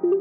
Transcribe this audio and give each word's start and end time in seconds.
Hello. 0.00 0.16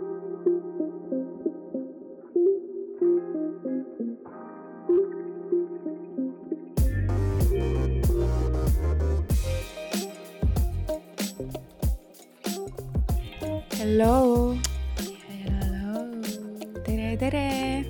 tere, 16.84 17.18
tere. 17.18 17.86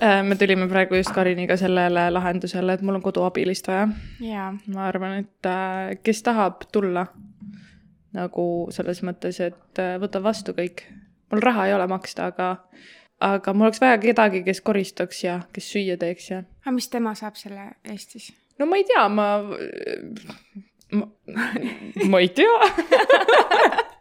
Äh, 0.00 0.22
me 0.24 0.34
tulime 0.36 0.68
praegu 0.68 0.94
just 0.96 1.12
Kariniga 1.12 1.56
sellele 1.56 2.10
lahendusele, 2.10 2.72
et 2.72 2.80
mul 2.80 2.94
on 2.96 3.02
koduabilist 3.02 3.68
vaja. 3.68 3.88
ma 4.66 4.86
arvan, 4.88 5.18
et 5.18 5.46
äh, 5.46 5.98
kes 6.02 6.22
tahab 6.22 6.64
tulla 6.72 7.06
nagu 8.16 8.44
selles 8.74 9.02
mõttes, 9.06 9.40
et 9.44 9.82
äh, 9.82 9.96
võtab 10.02 10.24
vastu 10.26 10.54
kõik. 10.56 10.84
mul 11.30 11.42
raha 11.44 11.66
ei 11.68 11.74
ole 11.74 11.86
maksta, 11.90 12.30
aga, 12.32 12.48
aga 13.20 13.54
mul 13.54 13.68
oleks 13.68 13.80
vaja 13.80 13.98
kedagi, 14.02 14.42
kes 14.46 14.60
koristaks 14.66 15.24
ja 15.24 15.40
kes 15.52 15.70
süüa 15.72 15.96
teeks 16.00 16.30
ja. 16.30 16.42
aga 16.64 16.74
mis 16.74 16.88
tema 16.88 17.14
saab 17.14 17.38
selle 17.38 17.70
eest 17.84 18.16
siis? 18.16 18.32
no 18.58 18.66
ma 18.66 18.80
ei 18.80 18.84
tea, 18.88 19.06
ma, 19.08 19.28
ma, 20.92 21.06
ma 22.10 22.20
ei 22.20 22.32
tea 22.34 22.56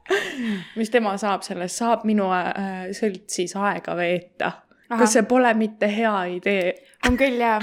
mis 0.80 0.90
tema 0.90 1.16
saab 1.22 1.46
sellest, 1.46 1.80
saab 1.82 2.06
minu 2.10 2.32
äh, 2.34 2.90
seltsis 2.98 3.56
aega 3.56 3.96
veeta. 3.98 4.52
kas 4.90 5.14
see 5.14 5.24
pole 5.30 5.54
mitte 5.54 5.90
hea 5.94 6.16
idee? 6.40 6.74
on 7.08 7.18
küll 7.18 7.42
jaa. 7.42 7.60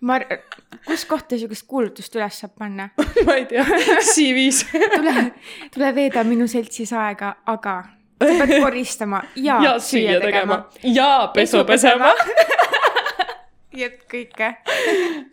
Ma, 0.00 0.20
kus 0.86 1.04
kohta 1.08 1.36
niisugust 1.36 1.66
kuulutust 1.68 2.16
üles 2.18 2.40
saab 2.42 2.56
panna? 2.58 2.90
Ma 3.26 3.36
ei 3.40 3.46
tea, 3.50 3.64
CV-s 4.12 4.64
tule, 4.94 5.28
tule 5.74 5.92
veeda 5.96 6.24
minu 6.28 6.48
seltsis 6.50 6.92
aega, 6.96 7.36
aga 7.46 7.76
sa 8.20 8.32
pead 8.46 8.56
koristama 8.64 9.22
ja, 9.36 9.60
ja 9.62 9.76
süüa 9.80 10.20
tegema. 10.20 10.64
ja 10.82 11.30
pesu 11.34 11.64
pesema. 11.68 12.14
nii 13.74 13.86
et 13.88 14.02
kõike. 14.10 14.56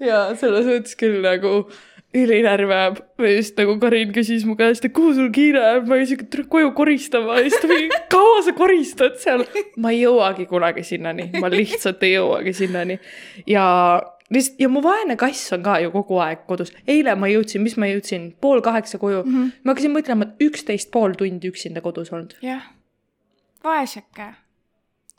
ja 0.03 0.29
selles 0.39 0.67
mõttes 0.67 0.99
küll 0.99 1.21
nagu 1.23 1.63
ülinärv 2.13 2.69
ajab 2.69 2.97
või 3.17 3.31
just 3.39 3.57
nagu 3.57 3.73
Karin 3.81 4.11
küsis 4.13 4.43
mu 4.45 4.53
käest, 4.57 4.85
et 4.85 4.93
kuhu 4.93 5.15
sul 5.17 5.31
kiire 5.33 5.61
on, 5.63 5.87
ma 5.87 5.95
olin 5.95 6.09
siuke, 6.11 6.27
tule 6.29 6.45
koju 6.51 6.69
koristama. 6.77 7.39
Ja 7.39 7.47
siis 7.47 7.57
ta 7.57 7.69
mingi, 7.71 7.87
kaua 8.13 8.43
sa 8.45 8.53
koristad 8.57 9.17
seal? 9.21 9.41
ma 9.81 9.93
ei 9.95 10.03
jõuagi 10.03 10.45
kunagi 10.49 10.85
sinnani, 10.85 11.31
ma 11.41 11.49
lihtsalt 11.49 12.03
ei 12.05 12.13
jõuagi 12.19 12.53
sinnani. 12.53 12.99
ja 13.49 13.65
lihtsalt 14.33 14.59
ja 14.59 14.69
mu 14.69 14.83
vaene 14.83 15.17
kass 15.19 15.53
on 15.55 15.63
ka 15.63 15.79
ju 15.83 15.91
kogu 15.91 16.19
aeg 16.25 16.45
kodus. 16.47 16.73
eile 16.87 17.15
ma 17.15 17.31
jõudsin, 17.31 17.63
mis 17.63 17.77
ma 17.77 17.89
jõudsin, 17.91 18.31
pool 18.41 18.61
kaheksa 18.61 18.97
koju 19.01 19.23
mm. 19.23 19.33
-hmm. 19.33 19.51
ma 19.63 19.75
hakkasin 19.75 19.95
mõtlema, 19.97 20.29
et 20.29 20.47
üksteist 20.47 20.91
pool 20.91 21.17
tundi 21.19 21.51
üksinda 21.51 21.81
kodus 21.81 22.13
olnud. 22.13 22.37
jah, 22.41 22.63
vaeseke 23.63 24.33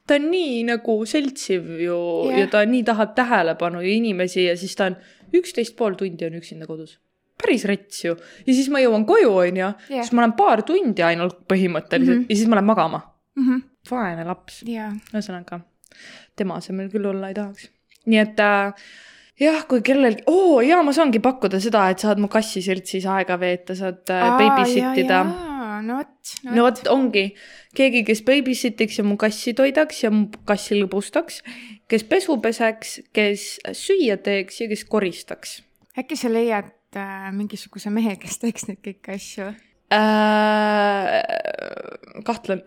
ta 0.06 0.18
on 0.18 0.28
nii 0.30 0.64
nagu 0.68 0.96
seltsiv 1.08 1.68
ju 1.80 1.98
yeah. 2.28 2.40
ja 2.40 2.50
ta 2.52 2.64
nii 2.68 2.84
tahab 2.84 3.14
tähelepanu 3.16 3.80
ja 3.80 3.88
inimesi 3.94 4.44
ja 4.44 4.56
siis 4.56 4.76
ta 4.76 4.90
on 4.90 4.96
üksteist 5.34 5.76
pool 5.76 5.96
tundi 5.98 6.26
on 6.26 6.36
üksinda 6.40 6.66
kodus. 6.66 6.98
päris 7.42 7.64
rets 7.64 8.04
ju. 8.04 8.16
ja 8.46 8.54
siis 8.54 8.68
ma 8.70 8.82
jõuan 8.82 9.06
koju, 9.08 9.30
onju, 9.46 9.70
siis 9.88 10.12
ma 10.12 10.24
olen 10.24 10.36
paar 10.38 10.62
tundi 10.62 11.02
ainult 11.02 11.40
põhimõtteliselt 11.50 12.18
mm 12.18 12.22
-hmm. 12.22 12.30
ja 12.30 12.36
siis 12.36 12.48
ma 12.48 12.60
lähen 12.60 12.70
magama 12.72 13.00
mm. 13.34 13.46
-hmm. 13.46 13.62
vaene 13.90 14.24
laps 14.24 14.62
yeah.. 14.68 14.92
ühesõnaga, 15.14 15.60
tema 16.36 16.60
asemel 16.60 16.90
küll 16.92 17.06
olla 17.06 17.28
ei 17.28 17.34
tahaks. 17.34 17.70
Nii 18.10 18.20
et 18.20 18.44
äh, 18.44 18.86
jah, 19.40 19.64
kui 19.70 19.82
kellelgi, 19.86 20.26
oo 20.30 20.60
jaa, 20.64 20.82
ma 20.86 20.94
saangi 20.96 21.22
pakkuda 21.22 21.60
seda, 21.62 21.88
et 21.92 22.04
saad 22.04 22.20
mu 22.22 22.30
kassi 22.32 22.62
seltsis 22.64 23.06
aega 23.10 23.38
veeta, 23.40 23.76
saad 23.78 24.14
äh, 24.14 24.30
babysit 24.38 25.02
ida 25.04 25.24
no 25.84 25.98
vot. 25.98 26.32
no 26.48 26.64
vot, 26.66 26.80
ongi 26.92 27.24
keegi, 27.76 28.04
kes 28.06 28.22
babysit'iks 28.26 29.00
ja 29.00 29.04
mu 29.06 29.16
kassi 29.20 29.54
toidaks 29.56 30.04
ja 30.04 30.10
mu 30.14 30.28
kassi 30.48 30.78
lõbustaks, 30.78 31.42
kes 31.90 32.06
pesu 32.08 32.38
peseks, 32.42 32.98
kes 33.16 33.46
süüa 33.76 34.16
teeks 34.22 34.62
ja 34.62 34.70
kes 34.70 34.84
koristaks. 34.90 35.62
äkki 35.98 36.18
sa 36.18 36.32
leiad 36.32 36.72
äh, 36.98 37.30
mingisuguse 37.34 37.92
mehe, 37.94 38.16
kes 38.20 38.38
teeks 38.42 38.68
neid 38.70 38.80
kõiki 38.84 39.16
asju 39.18 39.50
äh,? 39.94 41.20
kahtlen 42.24 42.62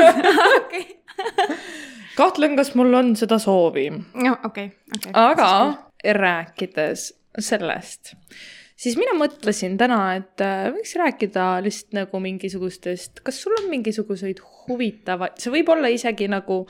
okei. 0.60 0.84
kahtlen, 2.16 2.56
kas 2.58 2.74
mul 2.78 2.94
on 2.96 3.14
seda 3.16 3.38
soovi. 3.42 3.88
okei 4.44 4.70
okei 4.98 5.14
aga 5.14 5.50
rääkides 6.04 7.10
sellest 7.38 8.14
siis 8.76 8.96
mina 9.00 9.14
mõtlesin 9.16 9.76
täna, 9.80 10.00
et 10.18 10.44
äh, 10.44 10.68
võiks 10.74 10.94
rääkida 11.00 11.48
lihtsalt 11.64 11.96
nagu 11.96 12.20
mingisugustest, 12.22 13.22
kas 13.26 13.40
sul 13.42 13.56
on 13.60 13.70
mingisuguseid 13.72 14.42
huvitavaid, 14.66 15.38
see 15.40 15.54
võib 15.54 15.72
olla 15.74 15.90
isegi 15.92 16.28
nagu, 16.32 16.64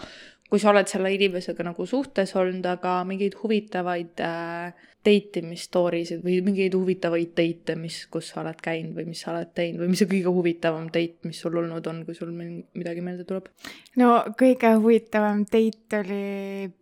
kui 0.51 0.63
sa 0.63 0.71
oled 0.71 0.91
selle 0.91 1.11
inimesega 1.15 1.65
nagu 1.67 1.87
suhtes 1.87 2.35
olnud, 2.39 2.67
aga 2.71 3.01
mingeid 3.09 3.35
huvitavaid 3.41 4.23
äh, 4.23 4.87
date 5.07 5.41
imis 5.43 5.67
story 5.69 6.03
sid 6.07 6.23
või 6.25 6.39
mingeid 6.45 6.75
huvitavaid 6.75 7.33
date'e, 7.37 7.77
mis, 7.79 7.99
kus 8.13 8.33
sa 8.33 8.41
oled 8.43 8.59
käinud 8.63 8.97
või 8.97 9.07
mis 9.11 9.23
sa 9.23 9.33
oled 9.33 9.53
teinud 9.57 9.83
või 9.83 9.93
mis 9.93 10.03
see 10.03 10.11
kõige 10.11 10.33
huvitavam 10.35 10.89
date, 10.95 11.29
mis 11.29 11.41
sul 11.43 11.59
olnud 11.61 11.87
on, 11.91 12.03
kui 12.07 12.19
sul 12.19 12.33
midagi 12.35 13.05
meelde 13.05 13.27
tuleb? 13.29 13.49
no 14.01 14.11
kõige 14.39 14.75
huvitavam 14.81 15.45
date 15.47 16.03
oli 16.03 16.21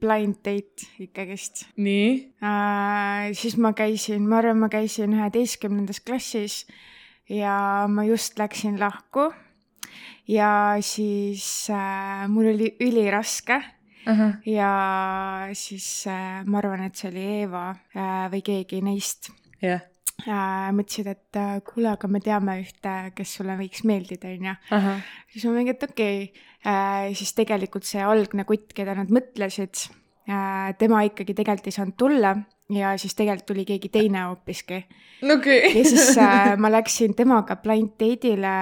blind 0.01 0.41
date 0.47 0.89
ikkagist. 1.05 1.67
nii 1.77 2.11
äh,? 2.41 3.31
siis 3.37 3.59
ma 3.61 3.75
käisin, 3.77 4.25
ma 4.29 4.41
arvan, 4.41 4.63
ma 4.65 4.73
käisin 4.73 5.17
üheteistkümnendas 5.17 6.01
klassis 6.05 6.65
ja 7.31 7.87
ma 7.89 8.05
just 8.09 8.39
läksin 8.41 8.81
lahku 8.81 9.33
ja 10.28 10.50
siis 10.84 11.71
äh, 11.71 12.27
mul 12.28 12.53
oli 12.55 12.75
üliraske 12.81 13.56
uh. 13.56 14.12
-huh. 14.12 14.37
ja 14.50 15.49
siis 15.53 16.06
äh, 16.06 16.44
ma 16.47 16.59
arvan, 16.59 16.84
et 16.84 16.97
see 16.97 17.10
oli 17.10 17.25
Eeva 17.41 17.71
äh, 17.71 18.31
või 18.32 18.43
keegi 18.43 18.81
neist 18.82 19.31
yeah.. 19.62 19.81
Äh, 20.28 20.71
mõtlesid, 20.71 21.09
et 21.10 21.37
äh, 21.37 21.59
kuule, 21.66 21.91
aga 21.91 22.09
me 22.09 22.21
teame 22.22 22.60
ühte, 22.60 22.93
kes 23.16 23.32
sulle 23.34 23.56
võiks 23.59 23.82
meeldida, 23.84 24.31
onju. 24.31 24.55
siis 25.32 25.44
ma 25.44 25.53
mingi, 25.56 25.75
et 25.75 25.82
okei 25.82 26.22
okay. 26.22 26.44
äh,, 26.62 27.15
siis 27.19 27.34
tegelikult 27.34 27.84
see 27.84 28.00
algne 28.00 28.44
kutt, 28.44 28.72
keda 28.72 28.94
nad 28.94 29.11
mõtlesid 29.11 29.88
äh,, 30.31 30.71
tema 30.78 31.03
ikkagi 31.03 31.34
tegelikult 31.34 31.66
ei 31.66 31.78
saanud 31.78 31.99
tulla 31.99 32.37
ja 32.72 32.94
siis 32.99 33.15
tegelikult 33.15 33.47
tuli 33.47 33.65
keegi 33.69 33.88
teine 33.93 34.22
hoopiski 34.28 34.84
okay. 35.34 35.61
ja 35.75 35.84
siis 35.84 36.19
äh, 36.19 36.55
ma 36.62 36.71
läksin 36.72 37.15
temaga 37.15 37.56
blind 37.56 37.97
date'ile. 38.00 38.55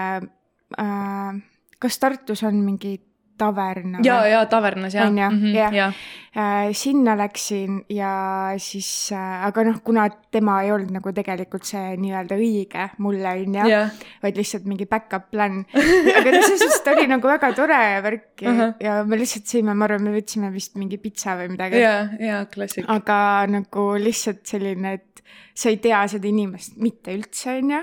Kas 1.79 1.99
Tartus 1.99 2.43
on 2.43 2.63
mingi 2.65 2.99
tavern. 3.39 3.99
ja, 4.05 4.23
ja 4.29 4.43
tavernas 4.47 4.95
jah. 4.95 5.09
onju, 5.09 5.29
mhm, 5.31 5.55
jah. 5.77 5.95
Äh, 6.33 6.71
sinna 6.73 7.13
läksin 7.19 7.83
ja 7.93 8.55
siis 8.57 9.13
äh,, 9.13 9.45
aga 9.45 9.67
noh, 9.69 9.83
kuna 9.85 10.07
tema 10.33 10.63
ei 10.65 10.71
olnud 10.73 10.95
nagu 10.95 11.13
tegelikult 11.13 11.69
see 11.69 11.93
nii-öelda 12.01 12.39
õige 12.41 12.87
mulle 13.05 13.35
onju 13.43 13.67
yeah., 13.69 13.93
vaid 14.25 14.41
lihtsalt 14.41 14.65
mingi 14.65 14.87
back-up 14.89 15.29
plan. 15.35 15.61
aga 15.77 16.25
selles 16.25 16.49
suhtes 16.63 16.81
ta 16.87 16.97
oli 16.97 17.05
nagu 17.11 17.29
väga 17.29 17.53
tore 17.53 17.83
värk 18.07 18.47
uh 18.47 18.49
-huh. 18.49 18.75
ja 18.81 19.03
me 19.05 19.21
lihtsalt 19.21 19.45
sõime, 19.45 19.77
ma 19.77 19.85
arvan, 19.85 20.09
me 20.09 20.17
võtsime 20.17 20.49
vist 20.55 20.79
mingi 20.81 20.97
pitsa 20.97 21.37
või 21.37 21.53
midagi. 21.53 21.85
ja, 21.85 22.09
ja 22.19 22.45
klassik. 22.49 22.89
aga 22.89 23.47
nagu 23.53 23.89
lihtsalt 24.01 24.47
selline, 24.49 24.95
et 24.97 25.13
sa 25.55 25.69
ei 25.69 25.77
tea 25.85 26.01
seda 26.09 26.29
inimest 26.29 26.79
mitte 26.81 27.13
üldse, 27.13 27.59
onju. 27.61 27.81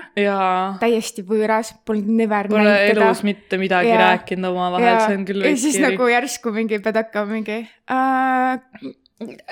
täiesti 0.82 1.22
võõras, 1.26 1.70
polnud 1.86 2.10
never 2.18 2.48
Pole 2.50 2.64
näinud 2.64 2.90
teda. 2.90 3.06
elus 3.06 3.22
mitte 3.26 3.60
midagi 3.62 3.92
ja. 3.92 4.00
rääkinud 4.02 4.50
omavahel, 4.50 4.98
see 5.04 5.18
on 5.20 5.26
küll 5.28 5.46
ja 5.50 5.60
siis 5.60 5.76
kiri. 5.76 5.86
nagu 5.88 6.08
järsku 6.10 6.54
mingi 6.54 6.80
pead 6.84 7.00
hakkama 7.00 7.38
mingi 7.38 7.58
äh.... 7.90 8.60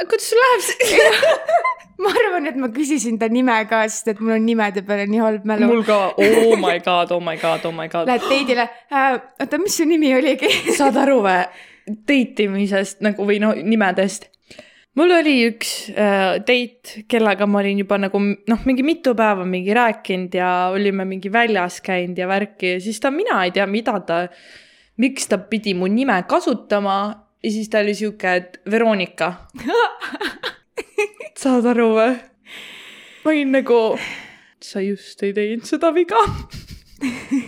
kuidas 0.04 0.30
sul 0.30 0.42
läheb 0.44 1.38
ma 2.02 2.12
arvan, 2.14 2.46
et 2.46 2.58
ma 2.62 2.70
küsisin 2.74 3.18
ta 3.18 3.28
nime 3.32 3.56
ka, 3.70 3.82
sest 3.90 4.12
et 4.14 4.20
mul 4.22 4.36
on 4.36 4.46
nimede 4.46 4.84
peale 4.86 5.08
nii 5.10 5.22
halb 5.24 5.46
mälu. 5.50 5.70
mul 5.72 5.84
ka, 5.86 5.98
oh 6.14 6.54
my 6.60 6.78
god, 6.84 7.12
oh 7.14 7.22
my 7.22 7.36
god, 7.42 7.66
oh 7.66 7.74
my 7.74 7.88
god. 7.90 8.06
Lähed 8.10 8.26
date'ile 8.28 8.68
äh,, 8.90 9.18
oota, 9.42 9.60
mis 9.62 9.78
su 9.80 9.86
nimi 9.88 10.14
oligi 10.16 10.50
saad 10.78 10.98
aru 11.04 11.20
või? 11.26 11.42
Date 11.88 12.44
imisest 12.44 13.00
nagu 13.00 13.24
või 13.24 13.38
no 13.40 13.54
nimedest 13.56 14.28
mul 14.98 15.14
oli 15.14 15.34
üks 15.46 15.72
äh, 15.92 16.38
date, 16.42 17.04
kellega 17.10 17.46
ma 17.48 17.62
olin 17.62 17.82
juba 17.82 17.98
nagu 18.00 18.20
noh, 18.20 18.64
mingi 18.68 18.84
mitu 18.86 19.14
päeva 19.18 19.46
mingi 19.48 19.74
rääkinud 19.76 20.34
ja 20.34 20.52
olime 20.74 21.06
mingi 21.08 21.32
väljas 21.32 21.80
käinud 21.84 22.18
ja 22.18 22.28
värki 22.30 22.74
ja 22.76 22.80
siis 22.82 23.00
ta, 23.02 23.12
mina 23.14 23.42
ei 23.46 23.54
tea, 23.54 23.66
mida 23.70 23.98
ta, 24.06 24.24
miks 24.98 25.28
ta 25.30 25.38
pidi 25.38 25.74
mu 25.74 25.88
nime 25.90 26.22
kasutama 26.28 26.98
ja 27.42 27.50
siis 27.50 27.68
ta 27.70 27.82
oli 27.84 27.94
sihuke, 27.94 28.34
et 28.34 28.60
Veronika 28.70 29.32
saad 31.42 31.66
aru 31.72 31.90
või? 31.96 32.14
ma 33.24 33.34
olin 33.34 33.52
nagu, 33.60 33.82
sa 34.62 34.82
just 34.84 35.22
ei 35.22 35.34
teinud 35.36 35.66
seda 35.68 35.92
viga 35.94 36.22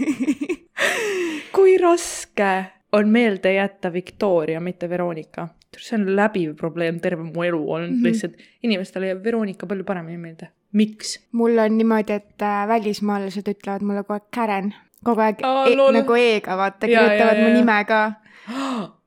kui 1.57 1.79
raske 1.83 2.53
on 2.93 3.11
meelde 3.11 3.55
jätta 3.55 3.93
Victoria, 3.93 4.61
mitte 4.61 4.89
Veronika 4.91 5.49
see 5.79 5.97
on 5.99 6.09
läbiv 6.17 6.55
probleem 6.59 6.99
terve 7.01 7.23
mu 7.23 7.45
elu 7.45 7.61
olnud 7.73 7.91
mm 7.91 7.97
-hmm. 7.97 8.05
lihtsalt, 8.05 8.35
inimestele 8.63 9.07
jääb 9.07 9.25
Veronika 9.25 9.67
palju 9.67 9.85
paremini 9.85 10.19
meelde. 10.19 10.49
miks? 10.73 11.29
mul 11.33 11.59
on 11.59 11.79
niimoodi, 11.79 12.13
et 12.13 12.43
äh, 12.43 12.69
välismaalased 12.69 13.49
ütlevad 13.49 13.83
mulle 13.83 14.03
kogu 14.03 14.13
aeg 14.13 14.31
Karen 14.35 14.75
kogu 15.05 15.21
aeg 15.25 15.43
Aa, 15.47 15.67
e 15.71 15.75
lol. 15.79 15.93
nagu 15.97 16.17
E-ga 16.21 16.57
vaata, 16.61 16.87
kirjutavad 16.87 17.37
jaa, 17.37 17.43
mu 17.43 17.49
jaa. 17.51 17.59
nime 17.59 17.79
ka. 17.89 18.01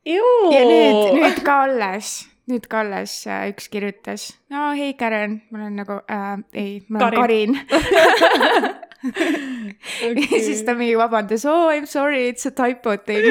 ja 0.09 0.61
nüüd, 0.69 1.01
nüüd 1.19 1.41
ka 1.45 1.57
alles, 1.67 2.13
nüüd 2.49 2.65
ka 2.71 2.81
alles 2.83 3.17
äh, 3.27 3.49
üks 3.53 3.69
kirjutas, 3.73 4.29
no 4.53 4.71
hei 4.77 4.93
Karen, 4.99 5.41
ma 5.51 5.61
olen 5.63 5.75
nagu 5.83 5.99
äh,, 6.07 6.37
ei, 6.53 6.71
ma 6.89 7.05
olen 7.07 7.19
Karin. 7.19 7.59
Karin. 7.69 8.79
ja 10.31 10.39
siis 10.39 10.61
ta 10.63 10.73
mingi 10.79 10.95
vabandas, 10.97 11.43
oh 11.49 11.67
I 11.73 11.81
m 11.83 11.87
sorry, 11.87 12.29
it's 12.31 12.45
a 12.47 12.51
typo 12.51 12.95
thing. 12.97 13.25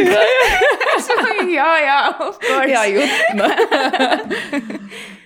ja, 1.52 1.68
ja, 1.80 1.98
of 2.20 2.38
hea 2.42 2.66
course. 2.68 2.90
jutt, 2.92 3.34
noh. 3.40 3.52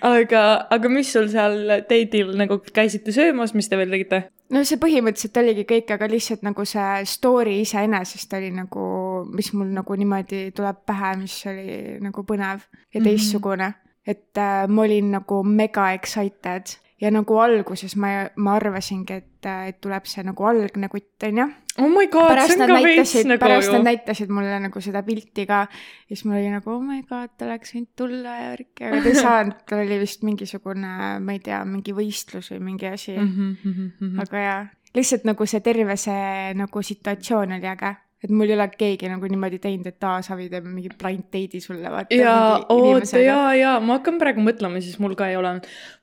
aga, 0.14 0.42
aga 0.70 0.88
mis 0.92 1.10
sul 1.12 1.26
seal 1.32 1.58
date'il 1.90 2.30
nagu 2.38 2.60
käisite 2.72 3.12
söömas, 3.14 3.54
mis 3.58 3.68
te 3.68 3.76
veel 3.80 3.90
tegite? 3.92 4.22
No 4.50 4.62
see 4.64 4.78
põhimõtteliselt 4.82 5.36
oligi 5.42 5.64
kõik, 5.64 5.90
aga 5.94 6.08
lihtsalt 6.10 6.42
nagu 6.46 6.64
see 6.64 7.04
story 7.04 7.60
iseenesest 7.64 8.32
oli 8.38 8.50
nagu, 8.54 8.86
mis 9.34 9.52
mul 9.52 9.72
nagu 9.74 9.94
niimoodi 9.98 10.50
tuleb 10.56 10.84
pähe, 10.86 11.16
mis 11.20 11.34
oli 11.46 11.98
nagu 12.00 12.22
põnev 12.22 12.62
ja 12.94 13.00
Mhm. 13.00 13.04
teistsugune 13.04 13.68
mm. 13.68 13.72
-hmm. 13.72 14.10
et 14.10 14.38
äh, 14.38 14.68
ma 14.68 14.82
olin 14.82 15.10
nagu 15.10 15.42
mega 15.42 15.92
excited 15.92 16.76
ja 17.00 17.10
nagu 17.10 17.38
alguses 17.38 17.96
ma, 17.96 18.28
ma 18.36 18.54
arvasingi, 18.56 19.12
et, 19.12 19.46
et 19.68 19.80
tuleb 19.80 20.04
see 20.06 20.22
nagu 20.22 20.44
algne 20.44 20.88
kutt, 20.88 21.22
onju. 21.22 21.48
Oh 21.78 21.88
my 21.92 22.06
god, 22.12 22.40
see 22.46 22.56
on 22.60 22.70
ka 22.70 22.78
veits 22.84 23.14
nagu 23.28 23.42
pärast 23.42 23.72
nad 23.74 23.84
näitasid 23.86 24.32
mulle 24.32 24.60
nagu 24.62 24.82
seda 24.84 25.02
pilti 25.06 25.46
ka 25.48 25.64
ja 25.66 26.14
siis 26.14 26.24
mul 26.26 26.38
oli 26.40 26.52
nagu 26.52 26.72
oh 26.72 26.82
my 26.84 27.02
god, 27.08 27.34
ta 27.36 27.48
oleks 27.48 27.74
võinud 27.76 27.92
tulla 27.98 28.38
ja 28.40 28.48
värki, 28.54 28.86
aga 28.88 29.02
ta 29.02 29.12
ei 29.12 29.20
saanud, 29.26 29.60
tal 29.68 29.84
oli 29.84 30.00
vist 30.02 30.24
mingisugune, 30.26 30.94
ma 31.20 31.36
ei 31.36 31.42
tea, 31.44 31.60
mingi 31.68 31.94
võistlus 31.96 32.50
või 32.54 32.62
mingi 32.72 32.90
asi 32.90 33.16
mm. 33.16 33.52
Mhm, 33.52 33.86
-hmm. 34.00 34.24
aga 34.24 34.44
jaa, 34.46 34.58
lihtsalt 34.96 35.28
nagu 35.28 35.46
see 35.46 35.62
terve 35.64 35.96
see 36.00 36.54
nagu 36.56 36.82
situatsioon 36.90 37.58
oli 37.58 37.72
äge, 37.74 37.94
et 38.24 38.32
mul 38.32 38.48
ei 38.48 38.56
ole 38.56 38.66
keegi 38.72 39.10
nagu 39.10 39.28
niimoodi 39.28 39.58
teinud, 39.62 39.86
et 39.90 40.06
aa, 40.08 40.22
Savi 40.24 40.48
teeb 40.52 40.64
mingi 40.64 40.88
blind 40.92 41.26
date'i 41.32 41.60
sulle, 41.60 41.90
vaata. 41.92 42.16
ja 42.16 42.34
oota, 42.72 43.20
ja, 43.20 43.38
ja 43.58 43.74
ma 43.84 43.98
hakkan 43.98 44.16
praegu 44.22 44.44
mõtlema, 44.44 44.80
siis 44.84 44.96
mul 45.02 45.16
ka 45.18 45.28
ei 45.32 45.36
ole. 45.36 45.56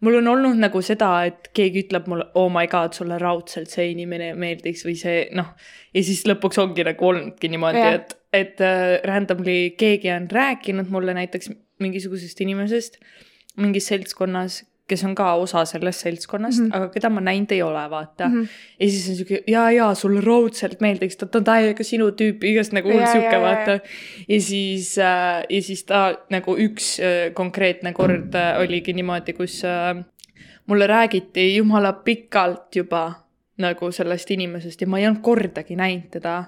mul 0.06 0.20
on 0.22 0.30
olnud 0.36 0.62
nagu 0.62 0.84
seda, 0.86 1.12
et 1.30 1.50
keegi 1.58 1.88
ütleb 1.88 2.08
mulle, 2.12 2.30
oh 2.40 2.52
my 2.54 2.70
god, 2.72 2.94
sulle 2.98 3.18
raudselt 3.22 3.74
see 3.74 3.90
inimene 3.96 4.34
meeldiks 4.40 4.86
või 4.88 4.96
see 5.00 5.26
noh. 5.38 5.54
ja 5.94 6.06
siis 6.06 6.24
lõpuks 6.30 6.62
ongi 6.62 6.86
nagu 6.86 7.10
olnudki 7.10 7.50
niimoodi 7.54 7.84
et, 7.90 8.18
et 8.34 8.64
äh, 8.64 8.96
randomly 9.10 9.74
keegi 9.80 10.14
on 10.14 10.30
rääkinud 10.32 10.94
mulle 10.94 11.18
näiteks 11.18 11.52
mingisugusest 11.84 12.46
inimesest 12.46 13.02
mingis 13.60 13.88
seltskonnas, 13.92 14.64
kes 14.88 15.04
on 15.08 15.16
ka 15.16 15.34
osa 15.40 15.66
sellest 15.66 16.04
seltskonnast 16.04 16.60
mm. 16.60 16.66
-hmm. 16.70 16.76
aga 16.76 16.90
keda 16.92 17.10
ma 17.10 17.22
näinud 17.24 17.52
ei 17.52 17.62
ole, 17.64 17.90
vaata 17.90 18.28
mm. 18.28 18.42
-hmm. 18.42 18.48
ja 18.80 18.90
siis 18.90 19.10
on 19.10 19.16
siuke 19.16 19.44
ja, 19.48 19.72
ja 19.72 19.94
sulle 19.94 20.22
raudselt 20.22 20.82
meeldiks, 20.82 21.18
ta 21.18 21.28
on 21.36 21.44
täiega 21.44 21.84
sinu 21.84 22.10
tüüp, 22.12 22.44
igast 22.44 22.74
nagu 22.74 22.92
hull 22.92 23.00
Ja, 23.02 23.08
sihuke 23.12 23.40
vaata. 23.42 23.80
ja 24.28 24.42
siis 24.42 24.98
äh,, 24.98 25.44
ja 25.50 25.62
siis 25.62 25.84
ta 25.84 26.18
nagu 26.30 26.58
üks 26.58 27.00
äh, 27.00 27.34
konkreetne 27.34 27.94
kord 27.94 28.36
äh, 28.36 28.60
oligi 28.60 28.94
niimoodi, 28.94 29.34
kus 29.34 29.64
äh, 29.66 30.04
mulle 30.68 30.88
räägiti 30.88 31.56
jumala 31.56 31.94
pikalt 31.94 32.76
juba 32.76 33.14
nagu 33.58 33.92
sellest 33.92 34.32
inimesest 34.32 34.82
ja 34.82 34.88
ma 34.88 35.00
ei 35.00 35.08
olnud 35.08 35.22
kordagi 35.22 35.76
näinud 35.76 36.10
teda. 36.12 36.44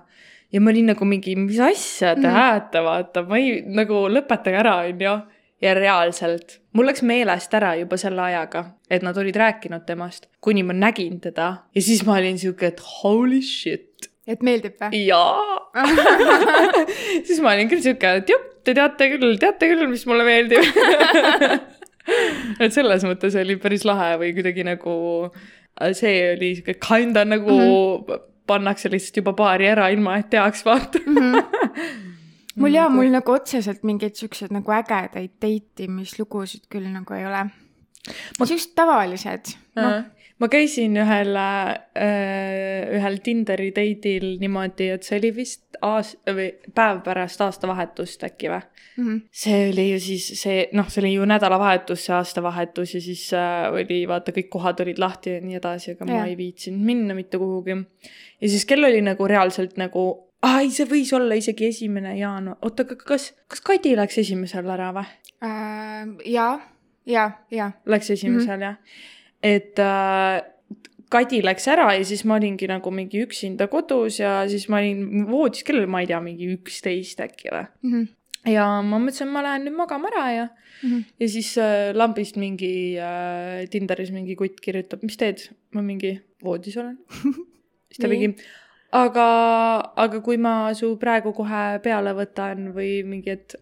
ja 0.51 0.61
ma 0.61 0.69
olin 0.69 0.85
nagu 0.85 1.05
mingi, 1.05 1.35
mis 1.35 1.59
asja 1.59 2.15
te 2.15 2.27
Mhm. 2.27 2.35
ajate, 2.35 2.83
vaata, 2.83 3.23
ma 3.27 3.38
ei 3.38 3.61
nagu 3.67 3.93
lõpetage 4.09 4.55
ära, 4.59 4.75
onju. 4.88 5.15
ja 5.61 5.73
reaalselt, 5.73 6.59
mul 6.75 6.89
läks 6.89 7.04
meelest 7.07 7.54
ära 7.56 7.74
juba 7.80 7.98
selle 8.00 8.24
ajaga, 8.25 8.66
et 8.92 9.06
nad 9.06 9.18
olid 9.18 9.38
rääkinud 9.39 9.86
temast, 9.88 10.27
kuni 10.44 10.63
ma 10.68 10.75
nägin 10.75 11.22
teda 11.24 11.48
ja 11.75 11.81
siis 11.83 12.04
ma 12.07 12.18
olin 12.19 12.39
siuke, 12.42 12.74
et 12.74 12.83
holy 13.01 13.42
shit, 13.45 14.10
et 14.27 14.44
meeldib 14.45 14.77
või? 14.81 15.06
jaa. 15.07 15.62
siis 17.27 17.39
ma 17.44 17.56
olin 17.56 17.72
küll 17.72 17.83
siuke, 17.86 18.18
et 18.22 18.31
jupp, 18.31 18.51
te 18.66 18.75
teate 18.77 19.10
küll, 19.13 19.38
teate 19.42 19.72
küll, 19.72 19.88
mis 19.92 20.06
mulle 20.10 20.25
meeldib. 20.27 20.63
et 22.63 22.74
selles 22.74 23.06
mõttes 23.07 23.36
oli 23.39 23.57
päris 23.62 23.86
lahe 23.88 24.16
või 24.22 24.33
kuidagi 24.38 24.66
nagu 24.68 24.95
see 25.98 26.18
oli 26.36 26.56
siuke 26.60 26.77
kinda 26.80 27.25
nagu 27.25 27.51
mm 27.51 27.62
-hmm. 27.62 28.19
pannakse 28.48 28.92
lihtsalt 28.92 29.18
juba 29.18 29.33
paari 29.33 29.68
ära, 29.68 29.89
ilma 29.89 30.18
et 30.18 30.30
teaks, 30.30 30.66
vaata. 30.66 31.00
mul 32.55 32.75
jaa, 32.75 32.89
mul 32.89 33.11
nagu 33.13 33.35
otseselt 33.35 33.85
mingeid 33.87 34.17
siukseid 34.19 34.53
nagu 34.55 34.75
ägedaid 34.77 35.37
date 35.41 35.87
imislugusid 35.87 36.67
küll 36.71 36.89
nagu 36.91 37.17
ei 37.17 37.25
ole. 37.27 37.45
siuksed 38.41 38.75
tavalised 38.77 39.55
no.. 39.79 39.89
ma 40.39 40.49
käisin 40.51 40.97
ühel 41.01 41.35
äh,, 41.39 42.95
ühel 42.95 43.19
Tinderi 43.23 43.71
date'il 43.75 44.35
niimoodi, 44.41 44.91
et 44.95 45.07
see 45.07 45.19
oli 45.19 45.33
vist 45.35 45.65
aas- 45.81 46.15
või 46.27 46.51
päev 46.75 47.01
pärast 47.05 47.41
aastavahetust 47.41 48.23
äkki 48.27 48.51
või? 48.51 48.61
Mm 48.97 49.07
-hmm. 49.07 49.21
see 49.31 49.69
oli 49.69 49.91
ju 49.91 49.99
siis 49.99 50.27
see, 50.41 50.67
noh, 50.73 50.87
see 50.89 51.01
oli 51.01 51.13
ju 51.13 51.25
nädalavahetus, 51.27 52.05
see 52.05 52.15
aastavahetus 52.15 52.93
ja 52.95 53.01
siis 53.01 53.33
äh, 53.33 53.73
oli 53.73 54.07
vaata, 54.07 54.31
kõik 54.31 54.49
kohad 54.49 54.79
olid 54.79 54.99
lahti 54.99 55.35
ja 55.35 55.41
nii 55.41 55.55
edasi, 55.59 55.91
aga. 55.91 56.05
Jah. 56.05 56.19
ma 56.19 56.27
ei 56.31 56.37
viitsinud 56.37 56.85
minna 56.85 57.13
mitte 57.13 57.37
kuhugi. 57.37 57.75
ja 58.41 58.49
siis 58.49 58.65
kell 58.65 58.83
oli 58.83 59.01
nagu 59.01 59.27
reaalselt 59.27 59.77
nagu, 59.77 60.25
ai, 60.41 60.71
see 60.71 60.87
võis 60.89 61.13
olla 61.15 61.37
isegi 61.37 61.69
esimene 61.69 62.15
jaanuar, 62.19 62.57
oota, 62.65 62.85
kas, 62.85 63.31
kas 63.51 63.61
Kadi 63.65 63.95
läks 63.97 64.17
esimesel 64.23 64.69
ära 64.69 64.91
või? 64.95 65.05
äh,. 65.45 66.03
jaa, 66.31 66.57
jaa, 67.05 67.29
jaa. 67.51 67.71
Läks 67.85 68.09
esimesel 68.09 68.57
mm 68.57 68.61
-hmm. 68.61 68.67
jah. 68.67 68.77
et 69.43 69.79
äh, 69.79 70.41
Kadi 71.09 71.41
läks 71.45 71.67
ära 71.67 71.93
ja 71.93 72.03
siis 72.05 72.25
ma 72.25 72.35
olingi 72.35 72.67
nagu 72.67 72.91
mingi 72.91 73.21
üksinda 73.23 73.67
kodus 73.67 74.19
ja 74.19 74.43
siis 74.49 74.69
ma 74.69 74.77
olin 74.77 75.27
voodis, 75.29 75.63
kell 75.63 75.77
oli, 75.77 75.87
ma 75.87 76.01
ei 76.01 76.07
tea, 76.07 76.19
mingi 76.21 76.49
üksteist 76.57 77.19
äkki 77.19 77.49
või. 77.51 77.65
Mhm. 77.81 78.05
ja 78.45 78.81
ma 78.81 78.99
mõtlesin, 78.99 79.29
ma 79.31 79.43
lähen 79.43 79.65
nüüd 79.65 79.77
magama 79.77 80.09
ära 80.09 80.31
ja 80.31 80.47
Mhm. 80.83 81.05
ja 81.19 81.27
siis 81.29 81.57
äh, 81.57 81.93
lambist 81.95 82.35
mingi 82.39 82.97
äh, 82.99 83.65
Tinderis 83.71 84.11
mingi 84.11 84.35
kutt 84.35 84.59
kirjutab, 84.61 85.03
mis 85.03 85.17
teed? 85.17 85.47
ma 85.75 85.83
mingi 85.85 86.17
voodis 86.43 86.77
olen. 86.77 86.97
siis 87.89 88.01
ta 88.01 88.09
mingi, 88.11 88.33
aga, 88.95 89.27
aga 90.06 90.21
kui 90.25 90.38
ma 90.42 90.56
su 90.77 90.94
praegu 91.01 91.33
kohe 91.36 91.63
peale 91.83 92.13
võtan 92.18 92.71
või 92.75 93.00
mingi, 93.07 93.36
et 93.36 93.57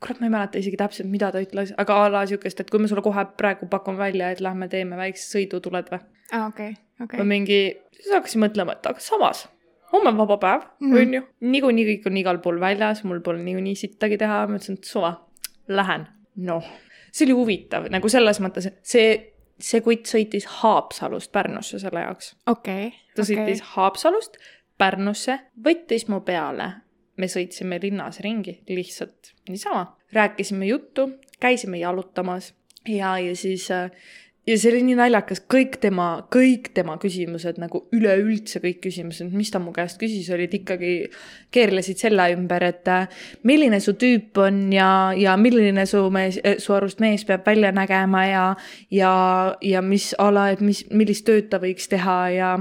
kurat, 0.00 0.20
ma 0.20 0.28
ei 0.28 0.32
mäleta 0.32 0.60
isegi 0.62 0.78
täpselt, 0.80 1.10
mida 1.10 1.30
ta 1.34 1.42
ütles, 1.42 1.72
aga 1.80 2.00
a 2.04 2.08
la 2.12 2.24
siukest, 2.28 2.62
et 2.62 2.72
kui 2.72 2.80
ma 2.82 2.90
sulle 2.90 3.04
kohe 3.04 3.24
praegu 3.38 3.68
pakun 3.70 3.98
välja, 4.00 4.32
et 4.32 4.42
lähme 4.44 4.68
teeme 4.72 4.98
väikse 4.98 5.28
sõidu, 5.28 5.62
tuled 5.64 5.92
või? 5.92 6.00
aa, 6.32 6.48
okei, 6.48 6.74
okei 7.04 7.22
ma. 7.22 7.28
mingi, 7.34 7.60
siis 8.00 8.10
hakkasin 8.16 8.44
mõtlema, 8.44 8.76
et 8.78 8.90
aga 8.90 9.02
samas, 9.02 9.46
homme 9.92 10.12
on 10.12 10.20
vaba 10.20 10.38
päev 10.42 10.66
mm. 10.66 10.92
-hmm. 10.92 11.00
on 11.00 11.16
ju. 11.18 11.22
niikuinii 11.54 11.88
kõik 11.92 12.10
on 12.10 12.20
igal 12.24 12.42
pool 12.44 12.60
väljas, 12.60 13.04
mul 13.04 13.22
pole 13.24 13.42
niikuinii 13.44 13.78
sittagi 13.78 14.18
teha, 14.20 14.44
ma 14.46 14.58
ütlesin, 14.58 14.80
et 14.80 14.92
suva, 14.92 15.14
lähen. 15.68 16.06
noh, 16.36 16.70
see 17.12 17.26
oli 17.28 17.38
huvitav 17.38 17.88
nagu 17.92 18.08
selles 18.08 18.40
mõttes, 18.44 18.70
et 18.70 18.78
see, 18.82 19.08
see 19.58 19.80
kutt 19.84 20.10
sõitis 20.10 20.46
Haapsalust 20.60 21.32
Pärnusse 21.32 21.78
selle 21.78 22.04
jaoks. 22.06 22.34
okei, 22.46 22.92
ta 23.14 23.22
okei 23.22 23.34
sõitis. 23.34 23.64
Haapsalust 23.74 24.38
Pärnusse, 24.78 25.38
võttis 25.64 26.08
mu 26.08 26.20
peale. 26.20 26.72
me 27.18 27.26
sõitsime 27.26 27.80
linnas 27.82 28.20
ringi 28.22 28.60
lihtsalt 28.68 29.32
niisama, 29.48 29.96
rääkisime 30.14 30.66
juttu, 30.66 31.08
käisime 31.40 31.78
jalutamas 31.78 32.52
ja, 32.86 33.18
ja 33.18 33.36
siis 33.36 33.70
äh, 33.70 33.90
ja 34.48 34.56
see 34.56 34.70
oli 34.72 34.80
nii 34.86 34.96
naljakas, 34.98 35.42
kõik 35.50 35.76
tema, 35.82 36.06
kõik 36.32 36.70
tema 36.76 36.96
küsimused 37.00 37.58
nagu 37.60 37.82
üleüldse 37.94 38.62
kõik 38.62 38.80
küsimused, 38.86 39.28
mis 39.36 39.52
ta 39.52 39.60
mu 39.60 39.74
käest 39.76 39.98
küsis, 40.00 40.30
olid 40.32 40.54
ikkagi, 40.56 40.92
keerlesid 41.54 42.00
selle 42.00 42.30
ümber, 42.32 42.64
et 42.70 42.88
äh, 42.92 43.20
milline 43.48 43.80
su 43.84 43.94
tüüp 44.00 44.40
on 44.40 44.62
ja, 44.72 44.88
ja 45.18 45.36
milline 45.40 45.84
su 45.90 46.00
mees, 46.14 46.40
su 46.62 46.76
arust 46.76 47.02
mees 47.04 47.26
peab 47.28 47.44
välja 47.48 47.72
nägema 47.76 48.24
ja, 48.28 48.46
ja, 48.94 49.12
ja 49.64 49.84
mis 49.84 50.10
a 50.18 50.30
la, 50.32 50.48
et 50.54 50.64
mis, 50.64 50.84
millist 50.90 51.26
tööd 51.28 51.50
ta 51.52 51.60
võiks 51.62 51.90
teha 51.92 52.18
ja 52.34 52.54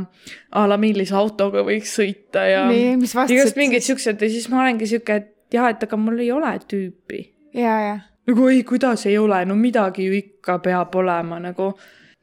a 0.51 0.67
la 0.67 0.79
millise 0.82 1.15
autoga 1.15 1.63
võiks 1.67 1.96
sõita 1.98 2.44
ja 2.50 2.67
igast 2.67 3.60
mingid 3.60 3.86
siuksed 3.86 4.22
ja 4.22 4.32
siis 4.32 4.51
ma 4.51 4.65
olengi 4.65 4.89
siuke, 4.89 5.22
et 5.22 5.56
jah, 5.56 5.72
et 5.72 5.88
aga 5.88 6.00
mul 6.00 6.20
ei 6.20 6.32
ole 6.36 6.58
tüüpi. 6.67 7.24
Jaa, 7.58 7.79
jaa. 7.86 8.00
Nagu 8.27 8.48
ei, 8.51 8.63
kuidas 8.67 9.05
ei 9.05 9.17
ole, 9.17 9.46
no 9.46 9.55
midagi 9.55 10.05
ju 10.10 10.13
ikka 10.17 10.60
peab 10.60 10.96
olema 10.96 11.39
nagu. 11.39 11.72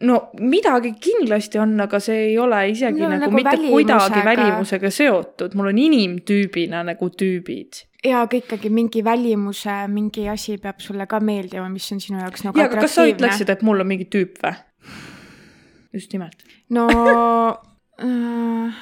no 0.04 0.18
midagi 0.40 0.92
kindlasti 1.00 1.58
on, 1.58 1.78
aga 1.80 2.00
see 2.02 2.18
ei 2.30 2.38
ole 2.38 2.58
isegi 2.70 3.00
No 3.00 3.08
nagu, 3.08 3.20
nagu 3.24 3.34
mitte 3.36 3.56
kuidagi 3.70 4.24
välimusega. 4.26 4.90
seotud, 4.90 5.54
mul 5.54 5.70
on 5.70 5.78
inimtüübina 5.78 6.82
nagu 6.84 7.08
tüübid. 7.10 7.84
jaa, 8.04 8.22
aga 8.26 8.36
ikkagi 8.36 8.68
mingi 8.70 9.04
välimuse 9.04 9.76
mingi 9.88 10.28
asi 10.28 10.58
peab 10.58 10.80
sulle 10.80 11.06
ka 11.06 11.20
meeldima, 11.20 11.68
mis 11.72 11.86
on 11.92 12.00
sinu 12.00 12.18
jaoks 12.20 12.44
nagu 12.44 12.58
ja, 12.58 12.66
aga 12.68 12.80
kas 12.84 12.94
sa 12.98 13.06
ütleksid, 13.08 13.48
et 13.50 13.62
mul 13.62 13.80
on 13.80 13.86
mingi 13.86 14.04
tüüp 14.12 14.42
või? 14.42 14.54
just 15.94 16.12
nimelt. 16.12 16.42
no 16.70 16.88
äh, 18.04 18.74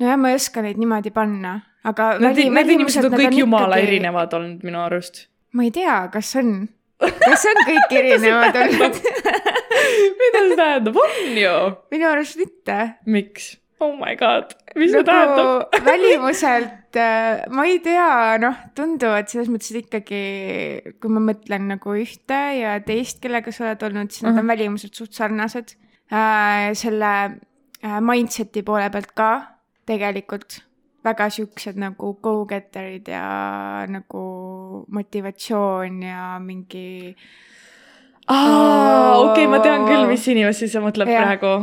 nojah, 0.00 0.16
ma 0.18 0.30
ei 0.32 0.38
oska 0.38 0.62
neid 0.64 0.78
niimoodi 0.80 1.10
panna, 1.12 1.58
aga 1.84 2.14
Need, 2.22 2.40
need 2.54 2.70
inimesed 2.78 3.04
on 3.10 3.18
kõik 3.18 3.36
jumala 3.42 3.76
ikkagi- 3.76 3.88
erinevad 3.90 4.32
olnud 4.38 4.64
minu 4.64 4.80
arust. 4.86 5.26
Ma 5.52 5.64
ei 5.66 5.70
tea, 5.74 5.96
kas 6.12 6.34
on, 6.40 6.52
kas 6.98 7.46
on 7.50 7.58
kõik 7.68 7.94
erinevad 8.00 8.56
olnud? 8.66 9.00
mida 10.20 10.44
see 10.48 10.56
tähendab, 10.58 10.96
on 11.02 11.34
ju. 11.42 11.56
minu 11.94 12.08
arust 12.12 12.38
mitte. 12.40 12.78
miks? 13.06 13.50
oh 13.82 13.92
my 13.98 14.14
god, 14.16 14.52
mis 14.78 14.92
see 14.94 15.02
tähendab? 15.06 15.66
nagu 15.74 15.84
välimuselt 15.88 16.96
äh, 17.02 17.42
ma 17.50 17.64
ei 17.66 17.80
tea, 17.84 18.08
noh, 18.42 18.58
tunduvad 18.78 19.30
selles 19.32 19.50
mõttes, 19.52 19.72
et 19.74 19.82
ikkagi 19.86 20.22
kui 21.02 21.10
ma 21.12 21.22
mõtlen 21.32 21.66
nagu 21.74 21.96
ühte 21.98 22.40
ja 22.60 22.76
teist, 22.86 23.18
kellega 23.24 23.50
sa 23.54 23.66
oled 23.70 23.82
olnud, 23.90 24.12
siis 24.14 24.22
nad 24.26 24.36
on 24.36 24.44
Mhm. 24.44 24.52
välimuselt 24.54 24.94
suht 24.98 25.12
sarnased 25.18 25.74
äh,. 26.12 26.70
selle 26.78 27.12
äh, 27.82 27.98
mindset'i 28.04 28.62
poole 28.62 28.86
pealt 28.94 29.10
ka 29.18 29.32
tegelikult 29.88 30.60
väga 31.04 31.28
siuksed 31.34 31.78
nagu 31.82 32.12
go-getterid 32.22 33.08
ja 33.10 33.24
nagu 33.90 34.24
motivatsioon 34.88 36.02
ja 36.06 36.26
mingi 36.42 37.14
aa, 38.30 39.18
okei, 39.24 39.48
ma 39.50 39.58
tean 39.64 39.86
küll, 39.88 40.06
mis 40.10 40.26
inimesi 40.30 40.70
sa 40.70 40.82
mõtled 40.84 41.10
Jah. 41.10 41.24
praegu, 41.24 41.54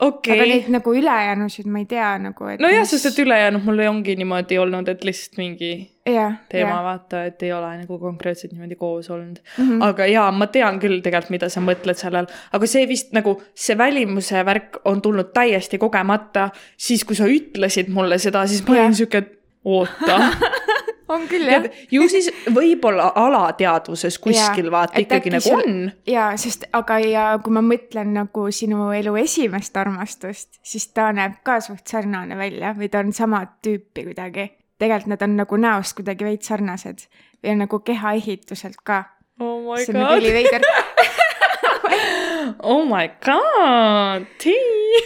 jaa, 0.00 0.34
aga 0.34 0.46
neid 0.50 0.66
nagu 0.72 0.92
ülejäänusid 0.92 1.68
ma 1.72 1.80
ei 1.80 1.86
tea 1.88 2.08
nagu, 2.20 2.48
et 2.52 2.60
nojah, 2.60 2.84
sest 2.88 3.10
et 3.10 3.20
ülejäänud 3.24 3.64
mul 3.64 3.80
ongi 3.88 4.16
niimoodi 4.20 4.58
olnud, 4.60 4.88
et 4.92 5.04
lihtsalt 5.08 5.38
mingi 5.40 5.70
jah, 6.06 6.36
teema, 6.52 6.82
vaata, 6.84 7.22
et 7.30 7.42
ei 7.46 7.52
ole 7.56 7.70
nagu 7.80 7.98
konkreetselt 8.02 8.52
niimoodi 8.52 8.76
koos 8.76 9.08
olnud 9.10 9.40
mm. 9.40 9.64
-hmm. 9.64 9.86
aga 9.88 10.06
jaa, 10.10 10.28
ma 10.32 10.50
tean 10.52 10.80
küll 10.82 11.00
tegelikult, 11.00 11.32
mida 11.38 11.48
sa 11.52 11.64
mõtled 11.64 11.96
sellel, 11.96 12.28
aga 12.52 12.70
see 12.70 12.84
vist 12.88 13.16
nagu 13.16 13.38
see 13.54 13.78
välimuse 13.78 14.44
värk 14.44 14.82
on 14.84 15.02
tulnud 15.02 15.32
täiesti 15.32 15.78
kogemata, 15.78 16.50
siis 16.76 17.04
kui 17.04 17.16
sa 17.16 17.24
ütlesid 17.30 17.88
mulle 17.88 18.18
seda, 18.18 18.46
siis 18.46 18.66
ma 18.68 18.76
olin 18.76 18.94
siuke, 18.94 19.24
et 19.24 19.32
oota. 19.64 20.20
on 21.08 21.26
küll 21.30 21.46
jah 21.46 21.62
tead, 21.66 21.72
ju 21.92 22.06
siis 22.10 22.28
võib-olla 22.50 23.12
alateadvuses 23.14 24.18
kuskil 24.18 24.66
Jaa, 24.68 24.72
vaata 24.74 25.00
ikkagi 25.02 25.30
nagu 25.30 25.44
sul- 25.48 25.62
on. 25.62 25.90
jaa, 26.06 26.36
sest 26.40 26.64
aga 26.76 26.98
ja 27.02 27.24
kui 27.42 27.52
ma 27.54 27.62
mõtlen 27.62 28.12
nagu 28.16 28.46
sinu 28.50 28.90
elu 28.96 29.14
esimest 29.22 29.76
armastust, 29.76 30.58
siis 30.62 30.88
ta 30.92 31.12
näeb 31.16 31.38
ka 31.46 31.60
suht 31.64 31.86
sarnane 31.86 32.36
välja 32.38 32.74
või 32.78 32.90
ta 32.90 33.04
on 33.04 33.12
sama 33.12 33.44
tüüpi 33.62 34.04
kuidagi. 34.10 34.50
tegelikult 34.78 35.06
nad 35.14 35.22
on 35.22 35.36
nagu 35.36 35.56
näost 35.56 35.96
kuidagi 35.96 36.24
veits 36.24 36.48
sarnased 36.50 37.06
ja 37.42 37.54
nagu 37.56 37.78
kehaehituselt 37.80 38.82
ka. 38.84 39.04
oh 39.40 39.62
my 39.72 39.84
see 39.84 39.94
on 39.94 40.00
nagu 40.00 40.14
god, 40.14 40.22
üliveider. 40.22 40.62
oh 42.62 42.84
my 42.84 43.08
god, 43.24 44.26
tea. 44.42 45.00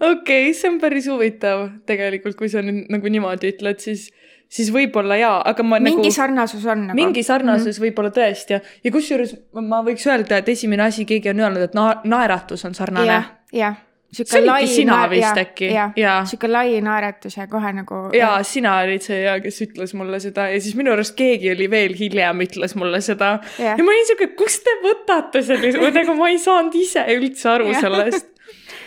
okei, 0.00 0.52
see 0.54 0.70
on 0.70 0.78
päris 0.82 1.06
huvitav 1.10 1.68
tegelikult, 1.88 2.36
kui 2.38 2.50
sa 2.52 2.62
nüüd 2.64 2.90
nagu 2.92 3.10
niimoodi 3.12 3.52
ütled, 3.54 3.80
siis, 3.82 4.08
siis 4.52 4.72
võib-olla 4.74 5.16
jaa, 5.20 5.36
aga 5.52 5.64
ma 5.66 5.78
mingi 5.82 6.08
nagu 6.08 6.16
sarnasus 6.16 6.66
on 6.66 6.88
nagu. 6.88 6.98
mingi 6.98 7.22
sarnasus 7.26 7.66
mm 7.66 7.70
-hmm. 7.78 7.86
võib-olla 7.86 8.10
tõesti 8.18 8.56
ja, 8.56 8.60
ja 8.84 8.92
kusjuures 8.92 9.36
ma 9.60 9.80
võiks 9.86 10.04
öelda, 10.08 10.42
et 10.42 10.52
esimene 10.52 10.88
asi, 10.88 11.06
keegi 11.08 11.32
on 11.32 11.40
öelnud, 11.40 11.70
et 11.70 11.78
na-, 11.78 12.02
naeratus 12.04 12.68
on 12.68 12.76
sarnane 12.76 13.08
jah, 13.12 13.32
jah. 13.52 13.80
See 14.12 14.42
olidki 14.42 14.66
sina 14.68 14.96
vist 15.08 15.38
äkki? 15.40 15.70
Jaa., 15.96 16.18
sihuke 16.28 16.48
lai 16.50 16.80
naeratus 16.84 17.38
ja 17.38 17.46
kohe 17.48 17.70
nagu. 17.72 18.00
ja 18.12 18.34
sina 18.44 18.74
olid 18.84 19.00
see 19.00 19.22
ja 19.22 19.38
kes 19.40 19.62
ütles 19.64 19.94
mulle 19.96 20.20
seda 20.20 20.50
ja 20.52 20.58
siis 20.60 20.74
minu 20.76 20.92
arust 20.92 21.16
keegi 21.16 21.48
oli 21.54 21.70
veel 21.72 21.94
hiljem 21.96 22.44
ütles 22.44 22.76
mulle 22.76 23.00
seda 23.00 23.38
ja 23.56 23.72
ma 23.78 23.94
olin 23.94 24.04
siuke, 24.10 24.28
kust 24.36 24.66
te 24.68 24.74
võtate 24.84 25.40
sellise, 25.46 25.80
nagu 25.96 26.18
ma 26.18 26.28
ei 26.28 26.36
saanud 26.38 26.76
ise 26.76 27.06
üldse 27.16 27.48
aru 27.54 27.72
sellest. 27.72 28.28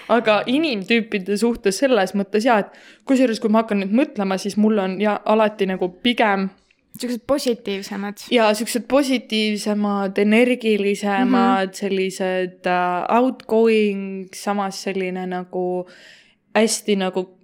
Aga 0.09 0.41
inimtüüpide 0.45 1.37
suhtes 1.37 1.79
selles 1.81 2.13
mõttes 2.17 2.45
ja, 2.45 2.59
et 2.63 3.05
kusjuures, 3.09 3.39
kui 3.39 3.49
ma 3.49 3.63
hakkan 3.63 3.83
nüüd 3.83 3.95
mõtlema, 3.95 4.37
siis 4.41 4.57
mul 4.57 4.79
on 4.81 4.99
ja 5.01 5.17
alati 5.25 5.67
nagu 5.69 5.89
pigem 6.03 6.49
siuksed 6.99 7.21
positiivsemad. 7.27 8.13
ja 8.31 8.53
siuksed 8.53 8.85
positiivsemad, 8.87 10.17
energilisemad 10.17 11.25
mm, 11.25 11.71
-hmm. 11.71 11.73
sellised 11.73 12.59
uh, 12.65 13.15
outgoing, 13.17 14.27
samas 14.33 14.83
selline 14.83 15.25
nagu 15.25 15.87
hästi 16.55 16.95
nagu 16.95 17.37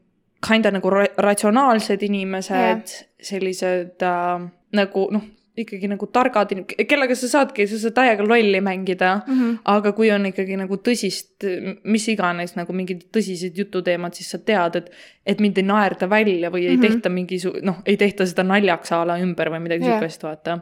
kinda 0.48 0.72
nagu 0.72 0.90
ra 0.90 1.06
ratsionaalsed 1.18 2.02
inimesed 2.02 2.56
Jah. 2.56 2.82
sellised 3.22 4.02
uh, 4.02 4.50
nagu 4.74 5.08
noh, 5.12 5.22
ikkagi 5.64 5.88
nagu 5.92 6.08
targad 6.14 6.52
kellega 6.90 7.16
sa 7.16 7.30
saadki, 7.32 7.68
sa 7.68 7.80
saad 7.82 7.96
täiega 7.98 8.26
lolli 8.28 8.62
mängida 8.62 9.12
mm. 9.22 9.34
Mhm. 9.34 9.56
aga 9.74 9.92
kui 9.98 10.12
on 10.12 10.26
ikkagi 10.30 10.58
nagu 10.60 10.78
tõsist, 10.78 11.46
mis 11.84 12.08
iganes 12.12 12.56
nagu 12.58 12.74
mingid 12.74 13.08
tõsised 13.14 13.58
jututeemad, 13.58 14.14
siis 14.18 14.30
sa 14.34 14.40
tead, 14.40 14.76
et, 14.82 14.92
et 15.26 15.40
mind 15.40 15.58
ei 15.62 15.68
naerda 15.70 16.10
välja 16.10 16.52
või 16.54 16.68
ei 16.68 16.78
Mhm. 16.78 16.82
tehta 16.88 17.10
mingisu-, 17.10 17.58
noh, 17.64 17.82
ei 17.86 17.98
tehta 17.98 18.26
seda 18.26 18.44
naljaks 18.44 18.92
a 18.92 19.04
la 19.06 19.18
ümber 19.22 19.50
või 19.54 19.64
midagi 19.68 19.86
Jah. 19.88 20.00
siukest, 20.00 20.24
vaata 20.24 20.60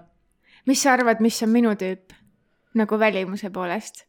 mis 0.65 0.81
sa 0.83 0.93
arvad, 0.93 1.21
mis 1.23 1.41
on 1.43 1.49
minu 1.49 1.71
tüüp 1.79 2.13
nagu 2.75 2.99
välimuse 2.99 3.49
poolest? 3.49 4.05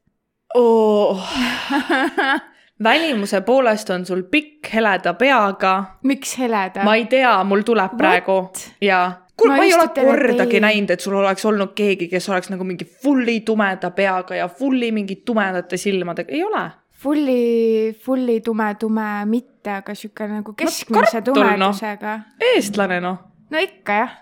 oh. 0.55 1.21
välimuse 2.83 3.41
poolest 3.41 3.91
on 3.91 4.07
sul 4.07 4.23
pikk 4.31 4.71
heleda 4.75 5.15
peaga, 5.15 5.75
miks 6.05 6.37
heleda? 6.39 6.85
ma 6.85 6.97
ei 6.97 7.05
tea, 7.11 7.33
mul 7.45 7.63
tuleb 7.67 7.97
praegu 7.99 8.39
ja 8.81 9.01
kuule, 9.41 9.57
Ma 9.57 9.65
ei 9.65 9.75
ole 9.75 9.89
kordagi 9.97 10.61
näinud, 10.63 10.93
et 10.95 11.05
sul 11.05 11.17
oleks 11.19 11.45
olnud 11.49 11.73
keegi, 11.77 12.09
kes 12.13 12.29
oleks 12.33 12.51
nagu 12.53 12.67
mingi 12.69 12.87
fully 12.87 13.41
tumeda 13.47 13.91
peaga 13.97 14.39
ja 14.39 14.49
fully 14.49 14.91
mingi 14.95 15.21
tumedate 15.27 15.81
silmadega, 15.81 16.33
ei 16.37 16.45
ole. 16.45 16.65
Fully, 17.01 17.93
fully 17.97 18.41
tume, 18.45 18.75
tume 18.81 19.07
mitte, 19.31 19.79
aga 19.81 19.95
sihuke 19.97 20.27
nagu 20.29 20.53
keskmise 20.53 21.23
noh. 21.23 21.29
tumedusega. 21.31 22.17
eestlane 22.51 23.01
noh. 23.01 23.23
no 23.51 23.63
ikka 23.65 23.97
jah. 24.03 24.19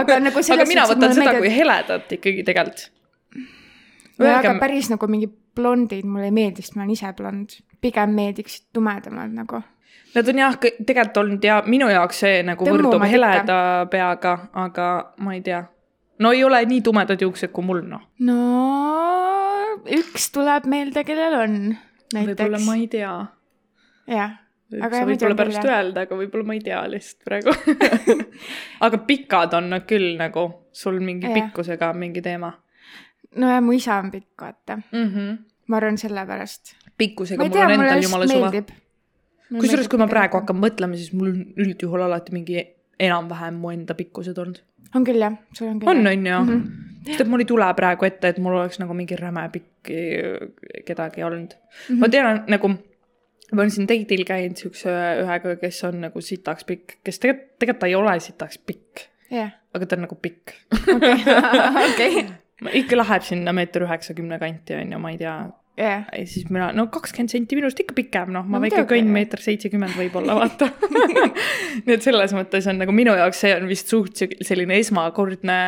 aga 0.00 0.18
nagu 0.20 0.42
selles 0.42 0.60
aga 0.60 0.68
mina 0.68 0.84
võtan 0.90 1.14
seda 1.16 1.30
meeldivad- 1.30 1.40
kui 1.40 1.54
heledat 1.54 2.12
ikkagi 2.18 2.44
tegelikult. 2.44 2.84
nojah, 4.18 4.42
aga 4.42 4.56
päris 4.60 4.92
nagu 4.92 5.08
mingi 5.08 5.30
blondid 5.56 6.04
mulle 6.04 6.28
ei 6.28 6.36
meeldi, 6.36 6.64
sest 6.64 6.76
ma 6.76 6.84
olen 6.84 6.92
ise 6.92 7.12
blond. 7.16 7.56
pigem 7.80 8.12
meeldiksid 8.16 8.68
tumedamad 8.76 9.32
nagu. 9.32 9.62
Nad 10.14 10.28
on 10.30 10.38
jah, 10.38 10.56
tegelikult 10.60 11.16
olnud 11.24 11.44
ja 11.44 11.62
minu 11.66 11.88
jaoks 11.90 12.20
see 12.22 12.42
nagu 12.46 12.66
Tõmmumad 12.66 12.86
võrdub 12.86 13.06
heleda 13.10 13.56
peaga, 13.90 14.34
aga 14.52 14.88
ma 15.18 15.34
ei 15.34 15.42
tea. 15.42 15.64
no 16.22 16.32
ei 16.32 16.44
ole 16.46 16.62
nii 16.70 16.84
tumedad 16.86 17.20
juuksed 17.20 17.50
kui 17.54 17.66
mul 17.66 17.82
noh. 17.88 18.04
no 18.22 18.38
üks 19.98 20.30
tuleb 20.34 20.70
meelde, 20.70 21.04
kellel 21.04 21.36
on 21.40 21.58
võib-olla 22.14 22.56
näiteks 22.58 22.66
ma. 22.66 22.78
ei 22.78 22.88
tea. 22.88 23.14
jah, 24.14 24.40
Aga 24.74 24.98
sa 24.98 25.06
mulle 25.06 25.36
pärast 25.38 25.60
jah. 25.60 25.70
öelda, 25.70 26.06
aga 26.06 26.16
võib-olla 26.18 26.46
ma 26.48 26.54
ei 26.56 26.62
tea 26.64 26.80
lihtsalt 26.90 27.26
praegu. 27.28 27.52
aga 28.86 28.98
pikad 29.06 29.52
on 29.54 29.68
nad 29.70 29.84
küll 29.86 30.16
nagu 30.18 30.48
sul 30.74 30.98
mingi 31.04 31.28
Jah. 31.28 31.36
pikkusega 31.36 31.92
mingi 31.94 32.22
teema 32.24 32.54
nojah, 33.36 33.60
mu 33.62 33.74
isa 33.74 33.98
on 34.02 34.10
pikk, 34.10 34.40
vaata. 34.40 34.76
mm. 34.76 35.08
-hmm. 35.10 35.38
ma 35.66 35.76
arvan 35.76 35.98
sellepärast. 35.98 36.76
pikkusega 36.98 37.42
mul 37.42 37.52
tea, 37.52 37.64
on 37.64 37.70
endal 37.70 38.02
jumala 38.02 38.26
suva. 38.26 38.50
meeldib. 38.50 38.68
kusjuures, 39.50 39.88
kui 39.88 40.00
ma 40.00 40.08
praegu. 40.10 40.40
hakkan 40.40 40.56
mõtlema, 40.60 40.96
siis 40.96 41.12
mul 41.16 41.32
on 41.32 41.42
üldjuhul 41.64 42.06
alati 42.06 42.34
mingi 42.34 42.62
enam-vähem 43.00 43.58
mu 43.60 43.72
enda 43.74 43.96
pikkused 43.98 44.38
olnud. 44.38 44.62
on 44.94 45.04
küll 45.04 45.20
jah, 45.20 45.36
sul 45.52 45.68
on 45.68 45.80
küll. 45.80 45.88
on, 45.90 46.06
on 46.06 46.26
ju 46.26 46.40
Mhm. 46.40 46.62
sest 47.06 47.20
et 47.20 47.28
mul 47.28 47.40
ei 47.40 47.48
tule 47.48 47.66
praegu 47.76 48.06
ette, 48.06 48.28
et 48.28 48.38
mul 48.38 48.54
oleks 48.54 48.78
nagu 48.80 48.94
mingi 48.94 49.16
räme 49.16 49.48
pikk 49.52 49.90
eh, 49.90 50.38
kedagi 50.86 51.22
olnud 51.22 51.52
mm. 51.54 51.94
-hmm. 51.94 51.98
ma 52.00 52.08
tean 52.08 52.44
nagu, 52.48 52.68
ma 53.52 53.60
olen 53.60 53.70
siin 53.70 53.88
date'il 53.88 54.24
käinud 54.24 54.56
siukse 54.56 54.88
ühega, 55.24 55.56
kes 55.60 55.84
on 55.84 56.00
nagu 56.00 56.20
sitaks 56.20 56.64
pikk, 56.64 56.96
kes 57.04 57.18
tegelikult, 57.18 57.58
tegelikult 57.58 57.80
ta 57.80 57.86
ei 57.86 57.94
ole 57.94 58.20
sitaks 58.20 58.58
pikk, 58.58 59.04
jah, 59.30 59.52
aga 59.74 59.86
ta 59.86 59.96
on 59.96 60.02
nagu 60.02 60.14
pikk. 60.14 60.54
okei 61.92 62.26
ikka 62.80 62.96
läheb 62.96 63.22
sinna 63.22 63.52
meeter 63.52 63.84
üheksakümne 63.84 64.38
kanti 64.38 64.74
on 64.74 64.92
ju, 64.92 64.98
ma 64.98 65.10
ei 65.10 65.18
tea. 65.18 65.36
jah. 65.78 66.06
ja 66.06 66.24
siis 66.30 66.48
mina, 66.50 66.70
no 66.76 66.86
kakskümmend 66.92 67.34
senti 67.34 67.58
minust 67.58 67.80
ikka 67.82 67.96
pikem, 67.96 68.32
noh, 68.34 68.46
ma 68.46 68.58
No 68.58 68.64
väike 68.64 68.86
kõnn 68.90 69.12
meeter 69.14 69.42
seitsekümmend 69.42 69.96
võib-olla 69.98 70.36
vaata. 70.40 70.70
nii 71.84 71.96
et 71.96 72.06
selles 72.06 72.34
mõttes 72.36 72.70
on 72.70 72.82
nagu 72.82 72.94
minu 72.94 73.16
jaoks 73.18 73.44
see 73.44 73.54
on 73.56 73.68
vist 73.70 73.92
suht 73.92 74.24
selline 74.44 74.78
esmakordne 74.80 75.60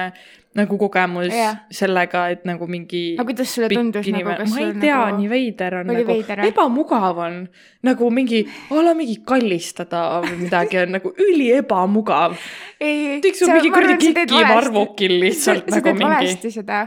nagu 0.57 0.79
kogemus 0.81 1.33
Jah. 1.35 1.59
sellega, 1.73 2.23
et 2.33 2.45
nagu 2.49 2.67
mingi. 2.71 3.03
aga 3.19 3.27
kuidas 3.29 3.53
sulle 3.53 3.69
tundus 3.73 4.07
nagu, 4.09 4.37
kas 4.41 4.53
ma 4.55 4.63
ei 4.63 4.73
tea 4.81 4.97
nagu..., 4.97 5.19
nii 5.21 5.31
veider 5.33 5.79
on 5.83 5.91
nagu, 5.93 6.05
veider, 6.09 6.43
ebamugav 6.49 7.21
on 7.27 7.39
nagu 7.87 8.11
mingi, 8.15 8.43
ala 8.73 8.95
mingi 8.97 9.19
kallistada 9.27 10.05
või 10.25 10.47
midagi 10.47 10.81
on 10.81 10.97
nagu 10.97 11.13
üli 11.27 11.51
ebamugav. 11.59 12.39
ei, 12.81 13.19
tiksub 13.25 13.53
mingi 13.53 13.75
kuradi 13.75 13.99
kiki 14.15 14.45
varvukil 14.49 15.19
lihtsalt 15.27 15.69
sa 15.69 15.77
nagu 15.77 15.91
teed 15.91 16.01
mingi 16.01 16.15
valesti 16.15 16.55
seda. 16.57 16.87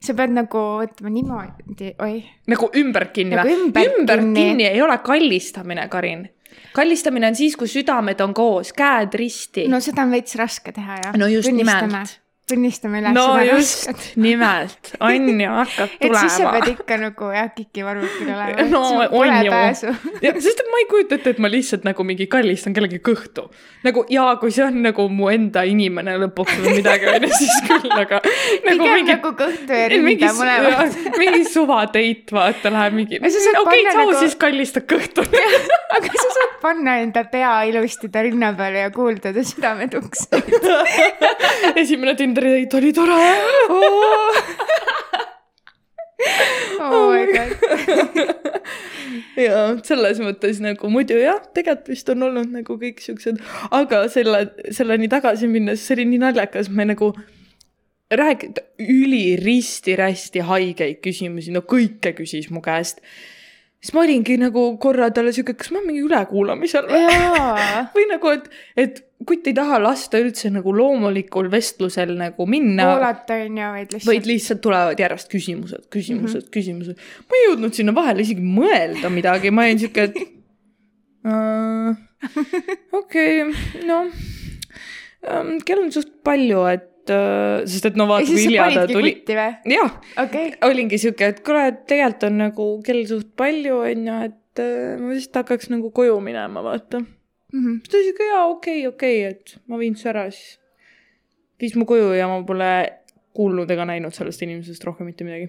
Sa 0.00 0.14
pead 0.16 0.32
nagu 0.32 0.60
võtma 0.80 1.10
niimoodi, 1.12 1.90
oi. 2.00 2.20
nagu 2.48 2.70
ümber 2.80 3.08
kinni 3.12 3.36
Nagu 3.36 3.48
või? 3.48 3.56
ümber 3.66 3.90
ümber 3.98 4.22
kinni. 4.22 4.40
kinni 4.40 4.68
ei 4.70 4.80
ole 4.82 4.96
kallistamine, 5.04 5.88
Karin. 5.92 6.28
kallistamine 6.72 7.26
on 7.28 7.36
siis, 7.36 7.56
kui 7.56 7.68
südamed 7.68 8.20
on 8.24 8.34
koos, 8.34 8.72
käed 8.72 9.14
risti 9.20 9.66
no 9.68 9.80
seda 9.84 10.06
on 10.06 10.14
veits 10.16 10.36
raske 10.40 10.72
teha 10.72 10.96
jah. 11.04 11.16
no 11.20 11.28
just 11.28 11.52
nimelt, 11.52 12.16
tunnistame 12.50 12.98
üles 12.98 13.14
no 13.14 13.24
just 13.46 14.16
nimelt, 14.18 14.92
on 15.00 15.28
ju, 15.40 15.50
hakkab 15.54 15.92
et 16.00 16.14
siis 16.18 16.32
sa 16.34 16.38
tulema 16.40 16.52
pead. 16.56 16.70
ikka 16.74 16.96
nagu 16.98 17.28
jah, 17.34 17.50
kikivarvukil 17.54 18.30
olema. 18.34 18.64
No 18.70 18.80
on 19.20 19.34
ju. 19.46 19.92
sest 20.46 20.62
et 20.64 20.70
ma 20.72 20.80
ei 20.82 20.86
kujuta 20.90 21.18
ette, 21.18 21.34
et 21.36 21.42
ma 21.42 21.50
lihtsalt 21.52 21.86
nagu 21.86 22.06
mingi 22.08 22.26
kallistan 22.32 22.74
kellegi 22.76 22.98
kõhtu. 23.06 23.46
nagu 23.86 24.04
jaa, 24.10 24.34
kui 24.42 24.50
see 24.54 24.64
on 24.66 24.80
nagu 24.82 25.06
mu 25.12 25.28
enda 25.30 25.62
inimene 25.68 26.16
lõpuks 26.24 26.58
või 26.64 26.78
midagi 26.80 27.10
onju, 27.12 27.30
siis 27.38 27.60
küll, 27.68 27.86
aga 27.94 28.18
nagu 28.24 28.66
pigem 28.66 28.96
mingi 28.98 29.14
nagu 29.14 29.32
kõhtu 29.44 29.78
ja 29.82 29.86
rinda 29.94 30.32
mõlemad. 30.40 30.98
mingi 31.22 31.44
suvateit, 31.50 32.34
vaata, 32.34 32.72
läheb 32.74 32.98
mingi. 32.98 33.20
Okei, 33.20 33.62
panna 33.62 33.94
tšau 33.94 34.02
nagu- 34.02 34.18
siis 34.24 34.34
kallista 34.40 34.82
kõhtu. 34.82 35.22
aga 35.30 36.10
sa 36.16 36.28
saad 36.34 36.58
panna 36.64 36.98
enda 37.04 37.24
pea 37.30 37.54
ilusti 37.70 38.10
ta 38.12 38.22
rinna 38.26 38.50
peale 38.58 38.82
ja 38.88 38.90
kuulda 38.94 39.32
ta 39.34 39.46
südametukseid. 39.46 40.68
esimene 41.80 42.14
Tinderi 42.18 42.39
date 42.40 42.76
oli 42.76 42.92
tore. 42.96 43.30
oh 46.80 47.12
my 47.12 47.24
god. 47.32 47.50
ja 49.46 49.64
selles 49.86 50.20
mõttes 50.22 50.60
nagu 50.62 50.90
muidu 50.92 51.18
jah, 51.20 51.40
tegelikult 51.54 51.92
vist 51.92 52.08
on 52.12 52.28
olnud 52.28 52.54
nagu 52.54 52.76
kõik 52.80 53.02
siuksed, 53.04 53.40
aga 53.74 54.04
selle, 54.12 54.46
selleni 54.74 55.10
tagasi 55.12 55.50
minnes, 55.50 55.82
see 55.84 55.98
oli 55.98 56.08
nii 56.12 56.22
naljakas, 56.24 56.70
me 56.72 56.88
nagu 56.90 57.12
räägid 58.10 58.58
üliristi-rästi 58.82 60.42
haigeid 60.46 60.98
küsimusi, 61.04 61.52
no 61.54 61.62
kõike 61.62 62.14
küsis 62.18 62.50
mu 62.50 62.62
käest. 62.64 62.98
Siis 63.80 63.94
ma 63.96 64.02
olingi 64.04 64.36
nagu 64.40 64.64
korra 64.82 65.08
talle 65.14 65.32
siuke, 65.32 65.54
kas 65.58 65.70
ma 65.74 65.80
mingi 65.84 66.02
ülekuulamisel 66.04 66.88
või? 66.90 67.04
või 67.94 68.04
nagu, 68.10 68.32
et, 68.36 68.50
et 68.80 69.00
kutt 69.26 69.48
ei 69.48 69.56
taha 69.56 69.78
lasta 69.80 70.20
üldse 70.20 70.50
nagu 70.52 70.74
loomulikul 70.76 71.48
vestlusel 71.52 72.12
nagu 72.18 72.46
minna. 72.50 72.90
kuulata 72.92 73.38
on 73.46 73.62
ju, 73.62 73.70
vaid 73.76 73.94
lihtsalt. 73.94 74.10
vaid 74.12 74.28
lihtsalt 74.28 74.60
tulevad 74.66 75.00
järjest 75.00 75.32
küsimused, 75.32 75.86
küsimused 75.92 76.42
mm, 76.42 76.44
-hmm. 76.44 76.52
küsimused. 76.58 77.08
ma 77.28 77.40
ei 77.40 77.46
jõudnud 77.48 77.78
sinna 77.80 77.96
vahele 77.96 78.26
isegi 78.26 78.44
mõelda 78.44 79.12
midagi, 79.12 79.54
ma 79.54 79.68
olin 79.68 79.80
siuke, 79.80 80.10
et 80.10 80.16
okei, 83.00 83.42
noh 83.88 84.12
kell 85.66 85.82
on 85.82 85.90
suht 85.92 86.12
palju, 86.24 86.64
et 86.70 86.86
äh, 87.10 87.62
sest 87.70 87.86
et 87.88 87.96
no 87.96 88.06
vaata, 88.10 88.26
kui 88.28 88.42
hilja 88.44 88.66
ta 88.74 88.86
tuli. 88.90 89.14
jah, 89.72 89.94
okei. 90.24 90.52
olingi 90.68 90.98
siuke, 91.00 91.26
et 91.32 91.40
kuule, 91.46 91.66
et 91.72 91.80
tegelikult 91.88 92.28
on 92.28 92.36
nagu 92.44 92.66
kell 92.84 93.04
suht 93.08 93.32
palju, 93.40 93.78
onju, 93.88 94.18
et 94.28 94.60
äh, 94.60 94.98
ma 95.00 95.14
vist 95.14 95.34
hakkaks 95.40 95.70
nagu 95.72 95.90
koju 95.90 96.20
minema, 96.20 96.62
vaata 96.66 97.00
Mhm. 97.52 97.80
siis 97.82 97.90
ta 97.90 97.98
ütles, 97.98 98.10
et 98.14 98.20
jaa, 98.30 98.44
okei, 98.46 98.86
okei, 98.86 99.22
et 99.26 99.56
ma 99.66 99.76
viin 99.80 99.96
su 99.98 100.06
ära 100.08 100.28
siis. 100.30 100.58
viis 101.60 101.74
mu 101.76 101.84
koju 101.84 102.12
ja 102.14 102.28
ma 102.30 102.42
pole 102.46 102.68
kuulnud 103.34 103.70
ega 103.70 103.84
näinud 103.88 104.14
sellest 104.14 104.42
inimesest 104.42 104.84
rohkem 104.86 105.06
mitte 105.10 105.24
midagi. 105.26 105.48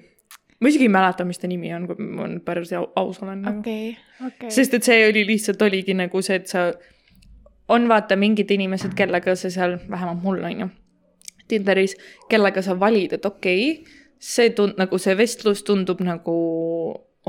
ma 0.62 0.68
isegi 0.70 0.86
ei 0.88 0.90
mäleta, 0.94 1.26
mis 1.26 1.38
ta 1.38 1.48
nimi 1.48 1.70
on, 1.74 1.86
kui 1.88 1.96
ma 2.00 2.26
nüüd 2.28 2.42
päris 2.46 2.72
au- 2.74 2.90
aus 2.96 3.22
olen 3.22 3.42
nagu. 3.42 3.60
okei, 3.60 3.98
okei. 4.26 4.50
sest 4.52 4.74
et 4.74 4.84
see 4.84 4.98
oli 5.10 5.26
lihtsalt 5.30 5.62
oligi 5.62 5.94
nagu 5.94 6.22
see, 6.22 6.36
et 6.42 6.48
sa, 6.48 6.72
on 7.70 7.86
vaata 7.88 8.16
mingid 8.18 8.50
inimesed, 8.52 8.94
kellega 8.98 9.36
sa 9.36 9.50
seal, 9.54 9.78
vähemalt 9.90 10.24
mul 10.24 10.42
on 10.44 10.60
ju, 10.60 10.70
Tinderis, 11.52 11.98
kellega 12.32 12.64
sa 12.66 12.78
valid, 12.80 13.20
et 13.20 13.28
okei 13.28 13.70
okay,, 13.76 14.02
see 14.22 14.52
tund-, 14.58 14.78
nagu 14.80 15.00
see 15.02 15.16
vestlus 15.18 15.64
tundub 15.68 16.02
nagu 16.06 16.36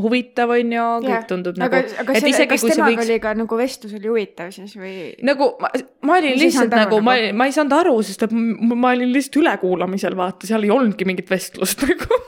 huvitav, 0.00 0.52
on 0.55 0.73
ju, 0.73 0.85
kõik 1.05 1.26
tundub 1.29 1.59
nagu 1.61 1.76
aga, 1.76 1.88
selle, 2.14 2.31
isegi 2.31 2.49
kas 2.49 2.62
temaga 2.64 2.87
võiks 2.88 3.05
oli 3.05 3.19
ka 3.21 3.33
nagu 3.37 3.59
vestlus 3.61 3.93
oli 3.99 4.09
huvitav 4.09 4.52
siis 4.55 4.73
või? 4.79 4.95
nagu 5.29 5.50
ma, 5.61 5.69
ma 6.09 6.17
olin 6.17 6.33
Mis 6.33 6.47
lihtsalt 6.47 6.73
aru 6.73 6.81
nagu, 6.87 7.00
ma 7.05 7.17
nagu?, 7.19 7.37
ma 7.37 7.49
ei 7.49 7.57
saanud 7.57 7.76
aru, 7.76 7.93
sest 8.09 8.25
et 8.25 8.33
m- 8.33 8.73
ma 8.73 8.95
olin 8.97 9.12
lihtsalt 9.12 9.37
ülekuulamisel, 9.43 10.17
vaata, 10.17 10.49
seal 10.49 10.64
ei 10.64 10.73
olnudki 10.73 11.09
mingit 11.09 11.29
vestlust 11.33 11.85
nagu. 11.88 12.21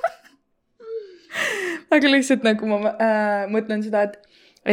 aga 1.96 2.12
lihtsalt 2.12 2.44
nagu 2.44 2.68
ma 2.68 2.92
äh, 2.92 3.46
mõtlen 3.52 3.84
seda, 3.86 4.04
et, 4.10 4.20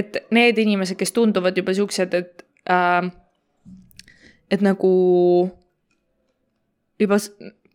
et 0.03 0.21
need 0.35 0.59
inimesed, 0.59 0.99
kes 0.99 1.15
tunduvad 1.15 1.55
juba 1.63 1.75
siuksed, 1.77 2.19
et 2.19 2.45
äh,, 2.67 3.07
et 4.51 4.67
nagu 4.67 4.91
juba 7.01 7.17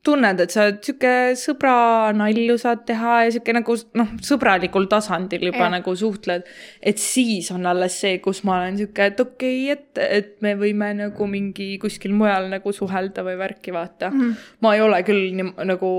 tunned, 0.07 0.41
et 0.43 0.53
sa 0.55 0.67
oled 0.67 0.79
sihuke 0.87 1.13
sõbra 1.39 1.75
nalju 2.15 2.57
saad 2.63 2.85
teha 2.89 3.17
ja 3.25 3.33
sihuke 3.35 3.55
nagu 3.57 3.75
noh, 3.99 4.13
sõbralikul 4.25 4.87
tasandil 4.91 5.49
juba 5.49 5.65
ja. 5.65 5.71
nagu 5.77 5.95
suhtled. 5.99 6.47
et 6.81 7.03
siis 7.03 7.51
on 7.55 7.67
alles 7.67 7.99
see, 8.05 8.21
kus 8.25 8.45
ma 8.47 8.61
olen 8.61 8.79
sihuke, 8.81 9.11
et 9.11 9.23
okei 9.23 9.73
okay,, 9.73 9.77
et, 9.77 10.03
et 10.19 10.33
me 10.47 10.55
võime 10.59 10.93
nagu 11.01 11.31
mingi 11.31 11.73
kuskil 11.83 12.15
mujal 12.17 12.51
nagu 12.53 12.73
suhelda 12.73 13.27
või 13.27 13.39
värki 13.41 13.75
vaata 13.75 14.13
mm. 14.13 14.21
-hmm. 14.21 14.51
ma 14.63 14.75
ei 14.77 14.85
ole 14.87 15.03
küll 15.09 15.31
nii, 15.41 15.53
nagu, 15.73 15.93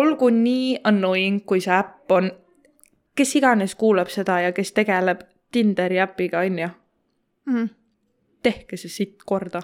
olgu 0.00 0.30
nii 0.34 0.80
annoying, 0.90 1.44
kui 1.46 1.62
see 1.62 1.76
äpp 1.76 2.16
on, 2.18 2.30
kes 3.16 3.36
iganes 3.38 3.76
kuulab 3.78 4.10
seda 4.10 4.40
ja 4.48 4.54
kes 4.56 4.72
tegeleb 4.76 5.26
Tinderi 5.50 5.98
äpiga, 5.98 6.44
on 6.46 6.58
ju, 6.58 6.68
Mhm. 7.50 7.70
tehke 8.42 8.76
see 8.76 8.88
sitt 8.88 9.24
korda 9.26 9.62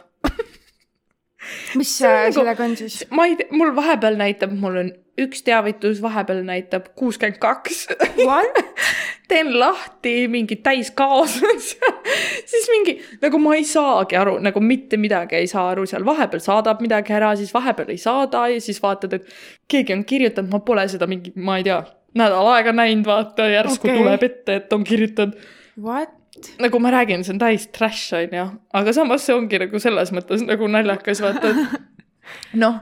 mis 1.78 1.96
nagu- 2.04 2.38
sellega 2.38 2.64
on 2.64 2.76
siis? 2.78 3.02
ma 3.10 3.26
ei 3.28 3.36
tea, 3.40 3.50
mul 3.56 3.74
vahepeal 3.76 4.18
näitab, 4.20 4.54
mul 4.56 4.80
on 4.82 4.92
üks 5.20 5.42
teavitus, 5.46 6.00
vahepeal 6.04 6.42
näitab 6.44 6.90
kuuskümmend 6.98 7.38
kaks. 7.40 7.86
Teen 9.30 9.48
lahti 9.58 10.28
mingi 10.30 10.60
täiskaos 10.62 11.40
on 11.42 11.58
seal, 11.58 11.96
siis 12.46 12.68
mingi 12.70 12.92
nagu 13.24 13.40
ma 13.42 13.56
ei 13.58 13.64
saagi 13.66 14.18
aru, 14.20 14.36
nagu 14.44 14.60
mitte 14.62 15.00
midagi 15.02 15.40
ei 15.40 15.48
saa 15.50 15.64
aru 15.72 15.86
seal, 15.90 16.04
vahepeal 16.06 16.44
saadab 16.44 16.84
midagi 16.84 17.16
ära, 17.16 17.32
siis 17.38 17.50
vahepeal 17.54 17.90
ei 17.90 17.98
saada 17.98 18.44
ja 18.52 18.60
siis 18.62 18.78
vaatad, 18.82 19.16
et 19.18 19.26
keegi 19.66 19.96
on 19.96 20.04
kirjutanud, 20.06 20.52
ma 20.52 20.62
pole 20.62 20.86
seda 20.92 21.10
mingi, 21.10 21.34
ma 21.34 21.58
ei 21.58 21.66
tea, 21.66 21.80
nädal 22.16 22.52
aega 22.52 22.76
näinud, 22.76 23.08
vaata 23.08 23.48
järsku 23.50 23.90
okay. 23.90 23.98
tuleb 23.98 24.28
ette, 24.30 24.60
et 24.60 24.78
on 24.78 24.86
kirjutanud 24.86 25.34
What? 25.76 26.14
Nagu 26.62 26.80
ma 26.82 26.92
räägin, 26.94 27.24
see 27.26 27.34
on 27.34 27.40
täis 27.42 27.66
trash 27.74 28.14
on 28.16 28.36
ju, 28.38 28.46
aga 28.80 28.94
samas 28.96 29.26
see 29.26 29.36
ongi 29.36 29.60
nagu 29.62 29.80
selles 29.82 30.12
mõttes 30.16 30.44
nagu 30.46 30.68
naljakas, 30.70 31.22
vaata, 31.24 31.52
et 31.52 32.16
noh, 32.62 32.80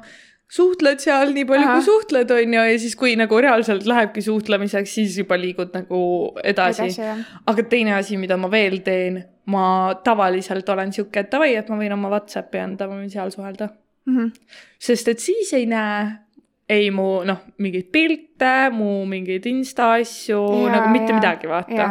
suhtled 0.55 1.03
seal 1.03 1.35
nii 1.35 1.47
palju 1.49 1.69
kui 1.71 1.87
suhtled, 1.87 2.35
on 2.35 2.57
ju, 2.59 2.65
ja 2.71 2.81
siis, 2.81 2.97
kui 2.99 3.15
nagu 3.21 3.39
reaalselt 3.43 3.87
lähebki 3.91 4.25
suhtlemiseks, 4.25 4.97
siis 4.99 5.19
juba 5.23 5.39
liigud 5.41 5.75
nagu 5.77 6.01
edasi, 6.45 6.91
edasi 6.91 7.47
aga 7.53 7.69
teine 7.71 7.97
asi, 7.99 8.19
mida 8.21 8.39
ma 8.41 8.51
veel 8.53 8.81
teen, 8.87 9.23
ma 9.51 9.67
tavaliselt 10.05 10.69
olen 10.75 10.93
sihuke, 10.95 11.25
et 11.25 11.33
davai, 11.33 11.55
et 11.59 11.71
ma 11.73 11.81
võin 11.81 11.97
oma 11.97 12.13
Whatsappi 12.13 12.63
anda, 12.63 12.89
ma 12.91 13.01
võin 13.01 13.11
seal 13.13 13.33
suhelda. 13.35 13.73
Mhm. 14.05 14.35
sest 14.77 15.07
et 15.09 15.23
siis 15.25 15.49
ei 15.57 15.65
näe 15.65 16.25
ei 16.69 16.91
mu 16.91 17.23
noh, 17.27 17.41
mingeid 17.61 17.91
pilte, 17.93 18.53
mu 18.73 19.05
mingeid 19.09 19.47
insta 19.51 19.95
asju, 19.99 20.41
nagu 20.73 20.91
mitte 20.93 21.13
jaa, 21.13 21.19
midagi, 21.19 21.51
vaata. 21.51 21.89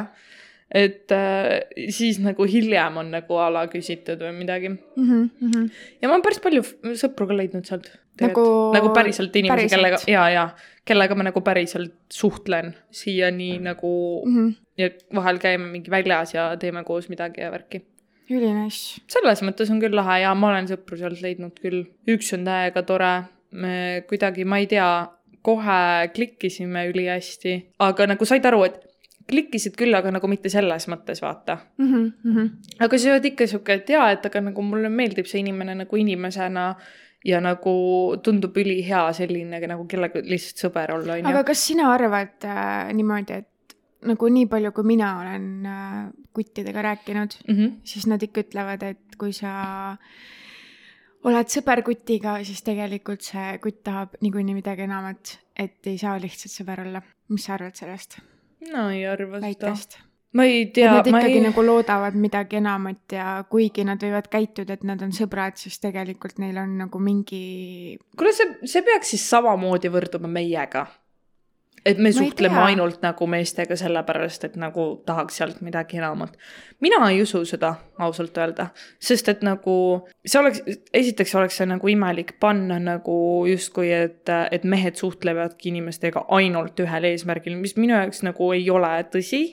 Et 0.74 1.12
äh, 1.14 1.62
siis 1.94 2.18
nagu 2.24 2.48
hiljem 2.50 2.98
on 2.98 3.12
nagu 3.14 3.38
a 3.38 3.50
la 3.54 3.68
küsitud 3.72 4.22
või 4.26 4.34
midagi. 4.42 4.74
Mhm, 4.74 5.68
ja 6.02 6.10
ma 6.10 6.16
olen 6.16 6.26
päris 6.26 6.42
palju 6.44 6.66
sõpru 6.98 7.30
ka 7.30 7.38
leidnud 7.38 7.70
sealt. 7.70 7.92
Nagu- 8.22 8.74
nagu 8.76 8.92
päriselt 8.94 9.34
inimesi, 9.40 9.72
kellega 9.74 9.98
ja, 10.06 10.28
ja 10.30 10.42
kellega 10.86 11.16
ma 11.18 11.26
nagu 11.26 11.42
päriselt 11.42 11.96
suhtlen 12.14 12.76
siiani 12.94 13.58
nagu 13.58 14.22
mm. 14.26 14.36
-hmm. 14.36 14.52
ja 14.78 14.90
vahel 15.16 15.40
käime 15.42 15.66
mingi 15.72 15.90
väljas 15.90 16.36
ja 16.36 16.52
teeme 16.62 16.84
koos 16.84 17.10
midagi 17.10 17.42
ja 17.42 17.50
värki. 17.52 17.82
ülinaiss. 18.30 19.02
selles 19.08 19.42
mõttes 19.42 19.72
on 19.72 19.82
küll 19.82 19.96
lahe 19.96 20.20
ja 20.22 20.36
ma 20.36 20.52
olen 20.52 20.70
sõpru 20.70 20.98
sealt 20.98 21.22
leidnud 21.22 21.58
küll. 21.60 21.86
üks 22.08 22.34
on 22.38 22.46
täiega 22.46 22.84
tore, 22.84 23.24
me 23.52 24.04
kuidagi, 24.08 24.46
ma 24.46 24.58
ei 24.58 24.68
tea, 24.68 25.08
kohe 25.42 26.08
klikkisime 26.14 26.88
ülihästi, 26.94 27.74
aga 27.80 28.08
nagu 28.08 28.26
said 28.26 28.46
aru, 28.46 28.64
et 28.64 28.93
klikkisid 29.30 29.76
küll, 29.80 29.94
aga 29.96 30.12
nagu 30.12 30.28
mitte 30.28 30.50
selles 30.52 30.88
mõttes, 30.92 31.22
vaata. 31.24 31.58
Mhm, 31.78 32.50
aga 32.84 32.98
sa 33.00 33.14
oled 33.14 33.26
ikka 33.32 33.48
sihuke, 33.48 33.80
et 33.80 33.90
jaa, 33.90 34.12
et 34.12 34.26
aga 34.26 34.42
nagu 34.50 34.62
mulle 34.62 34.90
meeldib 34.90 35.26
see 35.30 35.40
inimene 35.44 35.76
nagu 35.84 35.96
inimesena 36.00 36.76
ja 37.26 37.40
nagu 37.40 37.74
tundub 38.24 38.58
ülihea 38.60 39.06
selline 39.16 39.62
nagu 39.68 39.86
kellega 39.88 40.20
lihtsalt 40.22 40.66
sõber 40.66 40.92
olla, 40.98 41.14
aga 41.22 41.30
onju. 41.40 41.44
kas 41.48 41.66
sina 41.70 41.88
arvad 41.94 42.44
äh, 42.44 42.92
niimoodi, 42.94 43.34
et 43.40 43.78
nagu 44.04 44.28
nii 44.28 44.46
palju, 44.52 44.72
kui 44.76 44.84
mina 44.84 45.14
olen 45.22 45.46
äh, 45.66 46.12
kuttidega 46.36 46.82
rääkinud, 46.84 47.38
Mhm. 47.48 47.78
siis 47.84 48.08
nad 48.08 48.22
ikka 48.22 48.44
ütlevad, 48.44 48.84
et 48.84 49.16
kui 49.18 49.32
sa 49.32 49.96
oled 51.24 51.48
sõber 51.48 51.82
kutiga, 51.88 52.36
siis 52.44 52.62
tegelikult 52.62 53.22
see 53.22 53.58
kutt 53.64 53.84
tahab 53.88 54.18
niikuinii 54.22 54.58
midagi 54.58 54.84
enamat, 54.84 55.38
et 55.56 55.88
ei 55.88 55.98
saa 55.98 56.18
lihtsalt 56.20 56.52
sõber 56.52 56.84
olla. 56.86 57.02
mis 57.30 57.46
sa 57.46 57.54
arvad 57.56 57.74
sellest 57.80 58.18
no 58.72 58.90
ei 58.94 59.06
arva 59.10 59.40
seda. 59.40 59.48
väitest? 59.48 59.98
ma 60.34 60.46
ei 60.50 60.66
tea, 60.74 60.92
nad 60.96 61.08
ikkagi 61.08 61.38
ei, 61.38 61.44
nagu 61.46 61.64
loodavad 61.66 62.16
midagi 62.18 62.58
enamat 62.58 63.16
ja 63.18 63.28
kuigi 63.50 63.86
nad 63.86 64.02
võivad 64.02 64.30
käituda, 64.34 64.78
et 64.78 64.86
nad 64.88 65.02
on 65.06 65.14
sõbrad, 65.14 65.60
siis 65.62 65.78
tegelikult 65.84 66.40
neil 66.42 66.58
on 66.62 66.74
nagu 66.82 67.02
mingi 67.04 67.44
kuule, 68.18 68.34
see, 68.34 68.56
see 68.70 68.86
peaks 68.86 69.14
siis 69.14 69.28
samamoodi 69.30 69.92
võrduma 69.94 70.32
meiega. 70.32 70.88
Et 71.86 71.98
me 71.98 72.12
suhtleme 72.12 72.56
tea. 72.56 72.66
ainult 72.66 73.02
nagu 73.04 73.28
meestega 73.28 73.76
sellepärast, 73.80 74.44
et 74.48 74.56
nagu 74.60 74.86
tahaks 75.06 75.38
sealt 75.38 75.62
midagi 75.62 75.98
enamat. 75.98 76.38
mina 76.82 77.10
ei 77.10 77.22
usu 77.22 77.46
seda 77.46 77.76
ausalt 78.00 78.38
öelda, 78.38 78.68
sest 79.00 79.30
et 79.30 79.42
nagu 79.42 79.76
see 80.26 80.40
oleks, 80.40 80.62
esiteks 80.94 81.36
oleks 81.36 81.58
see 81.62 81.68
nagu 81.70 81.88
imelik 81.88 82.36
panna 82.40 82.80
nagu 82.80 83.18
justkui, 83.50 83.92
et, 83.92 84.30
et 84.52 84.64
mehed 84.64 84.96
suhtlevadki 85.00 85.70
inimestega 85.70 86.26
ainult 86.30 86.80
ühel 86.80 87.10
eesmärgil, 87.12 87.58
mis 87.60 87.76
minu 87.78 87.98
jaoks 87.98 88.24
nagu 88.24 88.52
ei 88.54 88.70
ole 88.70 88.94
tõsi. 89.12 89.44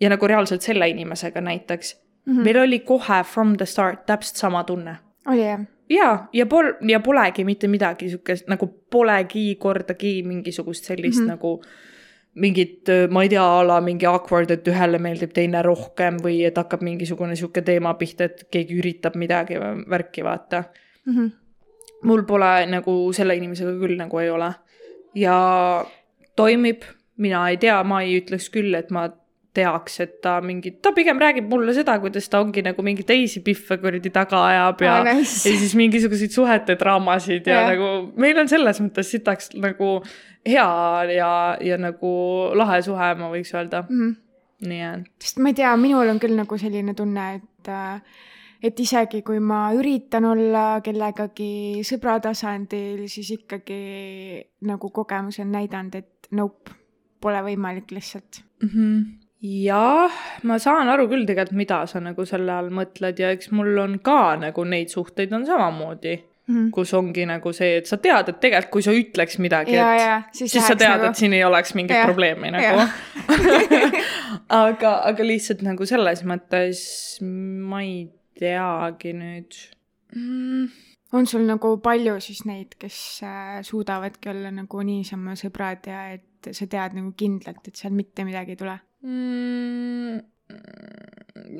ja 0.00 0.10
nagu 0.12 0.26
reaalselt 0.26 0.60
selle 0.62 0.88
inimesega 0.88 1.40
näiteks 1.40 1.96
mm, 1.96 2.32
-hmm. 2.32 2.44
meil 2.44 2.58
oli 2.58 2.78
kohe 2.78 3.22
from 3.24 3.56
the 3.56 3.66
start 3.66 4.06
täpselt 4.06 4.36
sama 4.36 4.64
tunne 4.64 4.98
oli 5.26 5.46
jah? 5.46 5.60
ja, 5.90 6.28
ja 6.32 6.46
pol-, 6.46 6.74
ja 6.88 7.00
polegi 7.00 7.44
mitte 7.44 7.68
midagi 7.68 8.10
siukest 8.10 8.48
nagu 8.50 8.68
polegi 8.90 9.54
kordagi 9.60 10.22
mingisugust 10.26 10.84
sellist 10.84 11.20
mm 11.20 11.24
-hmm. 11.24 11.28
nagu 11.28 11.60
mingit, 12.36 12.88
ma 13.10 13.22
ei 13.22 13.28
tea, 13.28 13.42
a 13.42 13.66
la 13.66 13.80
mingi 13.80 14.06
awkward, 14.06 14.50
et 14.50 14.68
ühele 14.68 14.98
meeldib 14.98 15.32
teine 15.32 15.62
rohkem 15.62 16.18
või 16.22 16.42
et 16.44 16.56
hakkab 16.56 16.82
mingisugune 16.84 17.36
sihuke 17.36 17.62
teema 17.62 17.94
pihta, 17.94 18.24
et 18.24 18.46
keegi 18.50 18.76
üritab 18.76 19.16
midagi 19.16 19.56
või 19.60 19.84
värki, 19.88 20.24
vaata. 20.24 20.64
Mhm. 21.06 21.26
mul 22.02 22.22
pole 22.22 22.66
nagu 22.66 23.12
selle 23.12 23.36
inimesega 23.36 23.72
küll 23.80 23.96
nagu 23.96 24.18
ei 24.18 24.30
ole. 24.30 24.54
ja 25.14 25.84
toimib, 26.36 26.82
mina 27.16 27.48
ei 27.48 27.56
tea, 27.56 27.82
ma 27.84 28.02
ei 28.02 28.20
ütleks 28.20 28.50
küll, 28.50 28.74
et 28.74 28.90
ma 28.90 29.08
teaks, 29.56 29.98
et 30.04 30.14
ta 30.24 30.36
mingi, 30.44 30.74
ta 30.82 30.92
pigem 30.96 31.20
räägib 31.22 31.48
mulle 31.50 31.74
seda, 31.76 31.96
kuidas 32.02 32.28
ta 32.32 32.42
ongi 32.44 32.64
nagu 32.66 32.84
mingi 32.86 33.06
teisi 33.08 33.42
pihve 33.46 33.78
kuradi 33.82 34.12
taga 34.14 34.42
ajab 34.50 34.84
ja 34.86 34.98
ah,, 35.00 35.08
nice. 35.08 35.48
ja 35.48 35.58
siis 35.62 35.74
mingisuguseid 35.78 36.34
suhete 36.34 36.78
draamasid 36.80 37.48
ja 37.48 37.60
yeah. 37.62 37.72
nagu 37.72 37.90
meil 38.20 38.38
on 38.42 38.52
selles 38.52 38.80
mõttes 38.84 39.10
sitaks 39.14 39.52
nagu 39.56 39.98
hea 40.46 40.68
ja, 41.16 41.32
ja 41.64 41.80
nagu 41.80 42.14
lahe 42.58 42.80
suhe, 42.86 43.10
ma 43.18 43.32
võiks 43.32 43.52
öelda 43.56 43.82
mm. 43.88 43.98
-hmm. 43.98 44.70
nii 44.70 44.86
et 44.92 45.28
sest 45.28 45.42
ma 45.42 45.52
ei 45.52 45.60
tea, 45.62 45.74
minul 45.80 46.14
on 46.14 46.22
küll 46.22 46.36
nagu 46.38 46.60
selline 46.60 46.94
tunne, 46.98 47.28
et 47.40 47.72
äh, 47.72 48.24
et 48.64 48.80
isegi 48.80 49.22
kui 49.26 49.40
ma 49.42 49.68
üritan 49.76 50.26
olla 50.28 50.80
kellegagi 50.84 51.84
sõbra 51.86 52.18
tasandil, 52.24 53.04
siis 53.10 53.30
ikkagi 53.36 53.80
nagu 54.66 54.90
kogemus 54.94 55.40
on 55.42 55.52
näidanud, 55.54 55.98
et 56.00 56.30
nope, 56.36 56.74
pole 57.20 57.42
võimalik 57.50 57.92
lihtsalt. 57.92 58.42
mm. 58.62 58.68
-hmm. 58.68 59.25
jah, 59.42 60.22
ma 60.48 60.58
saan 60.62 60.88
aru 60.88 61.08
küll 61.10 61.26
tegelikult, 61.28 61.56
mida 61.58 61.82
sa 61.90 62.00
nagu 62.00 62.24
selle 62.28 62.52
all 62.52 62.70
mõtled 62.74 63.20
ja 63.20 63.34
eks 63.36 63.52
mul 63.52 63.76
on 63.82 63.98
ka 64.04 64.36
nagu 64.40 64.64
neid 64.64 64.92
suhteid 64.94 65.32
on 65.36 65.46
samamoodi 65.48 66.16
Mhm. 66.46 66.70
kus 66.70 66.92
ongi 66.94 67.24
nagu 67.26 67.50
see, 67.50 67.80
et 67.80 67.88
sa 67.90 67.96
tead, 67.98 68.28
et 68.30 68.36
tegelikult 68.38 68.70
kui 68.76 68.84
sa 68.86 68.92
ütleks 68.94 69.40
midagi, 69.42 69.74
ja, 69.74 69.86
et 69.90 70.00
ja 70.00 70.12
siis, 70.30 70.52
siis 70.52 70.62
sa 70.62 70.76
tead 70.78 71.00
nagu..., 71.00 71.08
et 71.10 71.18
siin 71.18 71.34
ei 71.34 71.42
oleks 71.42 71.74
mingit 71.74 71.96
Jah, 71.96 72.06
probleemi 72.06 72.52
nagu 72.54 72.84
aga, 74.62 74.92
aga 75.10 75.26
lihtsalt 75.26 75.64
nagu 75.66 75.88
selles 75.90 76.22
mõttes 76.22 76.84
ma 77.26 77.82
ei 77.82 78.06
teagi 78.38 79.16
nüüd 79.18 79.58
mm,. 80.14 80.70
on 81.18 81.26
sul 81.26 81.42
nagu 81.50 81.74
palju 81.82 82.14
siis 82.22 82.44
neid, 82.46 82.78
kes 82.78 83.00
äh, 83.26 83.58
suudavadki 83.66 84.30
olla 84.30 84.54
nagu 84.54 84.86
niisama 84.86 85.34
sõbrad 85.40 85.90
ja 85.90 86.12
et 86.14 86.52
sa 86.54 86.70
tead 86.70 86.94
nagu 86.94 87.10
kindlalt, 87.18 87.64
et 87.66 87.74
seal 87.74 87.96
mitte 87.96 88.22
midagi 88.22 88.54
ei 88.54 88.62
tule? 88.62 88.78
Mm, 89.06 90.18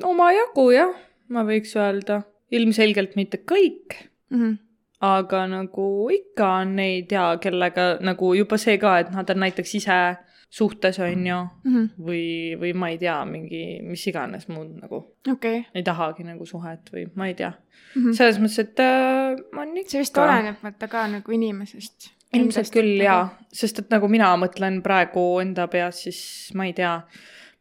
omajagu 0.07 0.65
jah, 0.75 0.93
ma 1.33 1.43
võiks 1.47 1.75
öelda. 1.79 2.23
ilmselgelt 2.51 3.15
mitte 3.19 3.41
kõik, 3.43 3.95
Mhm. 4.31 4.53
aga 5.01 5.47
nagu 5.51 6.07
ikka 6.09 6.45
on 6.61 6.75
neid 6.77 7.11
ja 7.11 7.37
kellega 7.43 7.97
nagu 8.01 8.33
juba 8.35 8.57
see 8.57 8.77
ka, 8.77 8.99
et 8.99 9.11
nad 9.11 9.29
on 9.29 9.37
näiteks 9.43 9.75
ise 9.75 10.17
suhtes, 10.49 10.97
on 10.99 11.25
ju, 11.27 11.39
Mhm. 11.65 11.89
või, 11.99 12.55
või 12.57 12.73
ma 12.73 12.87
ei 12.89 12.97
tea, 12.97 13.25
mingi 13.25 13.81
mis 13.83 14.05
iganes 14.07 14.47
muud 14.47 14.79
nagu 14.81 15.03
okei, 15.29 15.65
ei 15.75 15.83
tahagi 15.83 16.23
nagu 16.23 16.45
suhet 16.45 16.89
või 16.93 17.09
ma 17.15 17.27
ei 17.27 17.33
tea. 17.33 17.51
Mhm. 17.95 18.11
selles 18.13 18.37
mõttes, 18.39 18.59
et 18.59 18.79
äh, 18.79 19.35
on 19.59 19.75
ikka. 19.77 19.89
see 19.89 19.99
vist 19.99 20.17
oleneb 20.17 20.55
vaata 20.63 20.87
ka 20.89 21.07
nagu 21.07 21.31
inimesest. 21.31 22.11
ilmselt 22.33 22.71
küll 22.71 23.01
jaa, 23.03 23.29
sest 23.51 23.79
et 23.79 23.89
nagu 23.89 24.07
mina 24.07 24.35
mõtlen 24.37 24.81
praegu 24.81 25.41
enda 25.41 25.67
peas, 25.67 26.03
siis 26.03 26.51
ma 26.55 26.63
ei 26.65 26.73
tea, 26.73 27.01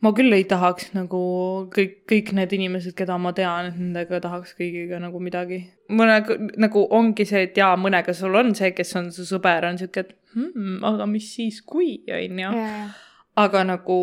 ma 0.04 0.12
küll 0.16 0.34
ei 0.36 0.44
tahaks 0.48 0.90
nagu 0.96 1.20
kõik, 1.72 1.98
kõik 2.10 2.32
need 2.36 2.52
inimesed, 2.58 2.94
keda 2.98 3.16
ma 3.20 3.32
tean, 3.36 3.70
et 3.70 3.78
nendega 3.80 4.20
tahaks 4.24 4.54
kõigiga 4.58 5.00
nagu 5.02 5.20
midagi. 5.22 5.62
mõnega 5.88 6.36
nagu 6.60 6.86
ongi 6.90 7.26
see, 7.28 7.46
et 7.48 7.56
jaa, 7.56 7.74
mõnega 7.80 8.14
sul 8.16 8.36
on 8.36 8.54
see, 8.58 8.72
kes 8.76 8.96
on 9.00 9.10
su 9.14 9.26
sõber, 9.28 9.68
on 9.68 9.80
siuke, 9.80 10.04
et 10.04 10.16
hmm, 10.34 10.82
aga 10.84 11.08
mis 11.10 11.30
siis, 11.38 11.62
kui, 11.64 12.02
on 12.12 12.42
ju. 12.44 12.66
aga 13.36 13.64
nagu 13.72 14.00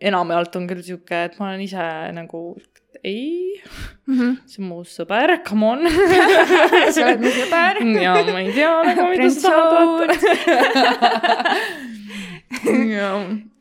enamjaolt 0.00 0.60
on 0.60 0.68
küll 0.68 0.84
sihuke, 0.84 1.24
et 1.30 1.40
ma 1.40 1.50
olen 1.50 1.64
ise 1.64 1.88
nagu 2.16 2.44
ei, 3.00 3.56
jaa. 4.04 4.34
see 4.44 4.60
on 4.60 4.68
mu 4.68 4.82
sõber, 4.84 5.38
come 5.46 5.70
on. 5.72 5.86
sa 5.88 7.06
oled 7.06 7.22
mu 7.24 7.32
sõber. 7.32 7.80
ja 8.04 8.16
ma 8.28 8.42
ei 8.42 8.52
tea 8.52 8.74
nagu, 8.90 9.06
mida 9.14 9.30
sa 9.32 9.54
tahad 9.72 10.10
vaata. 12.50 12.76
ja 12.96 13.10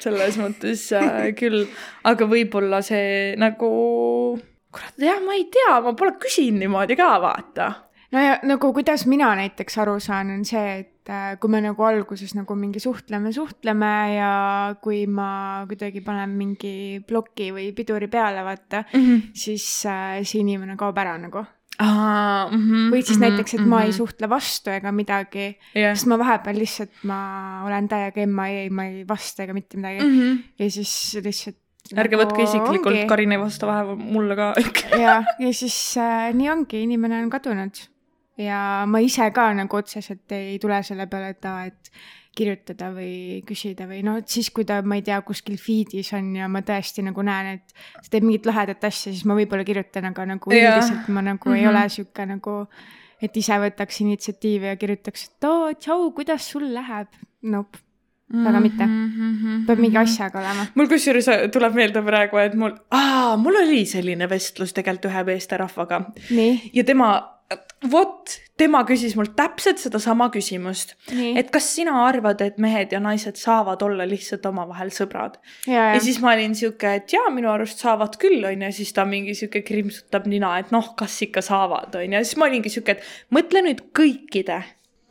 selles 0.02 0.38
mõttes 0.39 0.88
küll, 1.39 1.65
aga 2.04 2.30
võib-olla 2.30 2.82
see 2.86 3.36
nagu, 3.39 4.39
kurat, 4.71 4.95
jah, 4.97 5.21
ma 5.25 5.38
ei 5.38 5.47
tea, 5.52 5.80
ma 5.84 5.93
pole 5.97 6.17
küsinud 6.21 6.60
niimoodi 6.63 6.97
ka 6.99 7.12
vaata. 7.21 7.69
no 8.12 8.23
ja 8.23 8.39
nagu 8.43 8.73
kuidas 8.73 9.06
mina 9.06 9.34
näiteks 9.38 9.78
aru 9.84 9.99
saan, 9.99 10.32
on 10.34 10.45
see, 10.45 10.80
et 10.80 11.10
äh, 11.10 11.38
kui 11.39 11.49
me 11.49 11.62
nagu 11.62 11.84
alguses 11.86 12.34
nagu 12.36 12.56
mingi 12.56 12.82
suhtleme, 12.82 13.32
suhtleme 13.34 13.93
ja 14.15 14.34
kui 14.82 15.06
ma 15.08 15.65
kuidagi 15.69 16.02
panen 16.02 16.36
mingi 16.38 17.04
ploki 17.08 17.52
või 17.54 17.71
piduri 17.78 18.10
peale, 18.10 18.43
vaata, 18.43 18.86
siis 19.34 19.69
äh, 19.86 20.19
see 20.23 20.43
inimene 20.43 20.78
kaob 20.78 20.97
ära 20.97 21.17
nagu. 21.21 21.45
Mm 21.80 22.60
-hmm, 22.60 22.89
või 22.92 23.04
siis 23.08 23.20
näiteks, 23.22 23.54
et 23.56 23.65
ma 23.65 23.84
ei 23.88 23.94
suhtle 23.96 24.28
vastu 24.30 24.72
ega 24.74 24.92
midagi, 24.92 25.54
jah, 25.78 25.96
sest 25.96 26.10
ma 26.12 26.18
vahepeal 26.20 26.60
lihtsalt, 26.60 26.92
ma 27.08 27.20
olen 27.68 27.88
täiega 27.88 28.26
MIA, 28.28 28.65
ma 28.72 28.86
ei 28.89 29.06
vasta 29.08 29.46
ega 29.46 29.56
mitte 29.56 29.80
midagi 29.80 30.04
mm. 30.04 30.18
-hmm. 30.20 30.42
ja 30.60 30.72
siis 30.72 30.94
lihtsalt. 31.24 31.58
Mhm. 31.89 32.00
ärge 32.04 32.18
võtke 32.20 32.44
isiklikult, 32.44 33.06
Karin 33.08 33.32
ei 33.32 33.39
vasta 33.39 33.68
vahepeal 33.68 33.96
mulle 33.96 34.36
ka 34.36 34.54
ikka. 34.60 34.98
ja, 35.00 35.24
ja 35.39 35.54
siis 35.54 35.78
äh, 35.98 36.34
nii 36.36 36.50
ongi, 36.50 36.84
inimene 36.84 37.24
on 37.24 37.30
kadunud. 37.30 37.80
ja 38.38 38.84
ma 38.86 39.00
ise 39.00 39.32
ka 39.32 39.54
nagu 39.54 39.78
otseselt 39.78 40.32
ei 40.32 40.60
tule 40.60 40.84
selle 40.84 41.08
peale, 41.08 41.30
et 41.30 41.46
aa, 41.46 41.65
et 41.65 41.92
kirjutada 42.38 42.92
või 42.94 43.42
küsida 43.48 43.88
või 43.89 44.04
noh, 44.06 44.20
et 44.22 44.30
siis 44.32 44.50
kui 44.54 44.68
ta, 44.68 44.80
ma 44.86 45.00
ei 45.00 45.04
tea, 45.06 45.18
kuskil 45.26 45.58
feed'is 45.60 46.13
on 46.18 46.32
ja 46.38 46.48
ma 46.52 46.62
tõesti 46.65 47.04
nagu 47.06 47.26
näen, 47.26 47.60
et 47.60 47.76
ta 47.98 48.13
teeb 48.13 48.28
mingit 48.28 48.48
lahedat 48.50 48.86
asja, 48.89 49.12
siis 49.12 49.26
ma 49.28 49.38
võib-olla 49.39 49.65
kirjutan, 49.68 50.10
aga 50.12 50.28
nagu 50.36 50.54
Jaa. 50.54 50.78
üldiselt 50.78 51.10
ma 51.10 51.26
nagu 51.26 51.50
mm 51.50 51.56
-hmm. 51.56 51.60
ei 51.60 51.68
ole 51.68 51.84
sihuke 51.89 52.26
nagu, 52.30 52.56
et 53.22 53.38
ise 53.38 53.60
võtaks 53.60 54.02
initsiatiivi 54.06 54.72
ja 54.72 54.80
kirjutaks, 54.80 55.30
et 55.30 55.50
oo, 55.50 55.74
tšau, 55.74 56.12
kuidas 56.15 56.52
sul 56.52 56.74
läheb? 56.74 57.08
Nope, 57.42 57.80
väga 58.30 58.60
mitte. 58.60 58.88
peab 59.68 59.80
mingi 59.80 59.98
asjaga 59.98 60.39
olema. 60.39 60.68
mul 60.76 60.88
kusjuures 60.88 61.30
tuleb 61.52 61.76
meelde 61.76 62.02
praegu, 62.06 62.38
et 62.38 62.54
mul, 62.54 62.76
mul 63.38 63.62
oli 63.63 63.86
selline 63.86 64.30
vestlus 64.30 64.74
tegelikult 64.74 65.12
ühe 65.12 65.24
meesterahvaga 65.24 66.04
ja 66.74 66.84
tema, 66.84 67.38
vot, 67.92 68.34
tema 68.60 68.82
küsis 68.88 69.15
mult 69.15 69.36
täpselt 69.38 69.80
sedasama 69.80 70.28
küsimust, 70.34 70.96
et 71.10 71.52
kas 71.54 71.70
sina 71.76 71.96
arvad, 72.06 72.42
et 72.44 72.58
mehed 72.60 72.92
ja 72.92 73.00
naised 73.04 73.39
saavad 73.39 73.82
olla 73.86 74.08
lihtsalt 74.10 74.46
omavahel 74.50 74.92
sõbrad? 74.94 75.38
ja, 75.68 75.94
ja 75.94 76.02
siis 76.04 76.20
ma 76.24 76.34
olin 76.36 76.56
sihuke, 76.58 76.92
et 77.00 77.13
jaa, 77.13 77.30
minu 77.34 77.52
arust 77.52 77.80
saavad 77.84 78.18
küll, 78.22 78.44
onju, 78.50 78.72
siis 78.76 78.92
ta 78.96 79.06
mingi 79.08 79.36
sihuke 79.38 79.63
krimpsutab 79.68 80.28
nina, 80.32 80.58
et 80.60 80.74
noh, 80.76 80.92
kas 81.00 81.15
ikka 81.26 81.44
saavad, 81.46 81.96
onju, 82.02 82.18
ja 82.20 82.26
siis 82.26 82.39
ma 82.42 82.50
olingi 82.50 82.74
sihuke, 82.74 82.98
et 82.98 83.36
mõtle 83.36 83.63
nüüd 83.65 83.86
kõikide, 83.96 84.60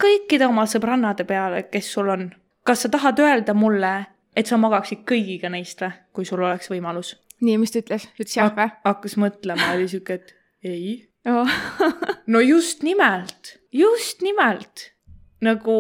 kõikide 0.01 0.51
oma 0.51 0.69
sõbrannade 0.69 1.27
peale, 1.29 1.65
kes 1.73 1.93
sul 1.97 2.13
on. 2.13 2.31
kas 2.69 2.85
sa 2.85 2.93
tahad 2.93 3.21
öelda 3.25 3.55
mulle, 3.57 3.95
et 4.37 4.47
sa 4.47 4.61
magaksid 4.61 5.07
kõigiga 5.09 5.49
neist 5.51 5.81
või, 5.81 5.95
kui 6.13 6.29
sul 6.29 6.45
oleks 6.45 6.69
võimalus? 6.71 7.17
nii, 7.41 7.59
mis 7.63 7.73
ta 7.73 7.81
ütles, 7.81 8.09
ütles 8.19 8.37
jah 8.37 8.53
või? 8.55 8.69
hakkas 8.85 9.17
mõtlema, 9.21 9.73
oli 9.77 9.89
sihuke, 9.89 10.19
et 10.19 10.35
ei. 10.67 11.09
no 12.33 12.43
just 12.45 12.83
nimelt, 12.83 13.57
just 13.73 14.23
nimelt. 14.23 14.93
nagu 15.41 15.75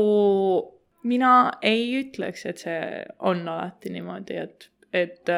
mina 1.08 1.50
ei 1.62 1.88
ütleks, 1.98 2.44
et 2.46 2.62
see 2.62 3.04
on 3.26 3.42
alati 3.48 3.90
niimoodi, 3.90 4.36
et, 4.38 4.68
et, 4.94 5.30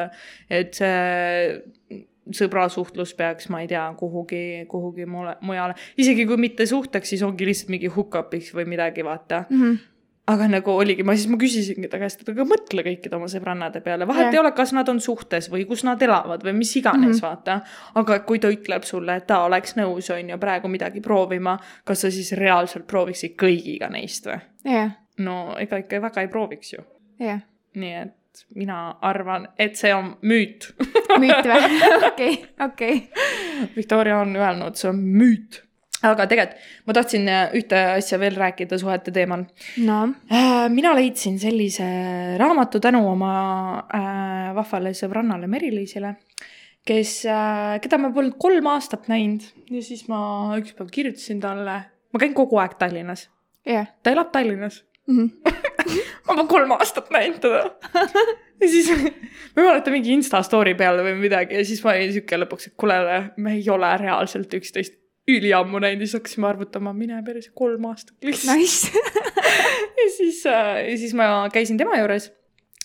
et 0.49 0.77
see 0.77 2.01
sõbrasuhtlus 2.37 3.15
peaks, 3.17 3.49
ma 3.49 3.63
ei 3.63 3.69
tea, 3.71 3.83
kuhugi, 3.97 4.41
kuhugi 4.69 5.07
mujale, 5.09 5.75
isegi 5.99 6.27
kui 6.29 6.37
mitte 6.41 6.67
suhteks, 6.69 7.13
siis 7.13 7.23
ongi 7.25 7.47
lihtsalt 7.49 7.73
mingi 7.73 7.89
hookupiks 7.91 8.53
või 8.57 8.67
midagi, 8.75 9.05
vaata. 9.05 9.45
Mhm. 9.49 9.79
Aga 10.31 10.47
nagu 10.51 10.73
oligi, 10.73 11.03
ma 11.07 11.15
siis 11.17 11.29
ma 11.31 11.39
küsisingi 11.41 11.89
ta 11.91 11.99
käest, 12.01 12.23
et 12.23 12.31
aga 12.33 12.45
mõtle 12.47 12.85
kõikide 12.85 13.17
oma 13.17 13.29
sõbrannade 13.31 13.81
peale, 13.85 14.07
vahet 14.09 14.27
Jah. 14.27 14.35
ei 14.35 14.41
ole, 14.41 14.53
kas 14.57 14.73
nad 14.77 14.89
on 14.91 15.01
suhtes 15.03 15.49
või 15.51 15.65
kus 15.69 15.85
nad 15.87 16.01
elavad 16.01 16.45
või 16.45 16.55
mis 16.61 16.73
iganes 16.79 17.03
mm, 17.03 17.17
-hmm. 17.17 17.25
vaata. 17.25 17.59
aga 18.01 18.19
kui 18.27 18.39
ta 18.39 18.51
ütleb 18.53 18.87
sulle, 18.87 19.17
et 19.21 19.27
ta 19.27 19.43
oleks 19.47 19.75
nõus, 19.79 20.09
on 20.13 20.33
ju, 20.33 20.39
praegu 20.41 20.71
midagi 20.71 21.01
proovima, 21.01 21.57
kas 21.85 22.05
sa 22.05 22.11
siis 22.11 22.31
reaalselt 22.37 22.87
prooviksid 22.87 23.37
kõigiga 23.39 23.91
neist 23.91 24.25
või? 24.29 24.39
jah, 24.65 24.97
no 25.17 25.55
ega 25.59 25.81
ikka 25.83 26.01
väga 26.01 26.25
ei 26.25 26.31
prooviks 26.31 26.73
ju. 26.73 26.87
jah. 27.19 27.41
nii 27.75 27.93
et 28.05 28.45
mina 28.55 28.95
arvan, 29.01 29.47
et 29.59 29.75
see 29.75 29.93
on 29.93 30.15
müüt 30.21 30.71
müüt 31.19 31.47
või? 31.47 31.81
okei, 32.09 32.37
okei. 32.59 33.01
Victoria 33.75 34.21
on 34.21 34.35
öelnud, 34.35 34.77
see 34.79 34.89
on 34.91 35.01
müüt. 35.01 35.63
Aga 36.07 36.25
tegelikult 36.29 36.87
ma 36.87 36.95
tahtsin 36.97 37.27
äh, 37.29 37.55
ühte 37.57 37.79
asja 37.97 38.19
veel 38.21 38.37
rääkida 38.39 38.79
suhete 38.81 39.13
teemal. 39.15 39.45
no? 39.85 39.99
Äh, 40.31 40.67
mina 40.73 40.93
leidsin 40.97 41.39
sellise 41.41 41.87
raamatu 42.41 42.81
tänu 42.83 43.03
oma 43.11 43.33
äh, 43.85 44.51
vahvale 44.57 44.95
sõbrannale 44.97 45.49
Meri-Liisile, 45.51 46.15
kes 46.87 47.15
keda 47.83 47.99
ma 48.01 48.09
polnud 48.13 48.39
kolm 48.41 48.71
aastat 48.73 49.09
näinud 49.11 49.45
ja 49.69 49.81
siis 49.85 50.07
ma 50.09 50.21
ükspäev 50.57 50.89
kirjutasin 50.93 51.41
talle, 51.43 51.81
ma 51.85 52.21
käin 52.21 52.33
kogu 52.37 52.57
aeg 52.61 52.79
Tallinnas. 52.79 53.27
jah. 53.67 53.91
ta 54.01 54.15
elab 54.15 54.31
Tallinnas 54.33 54.81
mm. 55.07 55.17
-hmm. 55.19 55.59
ma 56.25 56.33
pole 56.33 56.47
kolm 56.47 56.71
aastat 56.79 57.11
näinud 57.13 57.39
teda 57.41 57.69
ja 58.61 58.67
siis 58.69 58.89
ma 58.89 59.61
ei 59.61 59.67
mäleta 59.67 59.91
mingi 59.93 60.13
Insta 60.13 60.41
story 60.41 60.73
peale 60.75 61.05
või 61.05 61.19
midagi 61.21 61.59
ja 61.59 61.65
siis 61.65 61.83
ma 61.83 61.93
olin 61.93 62.13
siuke 62.13 62.37
lõpuks, 62.41 62.67
et 62.67 62.75
kuule, 62.77 62.97
me 63.37 63.53
ei 63.59 63.69
ole 63.69 63.91
reaalselt 64.01 64.53
üksteist 64.53 65.00
üliammu 65.37 65.81
näinud 65.83 66.03
ja 66.03 66.07
siis 66.07 66.19
hakkasime 66.19 66.47
arvutama, 66.51 66.93
mine 66.97 67.21
perse, 67.25 67.51
kolm 67.55 67.87
aastat 67.91 68.15
lihtsalt 68.25 68.57
Nice 68.57 68.91
ja 70.01 70.07
siis, 70.17 70.45
ja 70.45 70.97
siis 70.97 71.15
ma 71.17 71.31
käisin 71.53 71.79
tema 71.81 71.99
juures 71.99 72.31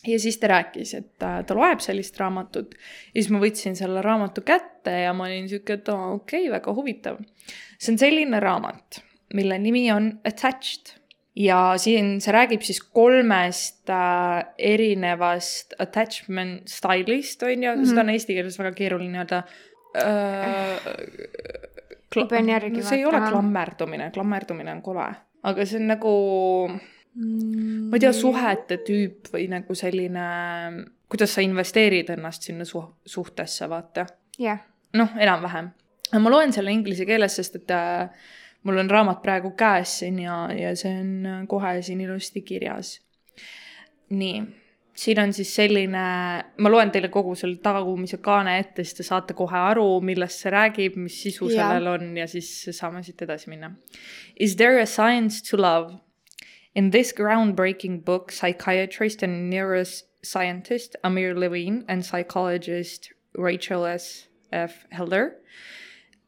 ja 0.07 0.19
siis 0.21 0.39
ta 0.39 0.51
rääkis, 0.51 0.95
et 0.95 1.09
ta, 1.19 1.41
ta 1.47 1.57
loeb 1.57 1.81
sellist 1.85 2.19
raamatut. 2.21 2.75
ja 3.15 3.23
siis 3.23 3.33
ma 3.35 3.41
võtsin 3.43 3.79
selle 3.79 4.03
raamatu 4.05 4.45
kätte 4.47 4.95
ja 5.07 5.15
ma 5.17 5.27
olin 5.29 5.49
sihuke, 5.51 5.81
et 5.81 5.89
okei 5.89 6.47
okay,, 6.47 6.53
väga 6.53 6.77
huvitav. 6.77 7.19
see 7.79 7.95
on 7.95 7.99
selline 8.01 8.41
raamat, 8.43 9.03
mille 9.35 9.59
nimi 9.63 9.89
on 9.93 10.13
Attached 10.25 10.97
ja 11.37 11.61
siin 11.81 12.17
see 12.25 12.35
räägib 12.35 12.65
siis 12.65 12.81
kolmest 12.81 13.91
äh, 13.93 14.47
erinevast 14.59 15.77
attachment 15.83 16.71
style'ist, 16.73 17.43
on 17.43 17.63
ju 17.63 17.71
mm, 17.71 17.83
-hmm. 17.83 17.89
seda 17.89 18.01
on 18.01 18.11
eesti 18.11 18.35
keeles 18.35 18.59
väga 18.59 18.73
keeruline 18.73 19.19
öelda 19.19 19.43
äh,. 19.97 21.76
Ma 22.23 22.31
pean 22.31 22.51
järgi 22.51 22.73
vaatama. 22.75 22.89
see 22.89 22.99
ei 23.01 23.07
ole 23.09 23.23
klammerdumine, 23.31 24.11
klammerdumine 24.15 24.73
on 24.77 24.83
kole, 24.85 25.07
aga 25.51 25.67
see 25.67 25.81
on 25.81 25.91
nagu 25.93 26.13
mm, 26.71 27.89
ma 27.91 27.99
ei 27.99 28.05
tea, 28.05 28.13
suhete 28.17 28.81
tüüp 28.87 29.33
või 29.35 29.49
nagu 29.53 29.77
selline, 29.79 30.27
kuidas 31.13 31.37
sa 31.37 31.45
investeerid 31.45 32.13
ennast 32.17 32.49
sinna 32.49 32.67
su-, 32.69 32.85
suhtesse, 33.07 33.69
vaata. 33.73 34.07
jah 34.39 34.59
yeah.. 34.59 34.67
noh, 34.97 35.15
enam-vähem. 35.21 35.71
ma 36.21 36.33
loen 36.33 36.55
selle 36.57 36.75
inglise 36.75 37.07
keeles, 37.09 37.39
sest 37.41 37.61
et 37.63 37.75
äh, 37.75 38.29
mul 38.67 38.83
on 38.83 38.91
raamat 38.91 39.23
praegu 39.23 39.53
käes 39.59 39.99
siin 40.03 40.21
ja, 40.25 40.47
ja 40.55 40.75
see 40.77 40.93
on 41.01 41.11
äh, 41.27 41.43
kohe 41.49 41.77
siin 41.83 42.01
ilusti 42.01 42.43
kirjas. 42.43 43.01
nii, 44.11 44.43
siin 44.97 45.21
on 45.21 45.33
siis 45.37 45.53
selline, 45.55 46.05
ma 46.57 46.73
loen 46.73 46.91
teile 46.93 47.11
kogu 47.13 47.35
selle 47.39 47.61
tagumise 47.63 48.19
kaane 48.25 48.57
ette, 48.61 48.85
siis 48.85 48.97
te 48.99 49.07
saate 49.07 49.37
kohe 49.37 49.59
aru, 49.73 50.01
millest 50.05 50.43
see 50.43 50.53
räägib, 50.55 50.97
mis 51.01 51.19
sisu 51.23 51.51
yeah. 51.51 51.75
sellel 51.75 51.93
on 51.93 52.17
ja 52.17 52.27
siis 52.31 52.51
saame 52.77 53.05
siit 53.05 53.23
edasi 53.27 53.53
minna. 53.53 53.75
Is 54.37 54.57
there 54.57 54.81
a 54.81 54.87
science 54.87 55.43
to 55.51 55.61
love? 55.61 55.99
In 56.75 56.91
this 56.91 57.13
groundbreaking 57.13 58.05
book, 58.05 58.33
psychiatrist 58.33 59.23
and 59.23 59.53
neuroscientist 59.53 60.97
Amir 61.05 61.35
Levine 61.35 61.85
and 61.89 62.05
psychologist 62.05 63.13
Rachel 63.37 63.87
S. 63.87 64.29
F. 64.53 64.87
Helder 64.91 65.37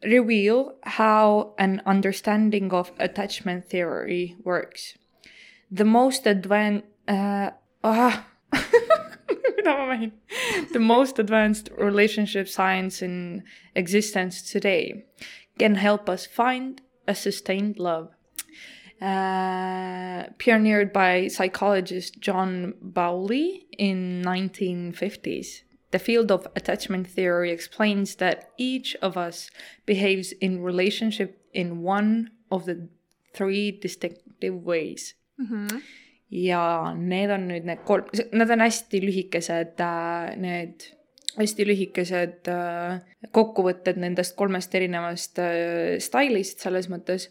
reveal 0.03 0.75
how 0.83 1.55
an 1.59 1.83
understanding 1.87 2.73
of 2.73 2.93
attachment 2.99 3.69
theory 3.69 4.37
works. 4.45 4.97
The 5.71 5.85
most 5.85 6.27
advanced, 6.27 6.87
uh, 7.07 7.51
ah, 7.85 8.27
the 10.73 10.79
most 10.79 11.19
advanced 11.19 11.71
relationship 11.77 12.49
science 12.49 13.03
in 13.03 13.43
existence 13.75 14.43
today 14.43 15.05
can 15.59 15.75
help 15.75 16.09
us 16.09 16.27
find 16.27 16.81
a 17.07 17.15
sustained 17.15 17.79
love. 17.79 18.11
Uh, 19.01 20.25
pioneered 20.41 20.93
by 20.93 21.29
psychologist 21.29 22.21
John 22.21 22.75
Bowley 22.83 23.67
in 23.79 24.23
1950s. 24.25 25.63
The 25.91 26.01
field 26.01 26.33
of 26.33 26.49
attachment 26.57 27.07
theory 27.07 27.53
explains 27.53 28.17
that 28.17 28.51
each 28.59 28.97
of 28.97 29.17
us 29.17 29.51
behaves 29.87 30.33
in 30.33 30.63
relationship 30.63 31.41
in 31.55 31.83
one 31.83 32.31
of 32.51 32.67
the 32.67 32.89
three 33.35 33.71
distinctive 33.71 34.65
ways 34.65 35.15
mm. 35.41 35.81
Ja 36.31 36.95
need 36.95 37.33
on 37.33 37.49
nüüd 37.49 37.67
need 37.69 37.85
kolm, 37.89 38.09
nad 38.37 38.51
on 38.53 38.65
hästi 38.65 39.01
lühikesed, 39.05 39.81
äh, 39.81 40.35
need 40.41 40.91
hästi 41.39 41.67
lühikesed 41.69 42.51
äh, 42.53 42.99
kokkuvõtted 43.35 44.01
nendest 44.01 44.37
kolmest 44.37 44.75
erinevast 44.75 45.41
äh, 45.43 45.97
stailist 46.03 46.65
selles 46.65 46.91
mõttes. 46.93 47.31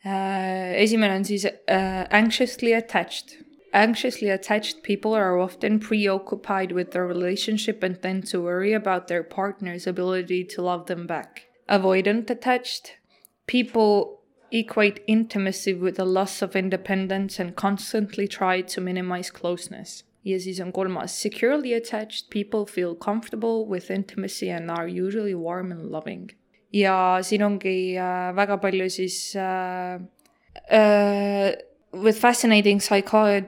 esimene 0.00 1.18
on 1.18 1.24
siis 1.28 1.44
anxiously 1.68 2.72
attached 2.72 3.34
Anxiously 3.72 4.30
attached 4.30 4.82
people 4.82 5.14
are 5.14 5.38
often 5.38 5.78
preoccupied 5.78 6.72
with 6.72 6.90
their 6.90 7.06
relationship 7.06 7.84
and 7.84 8.02
tend 8.02 8.26
to 8.26 8.40
worry 8.42 8.72
about 8.72 9.06
their 9.06 9.22
partner's 9.22 9.86
ability 9.86 10.42
to 10.42 10.62
love 10.62 10.86
them 10.86 11.06
back. 11.06 11.46
Avoidant 11.68 12.30
attached 12.30 12.96
people 13.46 14.19
equate 14.52 15.02
intimacy 15.06 15.74
with 15.74 15.98
a 15.98 16.04
loss 16.04 16.42
of 16.42 16.56
independence 16.56 17.38
and 17.38 17.54
constantly 17.56 18.28
try 18.28 18.62
to 18.62 18.80
minimize 18.80 19.30
closeness. 19.30 20.04
ja 20.24 20.38
siis 20.38 20.60
on 20.60 20.72
kolmas, 20.72 21.10
securely 21.10 21.72
attached 21.72 22.28
people 22.30 22.66
feel 22.66 22.94
comfortable 22.94 23.66
with 23.66 23.90
intimacy 23.90 24.50
and 24.50 24.70
are 24.70 24.86
usually 24.86 25.34
warm 25.34 25.72
and 25.72 25.90
loving. 25.90 26.30
ja 26.72 27.18
siin 27.22 27.42
ongi 27.42 27.96
äh, 27.96 28.36
väga 28.36 28.56
palju 28.56 28.90
siis 28.90 29.34
äh, 29.34 30.00
äh, 30.70 31.56
with 31.92 32.18
fascinating 32.18 32.80
psychology 32.80 33.46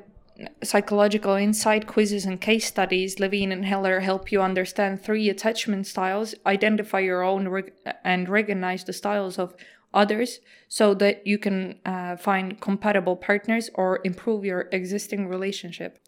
psychological 0.63 1.37
insight 1.37 1.87
quizzes 1.87 2.27
and 2.27 2.41
case 2.41 2.67
studies, 2.67 3.21
Levine 3.21 3.53
and 3.53 3.65
Heller 3.65 4.01
help 4.01 4.33
you 4.33 4.41
understand 4.41 5.01
three 5.01 5.29
attachment 5.29 5.87
styles, 5.87 6.35
identify 6.47 7.01
your 7.01 7.23
own 7.23 7.49
reg- 7.49 7.73
and 8.05 8.29
recognize 8.29 8.85
the 8.85 8.93
styles 8.93 9.39
of 9.39 9.55
others 9.95 10.41
so 10.69 10.95
that 10.95 11.27
you 11.27 11.39
can 11.39 11.79
uh, 11.85 12.17
find 12.17 12.61
compatible 12.61 13.17
partners 13.17 13.71
or 13.75 14.01
improve 14.05 14.45
your 14.45 14.69
existing 14.73 15.29
relationship. 15.29 15.99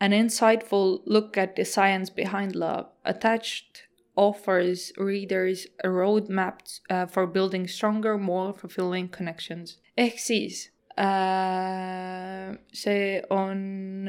An 0.00 0.12
insightful 0.12 1.00
look 1.06 1.38
at 1.38 1.56
the 1.56 1.64
science 1.64 2.10
behind 2.10 2.54
love. 2.54 2.86
Attached 3.04 3.84
offers 4.14 4.92
readers 4.96 5.66
a 5.82 5.88
roadmap 5.88 6.60
uh, 6.90 7.06
for 7.06 7.26
building 7.26 7.66
stronger, 7.66 8.18
more 8.18 8.52
fulfilling 8.52 9.08
connections. 9.08 9.78
Ehk 9.96 10.18
siis 10.18 10.70
Äh, 10.98 12.56
see 12.72 13.22
on 13.28 14.08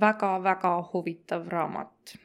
väga-väga 0.00 0.78
äh, 0.78 0.92
huvitav 0.92 1.46
raamat 1.46 2.16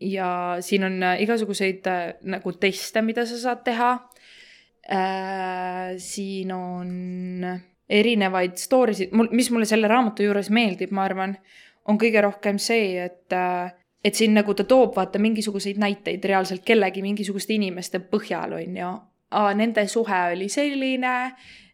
ja 0.00 0.56
siin 0.60 0.84
on 0.84 1.02
äh, 1.02 1.22
igasuguseid 1.22 1.86
nagu 2.26 2.52
teste, 2.58 3.02
mida 3.02 3.22
sa 3.26 3.38
saad 3.38 3.62
teha. 3.64 3.92
Siin 4.82 6.50
on 6.52 7.44
erinevaid 7.88 8.56
story 8.58 8.96
sid, 8.98 9.12
mul, 9.14 9.28
mis 9.30 9.50
mulle 9.54 9.68
selle 9.68 9.86
raamatu 9.90 10.24
juures 10.26 10.50
meeldib, 10.50 10.90
ma 10.90 11.04
arvan, 11.06 11.36
on 11.86 12.00
kõige 12.00 12.22
rohkem 12.24 12.58
see, 12.58 12.96
et 13.04 13.36
et 14.02 14.18
siin 14.18 14.34
nagu 14.34 14.54
ta 14.58 14.64
toob 14.66 14.96
vaata 14.96 15.20
mingisuguseid 15.22 15.78
näiteid 15.78 16.24
reaalselt 16.26 16.64
kellegi 16.66 17.04
mingisuguste 17.04 17.54
inimeste 17.54 18.00
põhjal 18.10 18.56
on 18.58 18.78
ju. 18.80 18.92
Nende 19.54 19.86
suhe 19.88 20.18
oli 20.34 20.48
selline 20.50 21.12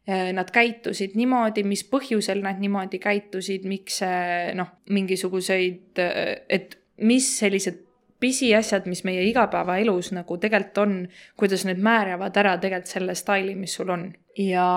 Äh, 0.09 0.33
nad 0.33 0.49
käitusid 0.49 1.13
niimoodi, 1.21 1.67
mis 1.69 1.83
põhjusel 1.85 2.39
nad 2.41 2.57
niimoodi 2.63 2.97
käitusid, 3.03 3.67
miks 3.69 3.99
noh, 4.57 4.71
mingisuguseid, 4.89 6.01
äh, 6.01 6.31
et 6.49 6.79
mis 7.05 7.27
sellised 7.43 7.83
pisiasjad, 8.21 8.89
mis 8.91 9.05
meie 9.07 9.23
igapäevaelus 9.29 10.13
nagu 10.17 10.39
tegelikult 10.39 10.83
on, 10.83 10.97
kuidas 11.39 11.65
need 11.69 11.83
määravad 11.83 12.37
ära 12.41 12.57
tegelikult 12.59 12.91
selle 12.91 13.15
staili, 13.19 13.55
mis 13.55 13.75
sul 13.79 13.93
on. 13.95 14.09
ja, 14.39 14.69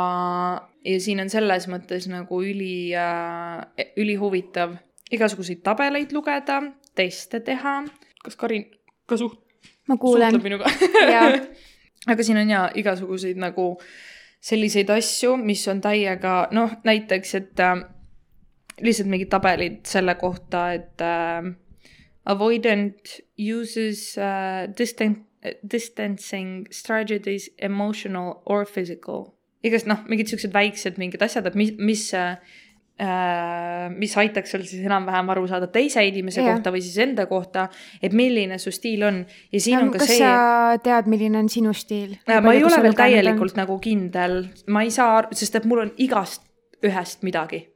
ja 0.85 0.99
siin 1.01 1.23
on 1.23 1.29
selles 1.29 1.67
mõttes 1.71 2.07
nagu 2.11 2.41
üli 2.45 2.93
äh,, 2.97 3.89
ülihuvitav 3.97 4.77
igasuguseid 5.11 5.63
tabeleid 5.65 6.13
lugeda, 6.15 6.61
teste 6.95 7.41
teha. 7.45 7.81
kas 8.23 8.37
Karin 8.39 8.69
ka 9.05 9.17
suht-? 9.17 9.41
ma 9.87 9.97
kuulen. 9.97 10.31
suhtleb 10.31 10.43
minuga 10.43 10.69
aga 12.11 12.23
siin 12.23 12.39
on 12.41 12.49
ja 12.49 12.65
igasuguseid 12.75 13.39
nagu 13.41 13.75
selliseid 14.41 14.89
asju, 14.89 15.35
mis 15.37 15.63
on 15.69 15.81
täiega 15.81 16.47
noh, 16.55 16.73
näiteks, 16.83 17.35
et 17.37 17.61
äh, 17.61 17.75
lihtsalt 18.81 19.09
mingid 19.11 19.29
tabelid 19.29 19.83
selle 19.85 20.15
kohta, 20.17 20.71
et 20.73 21.03
äh, 21.05 21.51
avoidant 22.25 23.19
uses 23.37 24.15
uh, 24.17 24.67
distant, 24.77 25.23
distancing 25.63 26.67
strategies 26.71 27.49
emotional 27.57 28.41
or 28.45 28.65
physical. 28.65 29.33
igast 29.61 29.85
noh, 29.85 29.99
mingid 30.09 30.29
siuksed 30.31 30.53
väiksed 30.53 30.97
mingid 30.97 31.21
asjad, 31.21 31.45
et 31.45 31.55
mis, 31.57 31.69
mis 31.77 32.07
uh, 32.17 32.33
äh, 33.01 33.89
mis 33.93 34.15
aitaks 34.17 34.53
sul 34.53 34.63
siis 34.65 34.85
enam-vähem 34.85 35.29
aru 35.33 35.45
saada 35.49 35.69
teise 35.69 36.01
inimese 36.07 36.41
Jah. 36.41 36.55
kohta 36.55 36.73
või 36.73 36.81
siis 36.81 36.97
enda 37.03 37.27
kohta, 37.29 37.67
et 38.01 38.13
milline 38.17 38.57
su 38.61 38.73
stiil 38.73 39.05
on 39.05 39.21
ja 39.53 39.61
siin 39.61 39.83
on 39.83 39.91
ka 39.93 40.01
kas 40.01 40.13
see 40.13 40.21
sa 40.21 40.77
tead, 40.83 41.09
milline 41.13 41.41
on 41.41 41.49
sinu 41.49 41.73
stiil? 41.77 42.17
Äh, 42.25 42.41
ma 42.41 42.55
ei 42.57 42.65
ole 42.65 42.81
veel 42.85 42.97
täielikult 42.97 43.57
nagu 43.59 43.77
kindel, 43.83 44.43
ma 44.73 44.85
ei 44.85 44.93
saa, 44.93 45.27
sest 45.33 45.61
et 45.61 45.69
mul 45.69 45.85
on 45.85 45.93
igast 46.01 46.45
ühest 46.85 47.21
midagi 47.25 47.67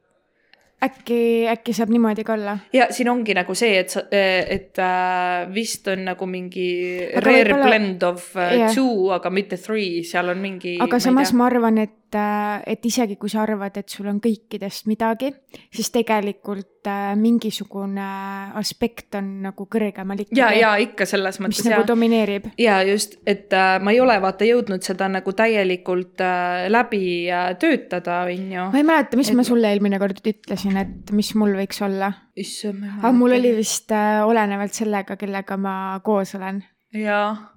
äkki, 0.84 1.48
äkki 1.50 1.74
saab 1.74 1.90
niimoodi 1.90 2.24
ka 2.28 2.34
olla? 2.36 2.58
ja 2.74 2.88
siin 2.94 3.10
ongi 3.10 3.34
nagu 3.38 3.56
see, 3.56 3.78
et 3.80 3.90
sa, 3.90 4.04
et 4.12 4.78
äh, 4.80 5.46
vist 5.54 5.88
on 5.88 6.04
nagu 6.06 6.28
mingi 6.30 6.68
Aga 7.10 7.24
rare 7.26 7.44
võib-olla- 7.44 7.70
blend 7.70 8.04
of 8.04 8.36
äh, 8.36 8.58
Jah. 8.60 8.74
two, 8.76 9.10
aga 9.16 9.30
mitte 9.34 9.58
three, 9.58 10.04
seal 10.04 10.30
on 10.30 10.42
mingi. 10.44 10.78
aga 10.84 11.00
samas 11.00 11.34
ma 11.34 11.48
arvan, 11.50 11.78
et, 11.86 11.96
et 12.16 12.86
isegi 12.86 13.16
kui 13.20 13.30
sa 13.32 13.42
arvad, 13.44 13.78
et 13.80 13.90
sul 13.90 14.08
on 14.12 14.20
kõikidest 14.24 14.86
midagi, 14.90 15.32
siis 15.74 15.90
tegelikult 15.94 16.88
äh, 16.92 17.14
mingisugune 17.20 18.06
aspekt 18.60 19.18
on 19.20 19.32
nagu 19.46 19.66
kõrgemal 19.72 20.22
ikkagi. 20.22 20.40
ja, 20.40 20.52
ja 20.54 20.74
ikka 20.82 21.08
selles 21.10 21.40
mis 21.40 21.48
mõttes 21.48 21.66
nagu 21.70 21.82
ja, 21.82 21.88
domineerib. 21.88 22.52
ja 22.62 22.78
just, 22.88 23.18
et 23.26 23.54
äh, 23.54 23.78
ma 23.82 23.96
ei 23.96 24.02
ole 24.04 24.18
vaata 24.22 24.48
jõudnud 24.48 24.86
seda 24.86 25.10
nagu 25.12 25.34
täielikult 25.36 26.22
äh, 26.24 26.68
läbi 26.72 27.02
äh, 27.32 27.56
töötada, 27.62 28.22
on 28.30 28.52
ju 28.54 28.68
ma. 28.70 28.78
ei 28.78 28.88
mäleta, 28.88 29.18
mis 29.18 29.30
Et- 29.30 29.34
et... 29.34 29.40
ma 29.42 29.48
sulle 29.48 29.74
eelmine 29.74 30.00
kord 30.00 30.22
ütlesin, 30.22 30.78
et 30.82 31.12
mis 31.16 31.34
mul 31.36 31.58
võiks 31.58 31.82
olla. 31.86 32.12
issand, 32.36 32.86
aga 33.00 33.12
mul 33.16 33.38
oli 33.40 33.56
vist 33.58 33.92
äh, 33.96 34.22
olenevalt 34.28 34.74
sellega, 34.78 35.18
kellega 35.18 35.58
ma 35.58 35.76
koos 36.04 36.36
olen. 36.36 36.64
jaa, 36.94 37.55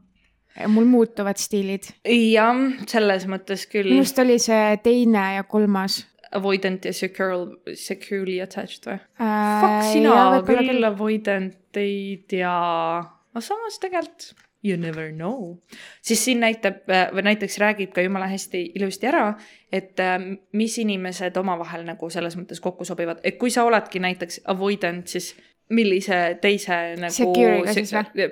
mul 0.66 0.88
muutuvad 0.90 1.38
stiilid. 1.40 1.90
jah, 2.04 2.58
selles 2.90 3.28
mõttes 3.30 3.66
küll 3.70 3.90
minu. 3.90 4.02
arust 4.02 4.22
oli 4.24 4.38
see 4.42 4.78
teine 4.84 5.26
ja 5.38 5.44
kolmas 5.48 6.02
Avoidant 6.28 6.84
ja 6.84 6.92
secure, 6.92 7.56
securely 7.72 8.36
attached 8.44 8.84
või? 8.84 8.98
äh,. 9.16 9.62
Fuck 9.62 9.86
sina 9.94 10.42
küll 10.44 10.84
avoidant 10.84 11.80
ei 11.80 12.18
tea, 12.28 12.58
aga 13.00 13.44
samas 13.44 13.80
tegelikult 13.80 14.34
you 14.62 14.76
never 14.76 15.12
know. 15.12 15.56
siis 16.02 16.24
siin 16.24 16.40
näitab 16.40 16.90
äh, 16.90 17.08
või 17.14 17.24
näiteks 17.30 17.58
räägib 17.62 17.92
ka 17.94 18.02
jumala 18.02 18.26
hästi 18.30 18.64
ilusti 18.74 19.08
ära, 19.08 19.30
et 19.72 20.00
äh, 20.02 20.18
mis 20.52 20.78
inimesed 20.82 21.36
omavahel 21.36 21.86
nagu 21.86 22.10
selles 22.10 22.36
mõttes 22.36 22.60
kokku 22.60 22.84
sobivad, 22.84 23.22
et 23.22 23.38
kui 23.38 23.50
sa 23.54 23.64
oledki 23.68 24.02
näiteks 24.02 24.42
avoidant, 24.50 25.08
siis 25.08 25.34
millise 25.74 26.18
teise 26.42 26.76
nagu 27.00 27.32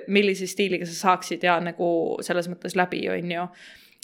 millise 0.07 0.47
stiiliga 0.49 0.87
sa 0.89 0.95
saaksid 0.97 1.43
ja 1.45 1.57
nagu 1.63 1.89
selles 2.25 2.49
mõttes 2.51 2.77
läbi, 2.77 3.03
on 3.13 3.31
ju. 3.31 3.45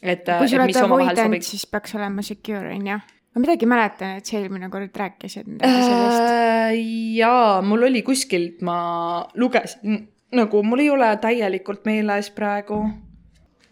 et, 0.03 0.25
kui 0.27 0.49
sa 0.49 0.59
oled 0.59 0.71
mis 0.71 0.81
avoidant, 0.81 1.37
siis 1.47 1.65
peaks 1.69 1.95
olema 1.97 2.25
secure 2.25 2.73
on 2.75 2.89
ju. 2.91 2.99
ma 3.33 3.43
midagi 3.45 3.69
mäletan, 3.69 4.19
et 4.19 4.29
sa 4.29 4.37
eelmine 4.37 4.69
kord 4.73 4.99
rääkisid 4.99 5.49
midagi. 5.49 5.87
Äh, 6.03 6.75
jaa, 7.17 7.61
mul 7.65 7.87
oli 7.89 8.03
kuskilt, 8.05 8.61
ma 8.61 8.77
lugesin, 9.39 10.03
nagu 10.37 10.61
mul 10.65 10.85
ei 10.85 10.91
ole 10.93 11.09
täielikult 11.21 11.87
meeles 11.89 12.29
praegu. 12.35 12.83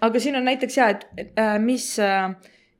aga 0.02 0.19
siin 0.19 0.39
on 0.41 0.50
näiteks 0.50 0.78
ja, 0.78 0.89
et 0.89 1.06
et, 1.17 1.38
äh, 1.38 1.60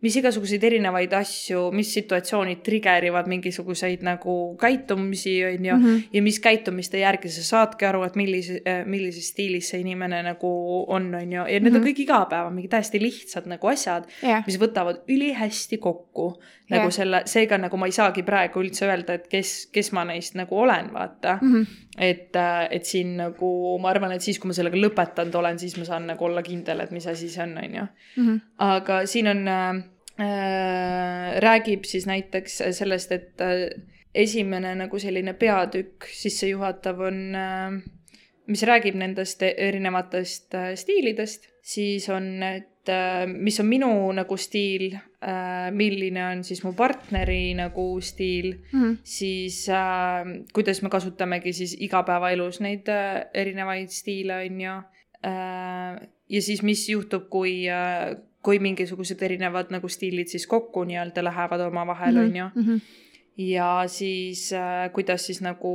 mis, 0.02 0.16
igasuguseid 0.18 0.64
erinevaid 0.64 1.14
asju, 1.14 1.68
mis 1.76 1.94
situatsioonid 1.94 2.64
trigger 2.66 3.06
ivad 3.06 3.28
mingisuguseid 3.32 4.02
nagu 4.06 4.56
käitumisi, 4.62 5.36
on 5.46 5.66
ju. 5.66 5.76
Mhm. 5.78 5.98
ja 6.14 6.22
mis 6.22 6.40
käitumiste 6.40 6.98
järgi 7.00 7.30
sa 7.30 7.44
saadki 7.44 7.86
aru, 7.86 8.04
et 8.04 8.16
millise, 8.16 8.62
millises 8.86 9.30
stiilis 9.30 9.70
see 9.70 9.82
inimene 9.82 10.24
nagu 10.24 10.52
on, 10.88 11.14
on 11.16 11.32
ju, 11.32 11.46
ja 11.46 11.60
need 11.60 11.76
on 11.76 11.82
Mhm. 11.82 11.88
kõik 11.88 12.00
igapäeva 12.06 12.50
mingi 12.50 12.68
täiesti 12.68 13.02
lihtsad 13.02 13.46
nagu 13.46 13.68
asjad, 13.68 14.08
jah, 14.22 14.44
mis 14.48 14.58
võtavad 14.60 15.04
ülihästi 15.08 15.78
kokku 15.78 16.38
nagu 16.72 16.88
Jah. 16.88 16.94
selle, 16.96 17.22
seega 17.26 17.58
nagu 17.58 17.78
ma 17.78 17.86
ei 17.90 17.92
saagi 17.96 18.24
praegu 18.24 18.62
üldse 18.64 18.88
öelda, 18.88 19.14
et 19.20 19.28
kes, 19.32 19.68
kes 19.74 19.92
ma 19.92 20.06
neist 20.08 20.38
nagu 20.40 20.56
olen, 20.58 20.92
vaata 20.94 21.38
mm. 21.42 21.54
-hmm. 21.54 21.66
et, 21.98 22.38
et 22.72 22.86
siin 22.86 23.18
nagu 23.18 23.78
ma 23.82 23.90
arvan, 23.90 24.12
et 24.16 24.22
siis, 24.22 24.40
kui 24.40 24.48
ma 24.48 24.54
sellega 24.54 24.78
lõpetanud 24.78 25.36
olen, 25.36 25.60
siis 25.60 25.78
ma 25.78 25.86
saan 25.86 26.08
nagu 26.08 26.26
olla 26.26 26.42
kindel, 26.42 26.80
et 26.80 26.92
mis 26.92 27.08
asi 27.08 27.30
see 27.30 27.44
on, 27.44 27.58
on 27.58 27.76
ju. 27.76 27.88
Mhm. 28.18 28.38
aga 28.58 29.06
siin 29.06 29.28
on 29.28 29.48
äh,, 29.48 29.76
äh, 29.76 29.84
räägib 31.42 31.84
siis 31.90 32.06
näiteks 32.10 32.62
sellest, 32.78 33.12
et 33.12 33.42
äh, 33.42 33.68
esimene 34.14 34.76
nagu 34.76 35.00
selline 35.00 35.34
peatükk 35.34 36.06
sissejuhatav 36.14 37.00
on 37.08 37.22
äh, 37.36 37.82
mis 38.52 38.64
räägib 38.68 38.98
nendest 39.00 39.44
erinevatest 39.44 40.54
äh, 40.58 40.74
stiilidest, 40.76 41.48
siis 41.64 42.08
on, 42.10 42.44
et 42.44 42.90
äh, 42.90 43.26
mis 43.30 43.60
on 43.62 43.68
minu 43.70 43.92
nagu 44.18 44.38
stiil 44.38 44.96
äh,, 44.96 45.70
milline 45.72 46.24
on 46.32 46.44
siis 46.44 46.64
mu 46.66 46.74
partneri 46.78 47.54
nagu 47.58 47.86
stiil, 48.02 48.56
Mhm. 48.74 48.98
siis 49.04 49.68
äh, 49.70 50.26
kuidas 50.54 50.82
me 50.82 50.90
kasutamegi 50.90 51.54
siis 51.54 51.78
igapäevaelus 51.80 52.60
neid 52.66 52.90
äh, 52.90 53.26
erinevaid 53.34 53.90
stiile, 53.94 54.42
on 54.46 54.62
ju 54.62 54.76
äh,. 55.26 56.02
ja 56.30 56.42
siis, 56.42 56.64
mis 56.64 56.90
juhtub, 56.90 57.30
kui 57.30 57.70
äh,, 57.70 58.18
kui 58.44 58.60
mingisugused 58.60 59.22
erinevad 59.22 59.72
nagu 59.74 59.90
stiilid 59.90 60.32
siis 60.32 60.48
kokku 60.48 60.84
nii-öelda 60.90 61.24
lähevad 61.24 61.68
omavahel, 61.68 62.18
on 62.18 62.36
ju 62.36 62.50
Mhm. 62.56 62.78
ja 63.38 63.84
siis 63.88 64.54
äh, 64.54 64.92
kuidas 64.94 65.26
siis 65.26 65.42
nagu, 65.42 65.74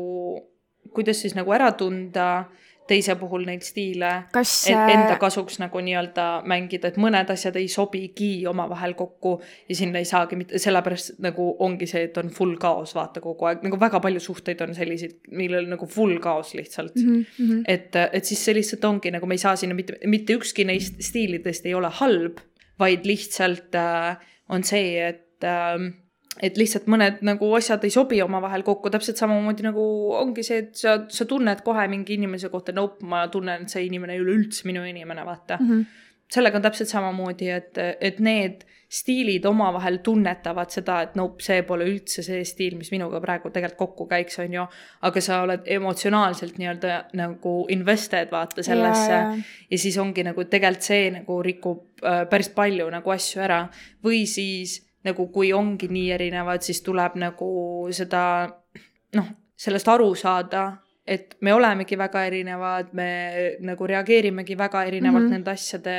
kuidas 0.94 1.20
siis 1.20 1.34
nagu 1.34 1.52
ära 1.52 1.72
tunda 1.72 2.44
teise 2.86 3.16
puhul 3.18 3.44
neid 3.46 3.64
stiile, 3.66 4.10
et 4.36 4.90
enda 4.92 5.16
kasuks 5.20 5.58
nagu 5.58 5.80
nii-öelda 5.82 6.26
mängida, 6.48 6.90
et 6.92 6.98
mõned 7.00 7.30
asjad 7.32 7.58
ei 7.58 7.68
sobigi 7.72 8.46
omavahel 8.46 8.94
kokku 8.98 9.36
ja 9.68 9.78
sinna 9.78 9.98
ei 10.02 10.08
saagi 10.08 10.38
mitte, 10.38 10.60
sellepärast 10.62 11.18
nagu 11.24 11.48
ongi 11.66 11.88
see, 11.90 12.06
et 12.08 12.18
on 12.22 12.30
full 12.34 12.56
kaos, 12.62 12.94
vaata 12.96 13.22
kogu 13.24 13.48
aeg, 13.50 13.64
nagu 13.66 13.80
väga 13.80 14.00
palju 14.04 14.22
suhteid 14.22 14.62
on 14.66 14.74
selliseid, 14.76 15.18
millel 15.34 15.66
nagu 15.72 15.88
full 15.90 16.18
kaos 16.22 16.54
lihtsalt 16.58 16.94
mm. 16.94 17.10
mhm, 17.10 17.46
mhm. 17.46 17.64
et, 17.66 17.98
et 18.12 18.24
siis 18.28 18.44
see 18.46 18.54
lihtsalt 18.60 18.84
ongi 18.88 19.10
nagu 19.14 19.26
me 19.26 19.38
ei 19.38 19.42
saa 19.42 19.56
sinna 19.58 19.74
mitte, 19.78 19.98
mitte 20.06 20.38
ükski 20.38 20.66
neist 20.68 21.02
stiilidest 21.02 21.66
ei 21.66 21.74
ole 21.74 21.90
halb, 22.00 22.38
vaid 22.78 23.06
lihtsalt 23.08 23.74
äh, 23.74 24.16
on 24.48 24.64
see, 24.66 24.98
et 25.00 25.44
äh, 25.44 25.78
et 26.42 26.58
lihtsalt 26.60 26.88
mõned 26.92 27.22
nagu 27.24 27.48
asjad 27.56 27.84
ei 27.86 27.92
sobi 27.92 28.18
omavahel 28.20 28.64
kokku, 28.66 28.90
täpselt 28.92 29.20
samamoodi 29.20 29.64
nagu 29.64 29.84
ongi 30.18 30.44
see, 30.44 30.64
et 30.66 30.74
sa, 30.76 30.98
sa 31.08 31.24
tunned 31.28 31.62
kohe 31.64 31.86
mingi 31.88 32.18
inimese 32.18 32.50
kohta, 32.52 32.74
nope, 32.76 33.04
ma 33.08 33.24
tunnen, 33.32 33.64
et 33.64 33.72
see 33.72 33.86
inimene 33.88 34.16
ei 34.16 34.24
ole 34.24 34.34
üldse 34.36 34.68
minu 34.68 34.84
inimene, 34.84 35.24
vaata 35.26 35.56
mm. 35.60 35.70
-hmm. 35.70 36.02
Sellega 36.32 36.58
on 36.58 36.64
täpselt 36.66 36.90
samamoodi, 36.90 37.50
et, 37.54 37.78
et 38.00 38.18
need 38.20 38.64
stiilid 38.88 39.44
omavahel 39.44 39.98
tunnetavad 40.04 40.70
seda, 40.70 41.00
et 41.02 41.16
nope, 41.18 41.42
see 41.42 41.62
pole 41.66 41.88
üldse 41.90 42.22
see 42.22 42.44
stiil, 42.46 42.76
mis 42.78 42.92
minuga 42.94 43.18
praegu 43.22 43.50
tegelikult 43.50 43.78
kokku 43.80 44.06
käiks, 44.10 44.38
on 44.44 44.54
ju. 44.54 44.66
aga 45.08 45.22
sa 45.22 45.40
oled 45.42 45.66
emotsionaalselt 45.76 46.60
nii-öelda 46.60 47.00
nagu 47.18 47.56
invested 47.74 48.30
vaata 48.32 48.62
sellesse 48.62 49.12
Ja, 49.12 49.18
ja. 49.32 49.42
ja 49.70 49.78
siis 49.78 49.98
ongi 49.98 50.22
nagu 50.26 50.44
tegelikult 50.44 50.86
see 50.86 51.10
nagu 51.14 51.40
rikub 51.42 52.04
äh, 52.04 52.22
päris 52.30 52.48
palju 52.54 52.86
nagu 52.90 53.10
asju 53.10 53.42
ära 53.42 53.64
või 54.04 54.22
siis 54.30 54.80
nagu 55.06 55.28
kui 55.34 55.52
ongi 55.54 55.88
nii 55.90 56.10
erinevad, 56.14 56.62
siis 56.66 56.82
tuleb 56.86 57.18
nagu 57.20 57.50
seda 57.94 58.22
noh, 59.18 59.28
sellest 59.56 59.88
aru 59.88 60.12
saada, 60.18 60.66
et 61.06 61.36
me 61.40 61.52
olemegi 61.54 61.98
väga 61.98 62.24
erinevad, 62.26 62.88
me 62.98 63.10
nagu 63.62 63.86
reageerimegi 63.86 64.56
väga 64.58 64.82
erinevalt 64.84 65.22
mm. 65.22 65.28
-hmm. 65.28 65.32
nende 65.32 65.50
asjade 65.50 65.94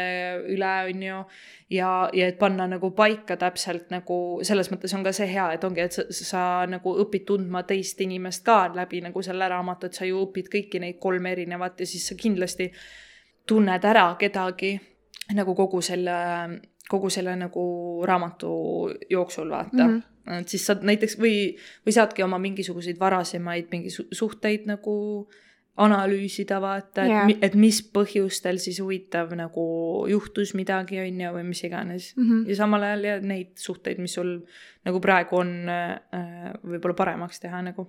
üle, 0.53 0.71
on 0.89 1.03
ju. 1.03 1.21
ja, 1.69 2.09
ja 2.13 2.27
et 2.27 2.37
panna 2.39 2.67
nagu 2.67 2.91
paika 2.91 3.37
täpselt 3.37 3.89
nagu 3.91 4.39
selles 4.41 4.71
mõttes 4.71 4.95
on 4.95 5.03
ka 5.03 5.11
see 5.11 5.27
hea, 5.27 5.51
et 5.53 5.63
ongi, 5.63 5.81
et 5.81 5.91
sa, 5.91 6.03
sa 6.09 6.43
nagu 6.67 6.95
õpid 7.03 7.25
tundma 7.25 7.63
teist 7.63 8.01
inimest 8.01 8.43
ka 8.45 8.71
läbi 8.75 9.01
nagu 9.01 9.21
selle 9.21 9.47
raamatu, 9.49 9.87
et 9.87 9.93
sa 9.93 10.05
ju 10.05 10.25
õpid 10.25 10.51
kõiki 10.55 10.79
neid 10.79 10.99
kolme 10.99 11.31
erinevat 11.31 11.79
ja 11.79 11.85
siis 11.85 12.07
sa 12.07 12.15
kindlasti 12.15 12.71
tunned 13.47 13.85
ära 13.85 14.15
kedagi 14.19 14.79
nagu 15.35 15.55
kogu 15.55 15.81
selle, 15.81 16.17
kogu 16.89 17.09
selle 17.09 17.35
nagu 17.35 17.63
raamatu 18.07 18.51
jooksul, 19.09 19.49
vaata 19.49 19.87
mm. 19.87 19.97
-hmm. 19.97 20.16
Et 20.39 20.51
siis 20.51 20.65
saad 20.67 20.85
näiteks 20.87 21.17
või, 21.21 21.57
või 21.85 21.95
saadki 21.95 22.25
oma 22.25 22.39
mingisuguseid 22.41 22.99
varasemaid 22.99 23.69
mingi 23.71 23.91
su- 23.93 24.07
suhteid 24.11 24.67
nagu 24.69 24.95
analüüsida, 25.77 26.57
vaata, 26.61 27.03
et 27.05 27.11
yeah., 27.11 27.33
et 27.45 27.53
mis 27.59 27.83
põhjustel 27.93 28.57
siis 28.61 28.79
huvitav 28.81 29.35
nagu 29.37 29.67
juhtus 30.09 30.55
midagi, 30.57 30.97
on 31.03 31.21
ju, 31.21 31.33
või 31.35 31.45
mis 31.51 31.61
iganes 31.67 32.09
mm. 32.15 32.23
-hmm. 32.23 32.47
ja 32.49 32.57
samal 32.57 32.87
ajal 32.87 33.05
ja 33.05 33.19
neid 33.21 33.53
suhteid, 33.61 34.01
mis 34.01 34.17
sul 34.17 34.39
nagu 34.87 35.01
praegu 35.03 35.37
on 35.43 35.53
äh,, 35.69 35.93
võib-olla 36.63 36.97
paremaks 36.97 37.43
teha 37.43 37.61
nagu 37.69 37.85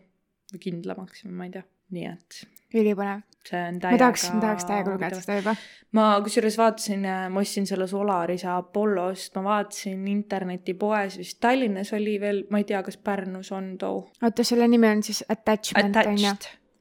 või 0.53 0.63
kindlamaks, 0.67 1.25
ma 1.33 1.49
ei 1.49 1.57
tea, 1.57 1.65
nii 1.97 2.07
et 2.13 2.43
ülipõnev. 2.75 3.25
see 3.49 3.61
on 3.65 3.79
ma 3.79 3.81
täiega 3.81 3.99
tahaks, 4.03 4.25
ma 4.35 4.41
tahaks 4.43 4.67
täiega 4.69 4.93
lugeda 4.93 5.21
seda 5.23 5.39
juba. 5.39 5.55
ma 5.97 6.07
kusjuures 6.25 6.59
vaatasin, 6.61 7.09
ma 7.33 7.41
ostsin 7.41 7.67
selle 7.71 7.87
Solarise 7.89 8.49
Apollost, 8.53 9.35
ma 9.39 9.45
vaatasin 9.47 10.07
internetipoes 10.13 11.19
vist 11.23 11.41
Tallinnas 11.41 11.93
oli 11.97 12.19
veel, 12.21 12.45
ma 12.51 12.61
ei 12.61 12.69
tea, 12.69 12.83
kas 12.85 12.99
Pärnus 13.01 13.53
on 13.53 13.77
too. 13.81 14.07
oota, 14.23 14.45
selle 14.45 14.69
nimi 14.69 14.91
on 14.91 15.03
siis 15.03 15.25
Attachment 15.29 15.97
on 16.07 16.19
ju? 16.19 16.39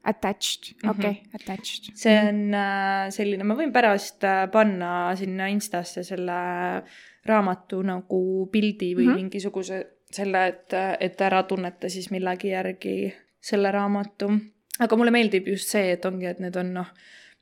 Attached. 0.08 0.74
Mhm. 0.82 0.90
okei, 0.90 1.22
Attached. 1.34 1.92
see 1.94 2.16
on 2.28 2.54
äh, 2.54 3.08
selline, 3.12 3.44
ma 3.44 3.56
võin 3.58 3.72
pärast 3.74 4.24
äh, 4.24 4.46
panna 4.52 5.14
sinna 5.18 5.48
Instasse 5.52 6.04
selle 6.06 6.38
raamatu 7.28 7.82
nagu 7.84 8.20
pildi 8.52 8.94
või 8.94 9.04
mm. 9.04 9.10
-hmm. 9.10 9.24
mingisuguse 9.24 9.80
selle, 10.10 10.46
et, 10.46 10.76
et 11.00 11.20
ära 11.20 11.42
tunneta 11.42 11.90
siis 11.92 12.10
millegi 12.10 12.54
järgi 12.54 13.14
selle 13.40 13.72
raamatu. 13.72 14.30
Aga 14.78 14.96
mulle 14.96 15.14
meeldib 15.14 15.48
just 15.48 15.72
see, 15.74 15.92
et 15.94 16.04
ongi, 16.08 16.28
et 16.30 16.42
need 16.42 16.56
on 16.60 16.74
noh, 16.80 16.92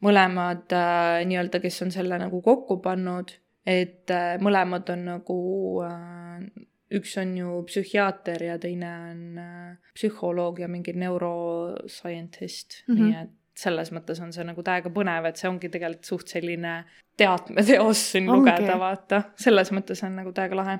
mõlemad 0.04 0.72
äh, 0.76 1.24
nii-öelda, 1.28 1.60
kes 1.62 1.82
on 1.86 1.92
selle 1.94 2.18
nagu 2.20 2.40
kokku 2.44 2.78
pannud, 2.84 3.32
et 3.66 4.12
äh, 4.12 4.36
mõlemad 4.42 4.92
on 4.92 5.04
nagu 5.10 5.38
äh, 5.86 6.66
üks 6.96 7.16
on 7.18 7.32
ju 7.38 7.62
psühhiaater 7.66 8.44
ja 8.46 8.58
teine 8.62 8.92
on 9.10 9.40
äh, 9.42 9.90
psühholoog 9.96 10.60
ja 10.62 10.68
mingi 10.68 10.92
neuroscientist 10.92 12.82
mm. 12.86 12.94
-hmm. 12.94 13.02
nii 13.02 13.22
et 13.22 13.34
selles 13.56 13.92
mõttes 13.92 14.20
on 14.22 14.32
see 14.36 14.44
nagu 14.44 14.62
täiega 14.62 14.92
põnev, 14.92 15.26
et 15.28 15.40
see 15.40 15.48
ongi 15.48 15.70
tegelikult 15.72 16.04
suht 16.04 16.28
selline 16.28 16.74
teatmeteos 17.16 18.02
siin 18.12 18.28
Ongi. 18.28 18.50
lugeda, 18.50 18.78
vaata, 18.78 19.22
selles 19.40 19.72
mõttes 19.72 20.02
on 20.04 20.18
nagu 20.20 20.32
täiega 20.36 20.58
lahe. 20.58 20.78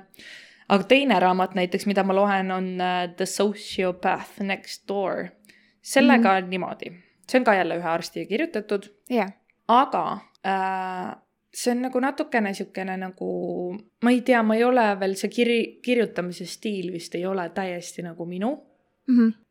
aga 0.69 0.83
teine 0.83 1.19
raamat 1.19 1.55
näiteks, 1.57 1.87
mida 1.89 2.03
ma 2.03 2.15
loen, 2.15 2.51
on 2.51 2.69
äh, 2.81 3.09
The 3.15 3.25
Sociopath 3.25 4.41
Next 4.41 4.87
Door. 4.87 5.29
Sellega 5.81 6.29
mm 6.29 6.33
-hmm. 6.33 6.43
on 6.43 6.49
niimoodi, 6.49 6.91
see 7.29 7.39
on 7.39 7.45
ka 7.45 7.53
jälle 7.53 7.77
ühe 7.77 7.89
arsti 7.89 8.25
kirjutatud, 8.25 8.89
jah, 9.09 9.31
aga 9.67 10.19
äh, 10.47 11.15
see 11.53 11.71
on 11.71 11.81
nagu 11.87 11.99
natukene 11.99 12.51
niisugune 12.51 12.97
nagu, 13.01 13.29
ma 14.03 14.13
ei 14.13 14.21
tea, 14.21 14.43
ma 14.43 14.55
ei 14.55 14.63
ole 14.63 14.85
veel, 14.99 15.15
see 15.15 15.29
kiri, 15.33 15.59
kirjutamise 15.83 16.45
stiil 16.45 16.91
vist 16.93 17.15
ei 17.15 17.25
ole 17.25 17.49
täiesti 17.49 18.05
nagu 18.05 18.25
minu. 18.25 18.55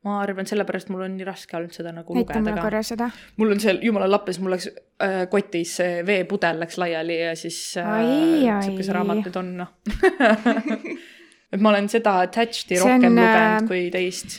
ma 0.05 0.19
arvan, 0.21 0.45
sellepärast 0.47 0.91
mul 0.93 1.01
on 1.07 1.15
nii 1.17 1.25
raske 1.25 1.57
olnud 1.57 1.73
seda 1.73 1.89
nagu 1.89 2.13
mulle 2.13 2.27
lugeda 2.29 2.57
ka. 2.59 2.63
korra 2.63 2.83
seda. 2.85 3.07
mul 3.37 3.55
on 3.55 3.61
seal 3.61 3.79
jumala 3.83 4.11
lappes, 4.11 4.39
mul 4.41 4.53
läks 4.53 4.69
äh, 5.01 5.23
kotis 5.33 5.77
see 5.77 6.03
veepudel 6.07 6.61
läks 6.61 6.77
laiali 6.79 7.17
ja 7.23 7.31
siis 7.37 7.77
äh, 7.81 7.93
Ai, 7.93 8.49
ai. 8.53 8.63
sihuke 8.63 8.85
see 8.85 8.93
raamat 8.93 9.23
nüüd 9.25 9.39
on 9.41 9.55
noh 9.63 9.73
et 11.53 11.61
ma 11.63 11.73
olen 11.73 11.89
seda 11.89 12.19
Attached'i 12.27 12.79
rohkem 12.83 13.09
on, 13.09 13.17
lugenud 13.23 13.63
äh, 13.63 13.69
kui 13.69 13.83
teist. 13.95 14.39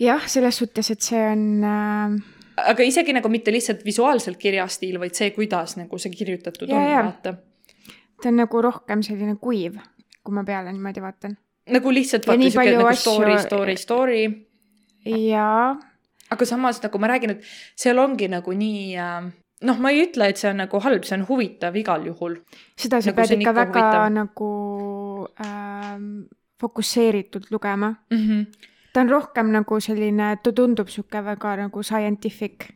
jah, 0.00 0.26
selles 0.28 0.56
suhtes, 0.58 0.90
et 0.90 1.00
see 1.02 1.20
on 1.32 1.64
äh, 1.64 2.16
aga 2.70 2.82
isegi 2.86 3.12
nagu 3.16 3.28
mitte 3.28 3.52
lihtsalt 3.54 3.84
visuaalselt 3.86 4.36
kirjastiil, 4.38 4.98
vaid 5.00 5.14
see, 5.14 5.30
kuidas 5.30 5.76
nagu 5.76 5.98
see 5.98 6.10
kirjutatud 6.14 6.68
Jaa, 6.70 7.00
on, 7.00 7.04
vaata. 7.12 7.34
ta 8.22 8.28
on 8.28 8.36
nagu 8.42 8.62
rohkem 8.62 9.02
selline 9.02 9.36
kuiv, 9.40 9.78
kui 10.24 10.34
ma 10.34 10.44
peale 10.44 10.72
niimoodi 10.72 11.00
vaatan. 11.02 11.36
nagu 11.70 11.90
lihtsalt 11.94 12.26
Ja 12.26 12.32
vaata 12.32 12.50
siuke 12.50 12.76
nagu 12.76 12.88
asju- 12.88 13.00
story, 13.14 13.38
story, 13.42 13.76
story. 13.76 14.22
jaa, 15.04 15.76
aga 16.30 16.44
samas 16.46 16.82
nagu 16.82 16.98
ma 16.98 17.06
räägin, 17.08 17.30
et 17.36 17.42
seal 17.76 17.98
ongi 17.98 18.28
nagu 18.28 18.52
nii 18.52 18.96
äh, 18.96 19.28
noh, 19.62 19.78
ma 19.82 19.90
ei 19.90 20.04
ütle, 20.06 20.28
et 20.30 20.36
see 20.38 20.50
on 20.50 20.56
nagu 20.62 20.80
halb, 20.84 21.04
see 21.04 21.16
on 21.18 21.26
huvitav 21.28 21.76
igal 21.76 22.04
juhul. 22.06 22.36
seda 22.78 23.00
sa 23.02 23.10
Nagu 23.10 23.16
pead 23.22 23.38
ikka 23.40 23.54
väga 23.54 23.84
huvitav. 23.84 24.08
nagu 24.14 24.50
ähm, 25.42 26.10
fokusseeritult 26.60 27.50
lugema. 27.50 27.94
Mm 28.10 28.18
-hmm. 28.18 28.46
Ta 28.98 29.04
on 29.04 29.10
rohkem 29.14 29.52
nagu 29.54 29.78
selline, 29.80 30.32
ta 30.42 30.50
tundub 30.52 30.88
sihuke 30.90 31.22
väga 31.22 31.54
nagu 31.62 31.82
scientific. 31.86 32.66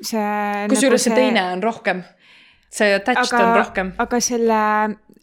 see. 0.00 0.66
kusjuures 0.70 1.02
see 1.04 1.14
teine 1.16 1.42
on 1.52 1.62
rohkem, 1.62 2.04
see 2.70 2.94
attached 2.94 3.34
Aga- 3.34 3.48
on 3.48 3.56
rohkem. 3.58 3.90
aga 3.98 4.20
selle, 4.20 4.60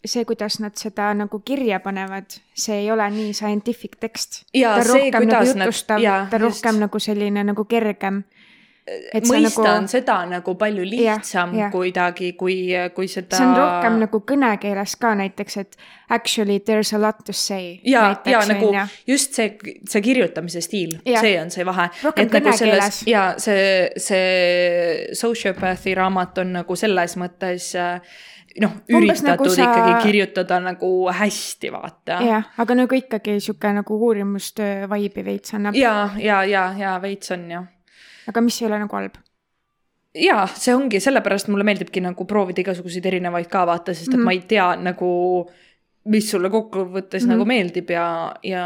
see, 0.04 0.24
kuidas 0.28 0.60
nad 0.60 0.76
seda 0.76 1.08
nagu 1.16 1.40
kirja 1.40 1.80
panevad, 1.80 2.36
see 2.54 2.82
ei 2.82 2.90
ole 2.92 3.08
nii 3.10 3.32
scientific 3.32 3.96
tekst. 4.00 4.44
ja 4.54 4.76
ta 4.76 4.84
on 4.84 4.90
rohkem 4.92 5.28
nagu 5.32 5.48
jutustav, 5.48 6.04
ta 6.04 6.36
on 6.36 6.44
rohkem 6.44 6.82
nagu 6.84 7.00
selline 7.00 7.44
nagu 7.44 7.64
kergem. 7.64 8.22
Et 9.12 9.24
mõista 9.24 9.62
nagu- 9.62 9.68
on 9.76 9.88
seda 9.88 10.16
nagu 10.28 10.54
palju 10.58 10.84
lihtsam 10.86 11.54
jah. 11.56 11.70
kuidagi, 11.72 12.32
kui, 12.36 12.56
kui 12.94 13.08
seda. 13.08 13.36
see 13.36 13.46
on 13.46 13.56
rohkem 13.56 13.98
nagu 14.04 14.20
kõnekeeles 14.20 14.96
ka 15.00 15.14
näiteks, 15.18 15.56
et 15.60 15.76
actually 16.10 16.58
there 16.60 16.80
is 16.80 16.92
a 16.94 16.98
lot 16.98 17.20
to 17.24 17.32
say. 17.32 17.80
ja, 17.84 18.16
ja 18.24 18.40
nagu 18.48 18.72
just 19.06 19.34
see, 19.34 19.56
see 19.88 20.02
kirjutamise 20.02 20.60
stiil, 20.64 20.98
Jah. 21.04 21.20
see 21.20 21.36
on 21.40 21.50
see 21.50 21.64
vahe. 21.68 21.90
Et 22.16 22.32
nagu 22.32 22.52
selles 22.56 23.02
ja 23.06 23.34
see, 23.38 23.90
see 23.96 25.08
sociopathy 25.12 25.94
raamat 25.98 26.38
on 26.44 26.52
nagu 26.60 26.76
selles 26.76 27.16
mõttes 27.20 27.72
äh, 27.78 28.00
noh, 28.60 28.72
nagu 28.88 29.00
üritatud 29.02 29.52
sa- 29.54 29.64
ikkagi 29.66 30.02
kirjutada 30.06 30.60
nagu 30.60 30.92
hästi, 31.12 31.72
vaata. 31.72 32.20
jah, 32.24 32.52
aga 32.58 32.74
nagu 32.74 32.94
ikkagi 32.94 33.38
sihuke 33.40 33.72
nagu 33.72 33.98
uurimustöö 34.08 34.88
vibe'i 34.90 35.24
veits 35.24 35.54
annab, 35.54 35.76
ja, 35.78 36.08
ja, 36.18 36.42
ja, 36.44 36.70
ja 36.78 36.98
veits 37.02 37.30
on 37.36 37.50
jah 37.50 37.66
aga 38.28 38.44
mis 38.44 38.60
ei 38.62 38.68
ole 38.68 38.78
nagu 38.82 38.96
halb. 38.96 39.18
jaa, 40.18 40.46
see 40.56 40.74
ongi, 40.74 41.00
sellepärast 41.04 41.50
mulle 41.52 41.66
meeldibki 41.68 42.02
nagu 42.04 42.24
proovida 42.28 42.62
igasuguseid 42.64 43.06
erinevaid 43.10 43.50
ka 43.52 43.66
vaata, 43.68 43.94
sest 43.94 44.08
et 44.08 44.14
mm. 44.14 44.20
-hmm. 44.20 44.24
ma 44.24 44.32
ei 44.36 44.42
tea 44.48 44.68
nagu, 44.82 45.10
mis 46.04 46.30
sulle 46.30 46.50
kokkuvõttes 46.50 47.22
mm. 47.22 47.26
-hmm. 47.26 47.32
nagu 47.36 47.44
meeldib 47.44 47.90
ja, 47.90 48.08
ja 48.42 48.64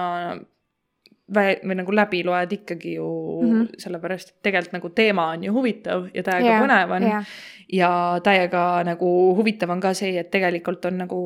vä- 1.35 1.61
või 1.67 1.79
nagu 1.81 1.95
läbi 1.95 2.23
loed 2.25 2.53
ikkagi 2.53 2.95
ju 2.95 3.09
mm. 3.43 3.53
-hmm. 3.53 3.69
sellepärast, 3.79 4.29
et 4.29 4.43
tegelikult 4.43 4.79
nagu 4.79 4.91
teema 4.91 5.29
on 5.37 5.45
ju 5.45 5.53
huvitav 5.53 6.09
ja 6.15 6.23
täiega 6.23 6.49
yeah, 6.49 6.63
põnev 6.63 6.97
on 6.97 7.09
jah. 7.11 7.37
ja 7.73 7.93
täiega 8.23 8.83
nagu 8.85 9.37
huvitav 9.37 9.71
on 9.71 9.81
ka 9.81 9.95
see, 9.95 10.19
et 10.19 10.31
tegelikult 10.31 10.85
on 10.85 10.99
nagu 10.99 11.23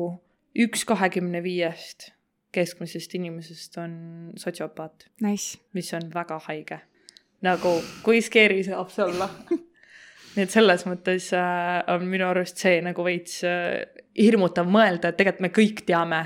üks 0.57 0.85
kahekümne 0.85 1.43
viiest 1.43 2.11
keskmisest 2.51 3.15
inimesest 3.15 3.77
on 3.77 3.97
sotsiopaat 4.35 5.07
Nice, 5.21 5.59
mis 5.73 5.93
on 5.93 6.09
väga 6.13 6.39
haige. 6.47 6.79
nagu, 7.45 7.77
kui 8.03 8.21
scary 8.25 8.63
saab 8.65 8.89
see 8.93 9.05
olla. 9.05 9.29
nii 10.37 10.45
et 10.45 10.53
selles 10.53 10.85
mõttes 10.85 11.31
äh, 11.33 11.81
on 11.93 12.05
minu 12.09 12.27
arust 12.29 12.61
see 12.61 12.77
nagu 12.85 13.05
veits 13.05 13.41
äh, 13.47 13.87
hirmutav 14.17 14.69
mõelda, 14.69 15.11
et 15.11 15.19
tegelikult 15.19 15.45
me 15.45 15.53
kõik 15.53 15.83
teame, 15.87 16.21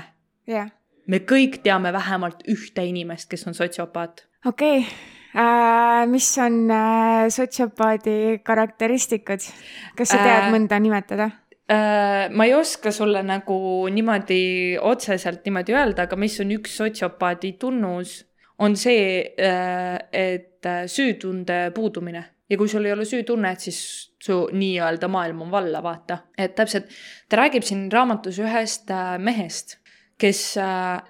jah, 0.50 0.68
me 1.06 1.22
kõik 1.28 1.60
teame 1.64 1.92
vähemalt 1.94 2.44
ühte 2.50 2.84
inimest, 2.88 3.30
kes 3.30 3.46
on 3.48 3.56
sotsiopaat. 3.56 4.26
okei 4.46 4.82
okay.. 4.82 6.06
mis 6.12 6.28
on 6.44 6.58
äh, 6.70 7.28
sotsiopaadi 7.32 8.42
karakteristikud, 8.44 9.48
kas 9.96 10.12
sa 10.12 10.20
tead 10.20 10.48
Äh, 10.48 10.52
mõnda 10.52 10.80
nimetada? 10.82 11.30
Äh, 11.72 12.28
ma 12.36 12.44
ei 12.48 12.54
oska 12.56 12.92
sulle 12.92 13.22
nagu 13.24 13.88
niimoodi 13.88 14.76
otseselt 14.80 15.44
niimoodi 15.48 15.76
öelda, 15.76 16.08
aga 16.08 16.20
mis 16.20 16.36
on 16.44 16.52
üks 16.58 16.76
sotsiopaadi 16.80 17.56
tunnus, 17.60 18.22
on 18.62 18.76
see, 18.76 19.32
et 19.32 20.51
äh, 20.66 20.84
süütunde 20.86 21.70
puudumine 21.74 22.24
ja 22.50 22.58
kui 22.58 22.68
sul 22.68 22.84
ei 22.84 22.92
ole 22.92 23.04
süütunnet, 23.08 23.60
siis 23.60 23.78
su 24.22 24.48
nii-öelda 24.52 25.08
maailm 25.08 25.42
on 25.42 25.50
valla, 25.50 25.82
vaata. 25.82 26.18
et 26.38 26.54
täpselt, 26.54 26.90
ta 27.28 27.36
räägib 27.36 27.64
siin 27.66 27.86
raamatus 27.92 28.38
ühest 28.38 28.90
äh, 28.90 29.18
mehest, 29.18 29.78
kes 30.18 30.56
äh, 30.60 31.00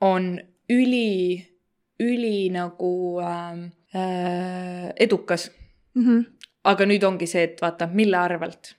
on 0.00 0.36
üli, 0.70 1.48
üli 2.00 2.50
nagu 2.54 3.20
äh, 3.20 3.58
äh, 3.94 4.92
edukas 4.96 5.50
Mhm. 5.94 6.20
aga 6.64 6.86
nüüd 6.86 7.02
ongi 7.04 7.26
see, 7.26 7.42
et 7.42 7.60
vaata, 7.62 7.86
mille 7.86 8.16
arvelt? 8.16 8.76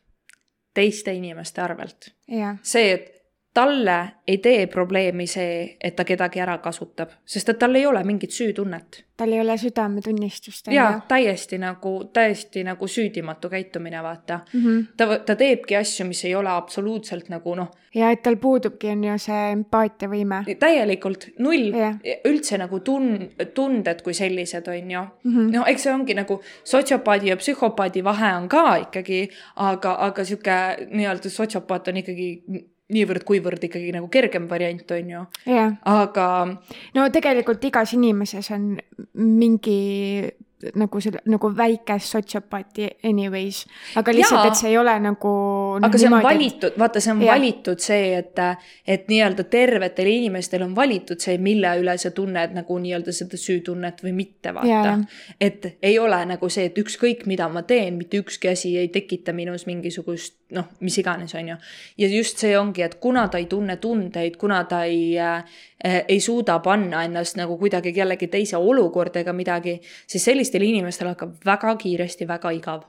teiste 0.73 1.13
inimeste 1.13 1.61
arvelt. 1.61 2.07
jah, 2.27 2.57
see, 2.63 2.93
et 2.93 3.22
talle 3.53 4.11
ei 4.27 4.37
tee 4.37 4.67
probleemi 4.67 5.27
see, 5.27 5.77
et 5.83 5.95
ta 5.95 6.03
kedagi 6.07 6.41
ära 6.41 6.57
kasutab, 6.63 7.11
sest 7.25 7.49
et 7.49 7.59
tal 7.59 7.75
ei 7.75 7.85
ole 7.85 8.03
mingit 8.03 8.31
süütunnet. 8.31 9.03
tal 9.17 9.31
ei 9.31 9.41
ole 9.41 9.57
südametunnistust. 9.57 10.67
ja 10.73 11.01
täiesti 11.07 11.57
nagu, 11.57 12.09
täiesti 12.13 12.63
nagu 12.63 12.87
süüdimatu 12.87 13.49
käitumine, 13.49 14.03
vaata. 14.03 14.39
mm. 14.53 14.61
-hmm. 14.63 14.85
ta, 14.97 15.19
ta 15.19 15.35
teebki 15.35 15.75
asju, 15.75 16.05
mis 16.05 16.25
ei 16.25 16.35
ole 16.35 16.49
absoluutselt 16.49 17.29
nagu 17.29 17.55
noh, 17.55 17.71
ja 17.95 18.11
et 18.11 18.23
tal 18.23 18.35
puudubki, 18.35 18.89
on 18.89 19.03
ju 19.03 19.17
see 19.17 19.51
empaatiavõime. 19.51 20.43
täielikult 20.59 21.27
null 21.39 21.69
Jah. 21.77 21.95
üldse 22.25 22.57
nagu 22.57 22.79
tun-, 22.79 23.29
tunded 23.53 24.01
kui 24.01 24.13
sellised, 24.13 24.67
on 24.67 24.91
ju 24.91 25.05
Mhm. 25.23 25.51
no 25.53 25.65
eks 25.67 25.83
see 25.83 25.93
ongi 25.93 26.13
nagu 26.13 26.41
sotsiopaadi 26.63 27.27
ja 27.29 27.37
psühhopaadi 27.37 28.03
vahe 28.03 28.35
on 28.35 28.49
ka 28.49 28.75
ikkagi, 28.75 29.29
aga, 29.55 29.95
aga 29.99 30.23
sihuke 30.23 30.87
nii-öelda 30.89 31.29
sotsiopaat 31.29 31.87
on 31.87 31.97
ikkagi 31.97 32.43
niivõrd-kuivõrd 32.93 33.67
ikkagi 33.69 33.93
nagu 33.95 34.09
kergem 34.13 34.47
variant, 34.51 34.95
on 34.95 35.11
ju. 35.15 35.25
jah, 35.49 35.75
aga 35.89 36.27
no 36.95 37.09
tegelikult 37.13 37.63
igas 37.69 37.95
inimeses 37.97 38.51
on 38.55 38.73
mingi 39.13 39.79
nagu 40.75 41.01
selle, 41.01 41.21
nagu 41.29 41.49
väike 41.57 41.97
sotsiopaati 41.99 42.87
anyways, 43.07 43.63
aga 43.99 44.13
lihtsalt, 44.15 44.47
et 44.47 44.59
see 44.59 44.71
ei 44.71 44.77
ole 44.79 44.93
nagu 45.03 45.31
noh, 45.79 45.87
aga 45.87 45.99
see 45.99 46.07
on 46.07 46.15
niimoodi, 46.15 46.27
valitud, 46.29 46.77
vaata, 46.79 47.01
see 47.03 47.13
on 47.13 47.23
ja. 47.23 47.33
valitud 47.33 47.83
see, 47.83 48.05
et, 48.19 48.41
et 48.95 49.09
nii-öelda 49.11 49.45
tervetel 49.51 50.09
inimestel 50.11 50.65
on 50.65 50.75
valitud 50.77 51.23
see, 51.23 51.37
mille 51.43 51.73
üle 51.81 51.97
sa 52.01 52.13
tunned 52.15 52.55
nagu 52.57 52.79
nii-öelda 52.85 53.15
seda 53.15 53.39
süütunnet 53.39 54.03
või 54.05 54.15
mitte, 54.23 54.53
vaata 54.55 54.95
et 55.41 55.67
ei 55.83 55.97
ole 55.99 56.21
nagu 56.29 56.49
see, 56.53 56.69
et 56.71 56.79
ükskõik, 56.79 57.27
mida 57.29 57.49
ma 57.51 57.65
teen, 57.67 57.97
mitte 57.99 58.21
ükski 58.23 58.53
asi 58.53 58.75
ei 58.79 58.91
tekita 58.93 59.35
minus 59.35 59.67
mingisugust 59.69 60.37
noh, 60.53 60.69
mis 60.85 60.97
iganes, 61.01 61.33
on 61.35 61.47
ju. 61.53 61.57
ja 61.97 62.09
just 62.09 62.41
see 62.41 62.53
ongi, 62.57 62.83
et 62.85 62.95
kuna 63.01 63.27
ta 63.27 63.41
ei 63.41 63.47
tunne 63.51 63.77
tundeid, 63.81 64.37
kuna 64.41 64.63
ta 64.69 64.83
ei 64.89 65.17
äh,, 65.19 65.59
ei 66.07 66.19
suuda 66.23 66.59
panna 66.63 67.03
ennast 67.03 67.37
nagu 67.39 67.57
kuidagi 67.59 67.93
kellegi 67.93 68.29
teise 68.31 68.57
olukorda 68.57 69.23
ega 69.23 69.33
midagi, 69.33 69.79
siis 70.07 70.25
sellistel 70.25 70.65
inimestel 70.65 71.11
hakkab 71.11 71.35
väga 71.45 71.75
kiiresti 71.81 72.27
väga 72.27 72.53
igav 72.55 72.87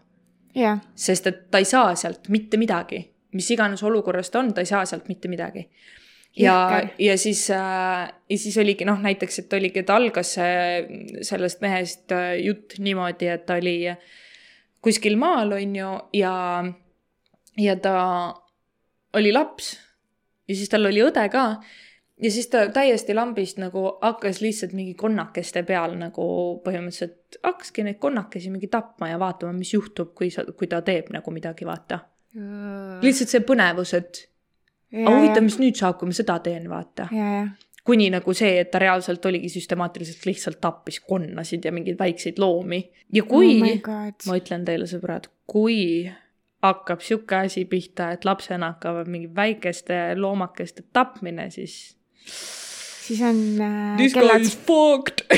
jah, 0.55 0.81
sest 0.95 1.29
et 1.31 1.45
ta 1.51 1.61
ei 1.63 1.69
saa 1.69 1.95
sealt 1.99 2.31
mitte 2.33 2.61
midagi, 2.61 3.03
mis 3.35 3.51
iganes 3.51 3.83
olukorras 3.83 4.31
ta 4.31 4.43
on, 4.43 4.55
ta 4.55 4.65
ei 4.65 4.71
saa 4.71 4.85
sealt 4.87 5.09
mitte 5.09 5.29
midagi. 5.29 5.69
ja 6.37 6.83
ja 6.99 7.19
siis 7.19 7.49
äh,, 7.51 8.11
ja 8.31 8.39
siis 8.39 8.59
oligi 8.59 8.85
noh, 8.85 9.01
näiteks, 9.01 9.39
et 9.45 9.53
oligi, 9.53 9.85
et 9.85 9.91
algas 9.91 10.35
see 10.39 11.23
sellest 11.23 11.61
mehest 11.63 12.13
äh, 12.13 12.37
jutt 12.43 12.79
niimoodi, 12.79 13.29
et 13.31 13.47
ta 13.47 13.59
oli 13.61 13.79
kuskil 14.85 15.17
maal, 15.17 15.55
on 15.57 15.77
ju, 15.77 15.93
ja, 16.21 16.35
ja 17.59 17.77
ta 17.77 17.97
oli 19.15 19.33
laps 19.33 19.75
ja 20.49 20.55
siis 20.55 20.69
tal 20.73 20.87
oli 20.91 21.03
õde 21.05 21.25
ka 21.33 21.45
ja 22.23 22.31
siis 22.31 22.49
ta 22.49 22.67
täiesti 22.73 23.15
lambist 23.15 23.59
nagu 23.59 23.85
hakkas 24.03 24.41
lihtsalt 24.45 24.75
mingi 24.77 24.95
konnakeste 24.99 25.65
peal 25.67 25.97
nagu 25.99 26.27
põhimõtteliselt 26.65 27.39
hakkaski 27.43 27.87
neid 27.89 27.99
konnakesi 28.03 28.53
mingi 28.55 28.71
tapma 28.73 29.11
ja 29.11 29.19
vaatama, 29.19 29.55
mis 29.57 29.75
juhtub, 29.75 30.15
kui 30.15 30.31
sa, 30.31 30.47
kui 30.57 30.71
ta 30.71 30.83
teeb 30.87 31.11
nagu 31.15 31.35
midagi, 31.35 31.67
vaata. 31.67 31.99
lihtsalt 33.03 33.31
see 33.31 33.43
põnevus, 33.47 33.95
et 33.99 34.25
aga 34.95 35.15
huvitav, 35.19 35.45
mis 35.47 35.59
nüüd 35.59 35.79
saab, 35.79 35.99
kui 35.99 36.11
ma 36.11 36.17
seda 36.17 36.39
teen, 36.43 36.69
vaata. 36.71 37.09
kuni 37.85 38.09
nagu 38.15 38.33
see, 38.33 38.61
et 38.63 38.71
ta 38.73 38.81
reaalselt 38.81 39.27
oligi 39.29 39.51
süstemaatiliselt 39.53 40.25
lihtsalt 40.25 40.61
tappis 40.61 41.03
konnasid 41.05 41.67
ja 41.67 41.73
mingeid 41.75 41.99
väikseid 41.99 42.39
loomi. 42.39 42.81
ja 43.13 43.27
kui 43.29 43.59
oh 43.59 43.91
ma 44.29 44.39
ütlen 44.39 44.65
teile, 44.65 44.87
sõbrad, 44.89 45.29
kui 45.47 46.09
hakkab 46.65 47.01
sihuke 47.05 47.37
asi 47.45 47.65
pihta, 47.69 48.11
et 48.17 48.25
lapsena 48.25 48.73
hakkavad 48.75 49.09
mingi 49.13 49.29
väikeste 49.37 50.15
loomakeste 50.17 50.83
tapmine, 50.93 51.51
siis. 51.53 51.97
siis 53.05 53.21
on 53.23 53.37
äh, 53.61 54.01
kellad, 54.15 54.49
fucked 54.67 55.27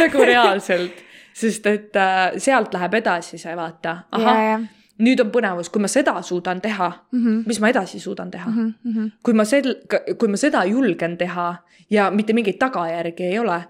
nagu 0.00 0.24
reaalselt, 0.26 0.92
sest 1.36 1.66
et 1.70 1.96
äh, 1.96 2.32
sealt 2.40 2.74
läheb 2.74 2.94
edasi 3.00 3.38
see, 3.40 3.54
vaata, 3.58 3.96
ahah, 4.16 4.64
nüüd 5.00 5.22
on 5.24 5.30
põnevus, 5.32 5.70
kui 5.72 5.80
ma 5.82 5.88
seda 5.88 6.18
suudan 6.26 6.60
teha, 6.60 6.90
Mhm. 7.16 7.42
mis 7.48 7.60
ma 7.60 7.70
edasi 7.72 8.00
suudan 8.00 8.30
teha. 8.30 8.50
ja, 8.50 9.08
kui 9.22 9.34
ma 9.34 9.44
sel-, 9.48 9.78
kui 10.18 10.28
ma 10.28 10.36
seda 10.36 10.64
julgen 10.68 11.16
teha 11.18 11.54
ja 11.90 12.10
mitte 12.10 12.32
mingeid 12.36 12.58
tagajärgi 12.60 13.30
ei 13.32 13.38
ole, 13.38 13.60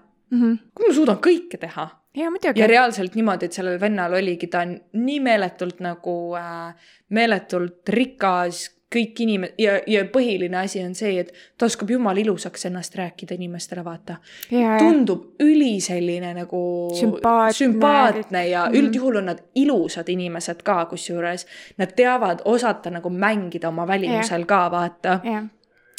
kui 0.75 0.87
ma 0.87 0.93
suudan 0.93 1.17
kõike 1.23 1.57
teha 1.59 1.87
ja 2.15 2.29
muidugi 2.31 2.59
ja, 2.59 2.67
reaalselt 2.67 3.15
niimoodi, 3.15 3.45
et 3.45 3.53
sellel 3.53 3.79
vennal 3.79 4.13
oligi, 4.13 4.47
ta 4.47 4.59
on 4.65 4.75
nii 4.93 5.19
meeletult 5.19 5.79
nagu 5.79 6.35
äh,, 6.35 6.75
meeletult 7.09 7.89
rikas, 7.89 8.69
kõik 8.91 9.21
inimesed 9.23 9.53
ja, 9.63 9.77
ja 9.87 10.01
põhiline 10.11 10.57
asi 10.65 10.81
on 10.83 10.91
see, 10.95 11.13
et 11.21 11.29
ta 11.57 11.65
oskab 11.69 11.89
jumala 11.93 12.19
ilusaks 12.19 12.65
ennast 12.67 12.95
rääkida 12.99 13.37
inimestele, 13.37 13.85
vaata. 13.85 14.17
ja, 14.51 14.59
ja, 14.59 14.73
tundub 14.79 15.39
üli 15.39 15.77
selline 15.81 16.33
nagu 16.35 16.91
Sümpaatne. 16.99 17.53
sümpaatne 17.55 18.41
ja 18.49 18.65
Mhm. 18.65 18.75
üldjuhul 18.75 19.15
on 19.21 19.25
nad 19.31 19.39
ilusad 19.55 20.09
inimesed 20.11 20.63
ka, 20.63 20.85
kusjuures 20.85 21.47
nad 21.77 21.95
teavad 21.95 22.41
osata 22.45 22.89
nagu 22.91 23.09
mängida 23.09 23.67
oma 23.71 23.87
välimusel 23.87 24.43
ka, 24.45 24.65
vaata 24.71 25.19
ja, 25.23 25.43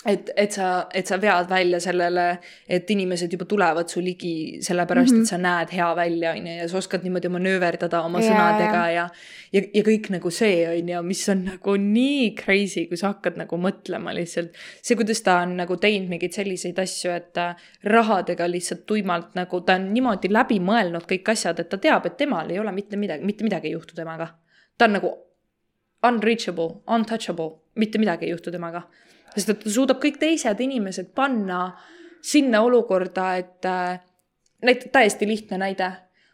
et, 0.06 0.30
et 0.36 0.54
sa, 0.54 0.68
et 0.94 1.06
sa 1.06 1.16
vead 1.20 1.46
välja 1.50 1.78
sellele, 1.82 2.24
et 2.68 2.90
inimesed 2.90 3.32
juba 3.32 3.46
tulevad 3.48 3.90
su 3.90 4.00
ligi 4.02 4.58
sellepärast 4.62 5.12
mm, 5.12 5.18
-hmm. 5.18 5.22
et 5.22 5.28
sa 5.28 5.38
näed 5.38 5.74
hea 5.76 5.88
välja, 5.96 6.32
on 6.32 6.46
ju, 6.46 6.56
ja 6.56 6.68
sa 6.68 6.78
oskad 6.78 7.04
niimoodi 7.06 7.28
manööverdada 7.28 8.02
oma 8.02 8.20
Jaa, 8.20 8.30
sõnadega 8.30 8.82
ja, 8.92 9.08
ja, 9.52 9.62
ja 9.74 9.82
kõik 9.86 10.10
nagu 10.10 10.30
see 10.30 10.66
on 10.68 10.88
ju, 10.88 11.02
mis 11.02 11.28
on 11.28 11.44
nagu 11.44 11.76
nii 11.76 12.34
crazy, 12.34 12.86
kui 12.90 12.96
sa 12.96 13.12
hakkad 13.12 13.38
nagu 13.38 13.56
mõtlema 13.56 14.14
lihtsalt. 14.14 14.58
see, 14.82 14.96
kuidas 14.96 15.22
ta 15.22 15.38
on 15.46 15.56
nagu 15.56 15.76
teinud 15.76 16.08
mingeid 16.10 16.32
selliseid 16.32 16.78
asju, 16.78 17.10
et 17.10 17.32
ta 17.32 17.54
rahadega 17.84 18.50
lihtsalt 18.50 18.86
tuimalt 18.86 19.34
nagu, 19.34 19.60
ta 19.60 19.78
on 19.78 19.92
niimoodi 19.94 20.32
läbi 20.32 20.58
mõelnud 20.60 21.06
kõik 21.06 21.30
asjad, 21.36 21.60
et 21.60 21.68
ta 21.68 21.78
teab, 21.78 22.06
et 22.06 22.16
temal 22.16 22.50
ei 22.50 22.58
ole 22.58 22.72
mitte 22.72 22.96
midagi, 22.96 23.24
mitte 23.24 23.44
midagi 23.44 23.70
ei 23.70 23.78
juhtu 23.78 23.94
temaga. 23.94 24.34
ta 24.78 24.84
on 24.84 24.92
nagu 24.92 25.10
unreachable, 26.02 26.82
untouchable, 26.90 27.50
mitte 27.74 27.98
midagi 27.98 28.26
ei 28.26 28.30
juhtu 28.30 28.50
temaga. 28.50 28.82
Sest 29.34 29.52
et 29.52 29.64
ta 29.64 29.70
suudab 29.72 30.00
kõik 30.02 30.18
teised 30.20 30.60
inimesed 30.60 31.12
panna 31.14 31.72
sinna 32.22 32.62
olukorda, 32.62 33.34
et 33.36 33.66
äh, 33.66 34.00
näit-, 34.62 34.88
täiesti 34.92 35.28
lihtne 35.28 35.58
näide. 35.58 35.92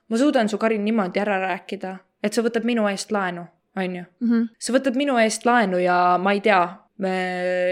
ma 0.09 0.17
suudan 0.17 0.49
su, 0.49 0.59
Karin, 0.59 0.85
niimoodi 0.85 1.21
ära 1.21 1.39
rääkida, 1.43 1.97
et 2.23 2.33
sa 2.33 2.43
võtad 2.43 2.65
minu 2.65 2.87
eest 2.89 3.13
laenu, 3.13 3.47
on 3.77 3.97
ju. 3.97 4.05
Mhm. 4.21 4.45
sa 4.59 4.73
võtad 4.73 4.97
minu 4.97 5.19
eest 5.19 5.47
laenu 5.47 5.79
ja 5.79 6.19
ma 6.19 6.33
ei 6.33 6.41
tea, 6.41 6.63
me 6.99 7.15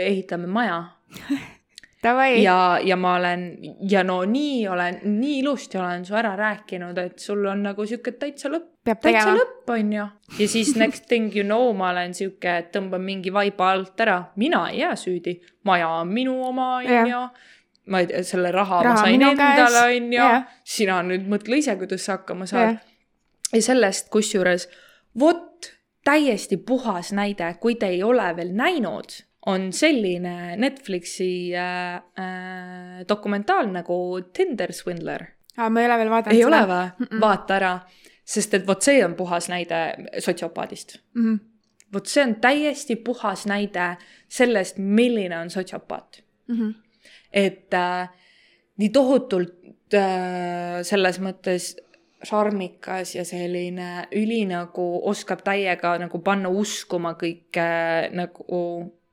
ehitame 0.06 0.46
maja 0.46 0.84
davai, 2.06 2.42
ja, 2.42 2.78
ja 2.84 2.96
ma 2.96 3.16
olen 3.18 3.42
ja 3.90 4.02
no 4.06 4.20
nii 4.28 4.68
olen, 4.70 5.00
nii 5.04 5.40
ilusti 5.42 5.78
olen 5.78 6.04
su 6.06 6.16
ära 6.16 6.34
rääkinud, 6.38 6.98
et 7.02 7.18
sul 7.22 7.44
on 7.50 7.64
nagu 7.66 7.86
sihuke 7.86 8.14
täitsa 8.20 8.50
lõpp, 8.52 8.70
peab 8.86 9.02
täitsa 9.04 9.34
lõpp, 9.36 9.66
on 9.74 9.92
ju. 9.92 10.06
ja 10.38 10.48
siis 10.48 10.72
next 10.78 11.08
thing 11.10 11.34
you 11.36 11.44
know, 11.44 11.68
ma 11.76 11.90
olen 11.94 12.14
sihuke, 12.16 12.56
et 12.62 12.72
tõmban 12.74 13.04
mingi 13.04 13.32
vaiba 13.34 13.70
alt 13.74 14.00
ära, 14.06 14.20
mina 14.40 14.66
ei 14.70 14.82
jää 14.84 14.96
süüdi, 15.00 15.36
maja 15.68 15.90
on 16.00 16.12
minu 16.14 16.38
oma, 16.48 16.72
on 16.80 17.12
ju. 17.12 17.22
ma 17.92 18.02
ei 18.02 18.10
tea, 18.10 18.24
selle 18.26 18.50
raha, 18.54 18.82
Raha 18.86 18.94
ma 18.94 19.06
sain 19.06 19.28
endale, 19.30 19.86
on 19.92 20.12
ju 20.16 20.28
sina 20.76 21.00
nüüd 21.06 21.28
mõtle 21.30 21.62
ise, 21.62 21.76
kuidas 21.78 22.06
sa 22.06 22.18
hakkama 22.18 22.48
saad. 22.50 22.80
Ja 23.54 23.62
sellest 23.62 24.08
kusjuures, 24.10 24.66
vot 25.18 25.70
täiesti 26.06 26.56
puhas 26.56 27.12
näide, 27.14 27.52
kui 27.60 27.76
te 27.78 27.90
ei 27.94 28.02
ole 28.02 28.26
veel 28.36 28.52
näinud, 28.54 29.14
on 29.46 29.72
selline 29.72 30.56
Netflixi 30.56 31.54
äh, 31.54 31.94
äh, 31.94 33.06
dokumentaal 33.08 33.70
nagu 33.72 34.20
Tinder 34.32 34.72
Swindler. 34.72 35.26
aa, 35.56 35.70
ma 35.70 35.80
ei 35.80 35.86
ole 35.86 35.98
veel 36.02 36.10
vaadanud 36.10 36.38
ei 36.38 36.44
ole 36.44 36.62
või? 36.70 37.20
vaata 37.22 37.58
ära, 37.60 37.74
sest 38.24 38.58
et 38.58 38.66
vot 38.66 38.82
see 38.82 39.04
on 39.04 39.14
puhas 39.18 39.50
näide 39.52 39.82
sotsiopaadist. 40.18 40.98
või? 41.14 41.38
vot 41.92 42.10
see 42.10 42.24
on 42.26 42.36
täiesti 42.42 42.96
puhas 42.96 43.46
näide 43.46 43.94
sellest, 44.28 44.78
milline 44.78 45.38
on 45.38 45.50
sotsiopaat. 45.50 46.22
Mhm. 46.48 46.70
et 47.32 47.74
äh, 47.74 48.08
nii 48.78 48.90
tohutult 48.94 49.94
äh, 49.94 50.82
selles 50.86 51.18
mõttes 51.22 51.74
šarmikas 52.26 53.14
ja 53.14 53.24
selline 53.26 54.06
üli 54.16 54.44
nagu 54.48 54.84
oskab 55.10 55.42
täiega 55.46 55.96
nagu 56.00 56.20
panna 56.24 56.48
uskuma 56.48 57.14
kõike 57.18 57.66
nagu, 58.16 58.62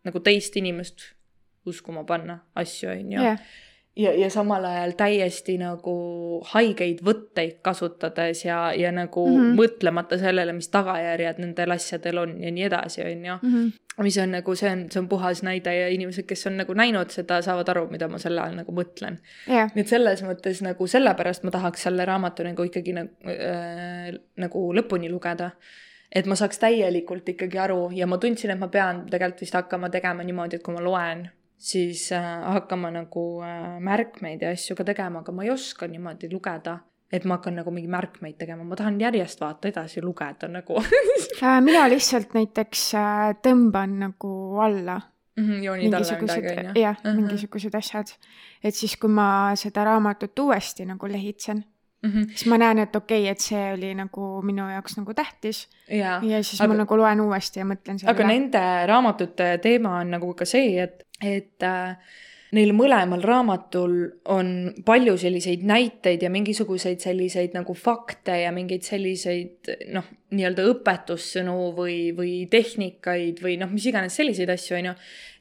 nagu 0.04 0.20
teist 0.20 0.56
inimest 0.60 1.14
uskuma 1.66 2.04
panna 2.04 2.40
asju, 2.60 2.90
on 2.92 3.12
ju. 3.12 3.22
jah, 3.24 3.38
ja, 3.96 4.14
ja 4.14 4.30
samal 4.30 4.66
ajal 4.66 4.96
täiesti 4.98 5.56
nagu 5.62 5.94
haigeid 6.54 7.04
võtteid 7.06 7.60
kasutades 7.66 8.44
ja, 8.46 8.74
ja 8.78 8.92
nagu 8.92 9.26
mm. 9.28 9.38
-hmm. 9.38 9.56
mõtlemata 9.60 10.18
sellele, 10.20 10.54
mis 10.54 10.70
tagajärjed 10.74 11.40
nendel 11.44 11.76
asjadel 11.76 12.18
on 12.24 12.36
ja 12.44 12.52
nii 12.52 12.68
edasi, 12.70 13.02
on 13.06 13.26
ju. 13.26 13.38
Mhm. 13.42 13.72
mis 14.04 14.18
on 14.18 14.32
nagu, 14.32 14.56
see 14.56 14.72
on, 14.72 14.86
see 14.92 15.00
on 15.00 15.08
puhas 15.08 15.44
näide 15.44 15.76
ja 15.76 15.88
inimesed, 15.94 16.26
kes 16.26 16.48
on 16.48 16.58
nagu 16.58 16.74
näinud 16.74 17.12
seda, 17.14 17.42
saavad 17.42 17.70
aru, 17.70 17.88
mida 17.92 18.08
ma 18.08 18.18
selle 18.18 18.42
all 18.42 18.56
nagu 18.56 18.74
mõtlen. 18.74 19.20
jah, 19.48 19.70
nii 19.76 19.82
et 19.86 19.88
selles 19.88 20.24
mõttes 20.24 20.62
nagu 20.66 20.88
sellepärast 20.88 21.44
ma 21.44 21.52
tahaks 21.52 21.84
selle 21.84 22.06
raamatu 22.06 22.44
nagu 22.44 22.64
ikkagi 22.64 22.94
nagu 22.94 23.10
äh,, 23.30 24.14
nagu 24.38 24.74
lõpuni 24.74 25.12
lugeda. 25.12 25.52
Et 26.16 26.26
ma 26.30 26.36
saaks 26.38 26.60
täielikult 26.62 27.30
ikkagi 27.34 27.58
aru 27.60 27.90
ja 27.98 28.08
ma 28.08 28.18
tundsin, 28.22 28.52
et 28.54 28.60
ma 28.60 28.68
pean 28.68 29.06
tegelikult 29.10 29.42
vist 29.42 29.56
hakkama 29.58 29.90
tegema 29.90 30.24
niimoodi, 30.24 30.56
et 30.60 30.64
kui 30.64 30.74
ma 30.76 30.82
loen, 30.86 31.24
siis 31.58 32.12
äh, 32.12 32.28
hakkama 32.54 32.92
nagu 32.92 33.24
äh, 33.42 33.80
märkmeid 33.82 34.42
ja 34.46 34.52
asju 34.54 34.76
ka 34.76 34.84
tegema, 34.84 35.24
aga 35.24 35.32
ma 35.32 35.44
ei 35.48 35.50
oska 35.54 35.88
niimoodi 35.88 36.30
lugeda, 36.32 36.78
et 37.14 37.26
ma 37.30 37.38
hakkan 37.38 37.56
nagu 37.62 37.72
mingi 37.72 37.88
märkmeid 37.94 38.38
tegema, 38.38 38.64
ma 38.64 38.76
tahan 38.76 39.00
järjest 39.02 39.42
vaata 39.42 39.68
edasi 39.72 40.02
lugeda 40.02 40.48
nagu 40.52 40.78
Äh, 41.44 41.58
mina 41.66 41.88
lihtsalt 41.90 42.34
näiteks 42.38 42.92
tõmban 43.44 43.98
nagu 44.06 44.60
alla 44.62 45.02
Mhm, 45.34 45.64
joonid 45.66 45.94
alla 45.98 46.18
midagi, 46.22 46.52
on 46.60 46.68
ju. 46.76 46.82
jah, 46.82 46.98
mingisugused 47.16 47.74
asjad. 47.76 48.12
et 48.64 48.76
siis, 48.78 48.94
kui 49.02 49.10
ma 49.10 49.56
seda 49.58 49.82
raamatut 49.88 50.40
uuesti 50.40 50.86
nagu 50.86 51.08
lehitsen, 51.10 51.64
Mhm. 52.04 52.24
siis 52.36 52.46
ma 52.52 52.58
näen, 52.60 52.80
et 52.84 52.96
okei 52.96 53.22
okay,, 53.22 53.32
et 53.32 53.40
see 53.40 53.64
oli 53.74 53.94
nagu 53.96 54.42
minu 54.44 54.66
jaoks 54.70 54.98
nagu 54.98 55.14
tähtis. 55.16 55.68
Jaa, 55.88 56.20
ja 56.24 56.44
siis 56.44 56.60
aga- 56.62 56.74
ma 56.74 56.82
nagu 56.84 56.98
loen 57.00 57.22
uuesti 57.22 57.60
ja 57.62 57.66
mõtlen 57.66 58.00
selle 58.00 58.12
aga 58.12 58.28
nende 58.28 58.64
raamatute 58.92 59.58
teema 59.64 60.00
on 60.02 60.12
nagu 60.18 60.34
ka 60.34 60.46
see, 60.46 60.78
et, 60.84 61.06
et 61.22 61.64
äh, 61.64 61.96
neil 62.54 62.74
mõlemal 62.76 63.24
raamatul 63.26 63.94
on 64.32 64.50
palju 64.86 65.16
selliseid 65.18 65.64
näiteid 65.68 66.22
ja 66.24 66.30
mingisuguseid 66.34 67.02
selliseid 67.02 67.56
nagu 67.58 67.74
fakte 67.78 68.36
ja 68.44 68.52
mingeid 68.56 68.86
selliseid 68.86 69.72
noh, 69.94 70.06
nii-öelda 70.34 70.66
õpetussõnu 70.72 71.56
või, 71.78 71.98
või 72.18 72.36
tehnikaid 72.52 73.42
või 73.44 73.58
noh, 73.62 73.72
mis 73.74 73.88
iganes 73.90 74.18
selliseid 74.20 74.54
asju, 74.54 74.78
on 74.80 74.92
ju. 74.92 74.94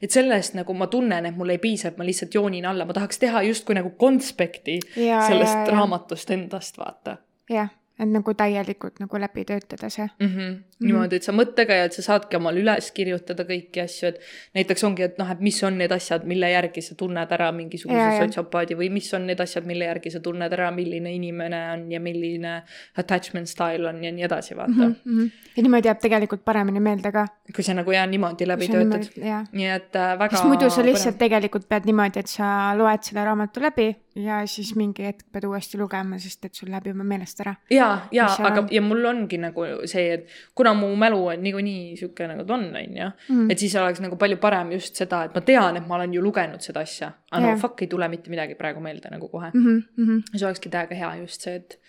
et 0.05 0.15
sellest 0.15 0.57
nagu 0.57 0.73
ma 0.77 0.89
tunnen, 0.91 1.29
et 1.29 1.37
mul 1.37 1.53
ei 1.53 1.61
piisa, 1.61 1.91
et 1.91 2.01
ma 2.01 2.07
lihtsalt 2.07 2.33
joonin 2.33 2.65
alla, 2.69 2.87
ma 2.89 2.97
tahaks 2.97 3.21
teha 3.21 3.45
justkui 3.49 3.77
nagu 3.77 3.93
konspekti 3.97 4.79
Ja, 4.97 5.21
sellest 5.27 5.53
ja, 5.53 5.65
ja. 5.67 5.71
raamatust 5.77 6.31
endast, 6.33 6.77
vaata. 6.77 7.17
jah, 7.49 7.69
et 7.99 8.09
nagu 8.09 8.33
täielikult 8.37 9.01
nagu 9.03 9.21
läbi 9.21 9.45
töötada 9.45 9.89
see 9.89 10.07
mm. 10.19 10.27
-hmm. 10.27 10.57
Niimoodi, 10.83 11.19
et 11.19 11.27
sa 11.27 11.33
mõttega 11.35 11.77
ja 11.79 11.87
et 11.89 11.95
sa 11.97 12.05
saadki 12.05 12.37
omale 12.39 12.61
üles 12.63 12.89
kirjutada 12.95 13.45
kõiki 13.47 13.83
asju, 13.83 14.11
et 14.11 14.19
näiteks 14.57 14.85
ongi, 14.87 15.05
et 15.07 15.17
noh, 15.21 15.29
et 15.31 15.41
mis 15.43 15.59
on 15.63 15.77
need 15.79 15.91
asjad, 15.95 16.25
mille 16.29 16.49
järgi 16.51 16.83
sa 16.85 16.97
tunned 16.99 17.35
ära 17.37 17.49
mingisuguse 17.55 18.19
sotsiopaadi 18.19 18.77
või 18.79 18.89
mis 18.93 19.09
on 19.17 19.27
need 19.29 19.41
asjad, 19.43 19.67
mille 19.69 19.87
järgi 19.89 20.13
sa 20.13 20.21
tunned 20.23 20.57
ära, 20.57 20.69
milline 20.75 21.13
inimene 21.15 21.61
on 21.73 21.85
ja 21.91 22.01
milline 22.03 22.55
attachment 22.99 23.49
style 23.51 23.89
on 23.89 24.03
ja 24.03 24.11
nii 24.13 24.27
edasi, 24.27 24.57
vaata 24.57 24.89
mm. 24.89 24.95
-hmm. 25.05 25.31
ja 25.55 25.63
niimoodi 25.63 25.91
jääb 25.91 26.01
tegelikult 26.03 26.45
paremini 26.45 26.79
meelde 26.79 27.11
ka. 27.11 27.27
kui 27.55 27.63
sa 27.63 27.73
nagu 27.73 27.91
jah, 27.91 28.07
niimoodi 28.07 28.47
läbi 28.47 28.67
töötad. 28.67 29.09
nii 29.51 29.67
et 29.67 29.95
äh, 29.95 30.17
väga. 30.19 30.35
sest 30.35 30.49
muidu 30.49 30.69
sa 30.69 30.85
lihtsalt 30.85 31.15
põnev. 31.15 31.25
tegelikult 31.27 31.69
pead 31.69 31.85
niimoodi, 31.85 32.19
et 32.19 32.27
sa 32.27 32.73
loed 32.77 33.03
selle 33.03 33.25
raamatu 33.25 33.61
läbi 33.61 33.93
ja 34.15 34.43
siis 34.47 34.75
mingi 34.75 35.05
hetk 35.07 35.25
pead 35.31 35.45
uuesti 35.49 35.77
lugema, 35.77 36.19
sest 36.21 36.45
et 36.45 36.55
sul 36.55 36.69
läheb 36.69 36.91
juba 36.91 37.05
meelest 37.07 37.39
ära. 37.41 37.55
ja, 37.69 37.87
ja 38.11 38.27
aga 38.49 38.65
ja 38.71 38.81
mul 38.81 39.05
ongi 39.09 39.39
nagu 39.41 39.65
see, 39.89 40.13
et 40.13 40.27
kuna 40.55 40.72
mu 40.77 40.89
mälu 40.99 41.19
on 41.31 41.43
niikuinii 41.43 41.97
sihuke 41.99 42.27
nagu 42.29 42.45
ta 42.47 42.55
on, 42.57 42.65
on 42.69 42.97
ju, 42.99 43.09
mhm. 43.29 43.51
et 43.51 43.59
siis 43.59 43.75
oleks 43.79 44.01
nagu 44.03 44.17
palju 44.19 44.37
parem 44.41 44.71
just 44.75 44.99
seda, 44.99 45.23
et 45.27 45.35
ma 45.35 45.43
tean, 45.45 45.77
et 45.79 45.87
ma 45.87 45.97
olen 45.99 46.13
ju 46.13 46.23
lugenud 46.23 46.63
seda 46.65 46.83
asja, 46.87 47.11
aga 47.31 47.43
yeah. 47.45 47.55
no 47.55 47.61
fuck 47.61 47.81
ei 47.81 47.91
tule 47.91 48.07
mitte 48.11 48.33
midagi 48.33 48.57
praegu 48.59 48.83
meelde 48.83 49.11
nagu 49.11 49.29
kohe 49.29 49.51
mm. 49.53 49.83
-hmm. 49.97 50.23
see 50.35 50.47
olekski 50.47 50.69
täiega 50.69 50.95
hea 50.95 51.15
just 51.21 51.41
see, 51.41 51.55
et, 51.55 51.79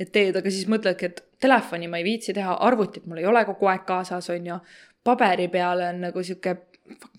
et 0.00 0.12
teed, 0.12 0.36
aga 0.36 0.50
siis 0.50 0.68
mõtledki, 0.68 1.12
et 1.12 1.24
telefoni 1.40 1.88
ma 1.88 2.02
ei 2.02 2.04
viitsi 2.04 2.34
teha, 2.34 2.58
arvutit 2.68 3.06
mul 3.06 3.22
ei 3.22 3.26
ole 3.26 3.44
kogu 3.44 3.66
aeg 3.66 3.86
kaasas, 3.86 4.30
on 4.30 4.46
ju. 4.46 4.58
paberi 5.04 5.48
peal 5.48 5.80
on 5.80 6.00
nagu 6.00 6.22
sihuke, 6.22 6.56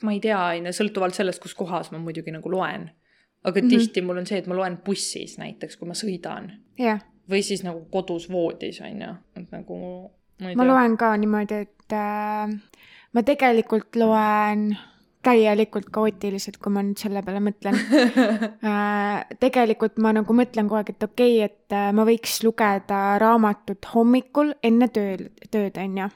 ma 0.02 0.12
ei 0.12 0.20
tea, 0.20 0.40
on 0.40 0.66
ju, 0.66 0.78
sõltuvalt 0.82 1.16
sellest, 1.16 1.42
kus 1.42 1.54
kohas 1.56 1.92
ma 1.92 1.98
muidugi 1.98 2.32
nagu 2.32 2.52
loen 2.52 2.90
aga 3.44 3.62
mm 3.62 3.68
-hmm. 3.68 3.70
tihti 3.70 4.02
mul 4.02 4.18
on 4.18 4.26
see, 4.26 4.38
et 4.38 4.48
ma 4.48 4.56
loen 4.56 4.78
bussis 4.86 5.38
näiteks, 5.38 5.78
kui 5.78 5.88
ma 5.88 5.94
sõidan 5.94 6.52
yeah.. 6.80 7.00
või 7.30 7.42
siis 7.42 7.64
nagu 7.64 7.86
kodus 7.92 8.30
voodis, 8.32 8.82
on 8.82 9.02
ju, 9.02 9.14
et 9.36 9.52
nagu 9.52 9.78
ma, 10.42 10.54
ma 10.58 10.68
loen 10.68 10.98
ka 11.00 11.14
niimoodi, 11.20 11.64
et 11.68 11.96
äh, 11.96 12.54
ma 13.14 13.24
tegelikult 13.26 13.98
loen 14.00 14.70
täielikult 15.28 15.90
kaootiliselt, 15.92 16.60
kui 16.62 16.72
ma 16.72 16.84
nüüd 16.86 17.02
selle 17.02 17.24
peale 17.26 17.42
mõtlen 17.44 17.76
äh,. 18.72 19.26
tegelikult 19.42 19.98
ma 20.04 20.14
nagu 20.16 20.36
mõtlen 20.38 20.70
kogu 20.70 20.80
aeg, 20.82 20.94
et 20.94 21.08
okei 21.08 21.34
okay,, 21.42 21.50
et 21.50 21.76
äh, 21.76 21.90
ma 21.96 22.06
võiks 22.08 22.40
lugeda 22.46 23.02
raamatut 23.24 23.90
hommikul 23.94 24.54
enne 24.64 24.92
tööl, 24.94 25.28
tööd, 25.52 25.80
on 25.84 26.00
ju. 26.04 26.10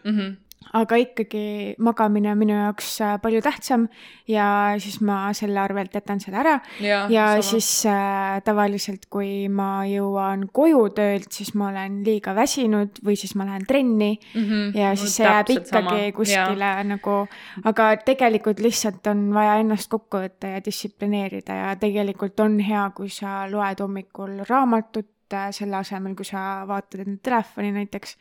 Aga 0.71 0.95
ikkagi 1.01 1.73
magamine 1.83 2.29
on 2.31 2.37
minu 2.39 2.53
jaoks 2.53 2.93
äh, 3.03 3.15
palju 3.19 3.41
tähtsam 3.43 3.87
ja 4.29 4.77
siis 4.79 4.99
ma 5.03 5.33
selle 5.35 5.57
arvelt 5.59 5.95
jätan 5.97 6.21
selle 6.21 6.37
ära. 6.37 6.53
ja, 6.79 7.01
ja 7.11 7.25
sama. 7.33 7.47
siis 7.49 7.69
äh, 7.89 8.37
tavaliselt, 8.45 9.07
kui 9.11 9.49
ma 9.49 9.81
jõuan 9.89 10.45
koju 10.53 10.83
töölt, 10.95 11.27
siis 11.33 11.51
ma 11.59 11.71
olen 11.71 11.97
liiga 12.05 12.35
väsinud 12.37 13.01
või 13.03 13.17
siis 13.19 13.33
ma 13.35 13.49
lähen 13.49 13.65
trenni 13.67 14.13
mm. 14.15 14.43
-hmm. 14.45 14.77
ja 14.77 14.93
siis 14.95 15.17
see 15.17 15.25
jääb 15.25 15.49
ikkagi 15.49 15.97
sama. 15.97 16.11
kuskile 16.19 16.69
ja. 16.77 16.85
nagu, 16.87 17.17
aga 17.63 17.89
tegelikult 18.05 18.61
lihtsalt 18.63 19.07
on 19.11 19.25
vaja 19.33 19.57
ennast 19.65 19.89
kokku 19.91 20.21
võtta 20.23 20.53
ja 20.53 20.61
distsiplineerida 20.63 21.57
ja 21.57 21.73
tegelikult 21.75 22.39
on 22.39 22.59
hea, 22.63 22.85
kui 22.95 23.09
sa 23.09 23.43
loed 23.49 23.81
hommikul 23.81 24.45
raamatut 24.47 25.33
äh, 25.33 25.49
selle 25.51 25.81
asemel, 25.81 26.15
kui 26.15 26.29
sa 26.31 26.63
vaatad 26.69 27.03
enda 27.03 27.19
telefoni 27.27 27.73
näiteks 27.81 28.15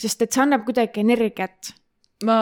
sest 0.00 0.24
et 0.24 0.32
see 0.32 0.42
annab 0.44 0.64
kuidagi 0.68 1.04
energiat. 1.04 1.74
ma 2.20 2.34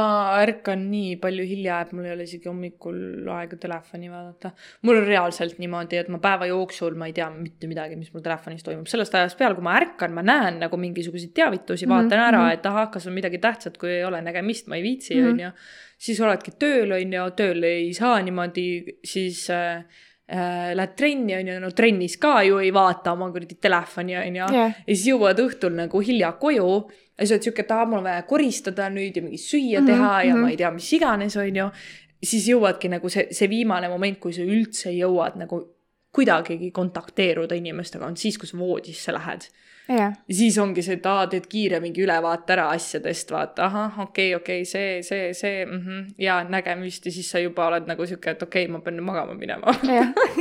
ärkan 0.42 0.80
nii 0.90 1.12
palju 1.22 1.44
hilja, 1.46 1.76
et 1.84 1.92
mul 1.94 2.08
ei 2.08 2.10
ole 2.10 2.24
isegi 2.26 2.48
hommikul 2.50 3.28
aega 3.30 3.54
telefoni 3.62 4.08
vaadata. 4.10 4.50
mul 4.82 4.98
on 4.98 5.06
reaalselt 5.06 5.60
niimoodi, 5.62 6.00
et 6.00 6.10
ma 6.10 6.18
päeva 6.22 6.48
jooksul 6.50 6.96
ma 6.98 7.06
ei 7.06 7.14
tea 7.14 7.28
mitte 7.30 7.70
midagi, 7.70 7.94
mis 8.00 8.10
mul 8.14 8.24
telefonis 8.24 8.66
toimub, 8.66 8.90
sellest 8.90 9.14
ajast 9.14 9.38
peale, 9.38 9.54
kui 9.54 9.66
ma 9.66 9.76
ärkan, 9.78 10.16
ma 10.16 10.26
näen 10.26 10.58
nagu 10.64 10.80
mingisuguseid 10.82 11.30
teavitusi, 11.36 11.86
vaatan 11.86 12.10
mm 12.10 12.24
-hmm. 12.24 12.26
ära, 12.40 12.52
et 12.58 12.66
ahah, 12.66 12.90
kas 12.90 13.06
on 13.06 13.14
midagi 13.14 13.38
tähtsat, 13.38 13.78
kui 13.78 13.92
ei 14.00 14.04
ole 14.04 14.22
nägemist, 14.22 14.66
ma 14.66 14.76
ei 14.76 14.82
viitsi, 14.82 15.14
mhm. 15.14 15.30
on 15.30 15.40
ju. 15.40 15.50
siis 15.98 16.20
oledki 16.20 16.58
tööl, 16.58 16.92
on 16.98 17.12
ju, 17.12 17.30
tööl 17.38 17.62
ei 17.62 17.94
saa 17.94 18.18
niimoodi, 18.22 18.98
siis 19.04 19.48
äh, 19.50 19.84
äh, 20.26 20.74
lähed 20.74 20.96
trenni, 20.96 21.36
on 21.36 21.48
ju, 21.48 21.60
no 21.60 21.70
trennis 21.70 22.16
ka 22.18 22.42
ju 22.42 22.58
ei 22.58 22.74
vaata 22.74 23.12
oma 23.12 23.30
kuradi 23.30 23.54
telefoni, 23.60 24.16
on 24.16 24.36
ju. 24.36 24.54
ja 24.58 24.72
siis 24.88 25.06
jõuad 25.06 25.38
õhtul 25.38 25.78
nagu 25.78 26.00
hilja 26.00 26.32
koju 26.32 26.90
ja 27.18 27.26
siis 27.26 27.36
oled 27.36 27.48
sihuke, 27.48 27.64
et 27.66 27.72
aa, 27.74 27.86
mul 27.86 28.00
on 28.00 28.06
vaja 28.06 28.22
koristada 28.28 28.88
nüüd 28.94 29.16
ja 29.18 29.22
mingi 29.24 29.40
süüa 29.42 29.82
teha 29.86 30.12
mm 30.12 30.14
-hmm. 30.14 30.28
ja 30.28 30.34
ma 30.34 30.40
mhm. 30.40 30.50
ei 30.50 30.56
tea, 30.56 30.70
mis 30.70 30.92
iganes, 30.92 31.36
on 31.36 31.56
ju. 31.56 31.70
siis 32.22 32.48
jõuadki 32.48 32.88
nagu 32.90 33.08
see, 33.08 33.28
see 33.30 33.48
viimane 33.48 33.88
moment, 33.88 34.18
kui 34.18 34.32
sa 34.32 34.42
üldse 34.42 34.90
jõuad 34.90 35.36
nagu 35.38 35.60
kuidagigi 36.12 36.70
kontakteeruda 36.70 37.54
inimestega, 37.54 38.06
on 38.06 38.16
siis, 38.16 38.38
kui 38.38 38.48
sa 38.48 38.58
voodisse 38.58 39.12
lähed 39.12 39.50
ja 39.88 40.12
siis 40.30 40.58
ongi 40.58 40.82
see, 40.82 40.98
et 40.98 41.06
aa, 41.06 41.26
teed 41.26 41.46
kiire 41.48 41.80
mingi 41.80 42.02
ülevaate 42.04 42.52
ära 42.52 42.68
asjadest, 42.74 43.30
vaata, 43.32 43.64
ahah, 43.64 44.00
okei 44.04 44.34
okay,, 44.34 44.40
okei 44.40 44.62
okay,, 44.62 44.68
see, 44.68 45.02
see, 45.02 45.34
see 45.34 45.66
mm, 45.66 45.78
-hmm, 45.78 46.14
ja 46.18 46.44
nägemist 46.44 47.06
ja 47.06 47.12
siis 47.12 47.30
sa 47.30 47.38
juba 47.38 47.66
oled 47.66 47.88
nagu 47.88 48.06
sihuke, 48.06 48.30
et 48.30 48.42
okei 48.42 48.64
okay,, 48.64 48.72
ma 48.72 48.80
pean 48.84 48.96
nüüd 48.96 49.08
magama 49.08 49.34
minema 49.34 49.74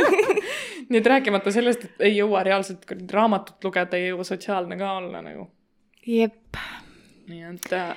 nii 0.89 0.99
et 0.99 1.11
rääkimata 1.13 1.51
sellest, 1.51 1.85
et 1.85 2.07
ei 2.09 2.17
jõua 2.17 2.43
reaalselt 2.43 2.91
raamatut 3.13 3.63
lugeda, 3.63 3.97
ei 3.97 4.09
jõua 4.09 4.27
sotsiaalne 4.27 4.77
ka 4.77 4.91
olla 4.97 5.21
nagu 5.21 5.47
jep. 6.07 6.59
nii 7.27 7.43
et 7.49 7.73
äh, 7.75 7.93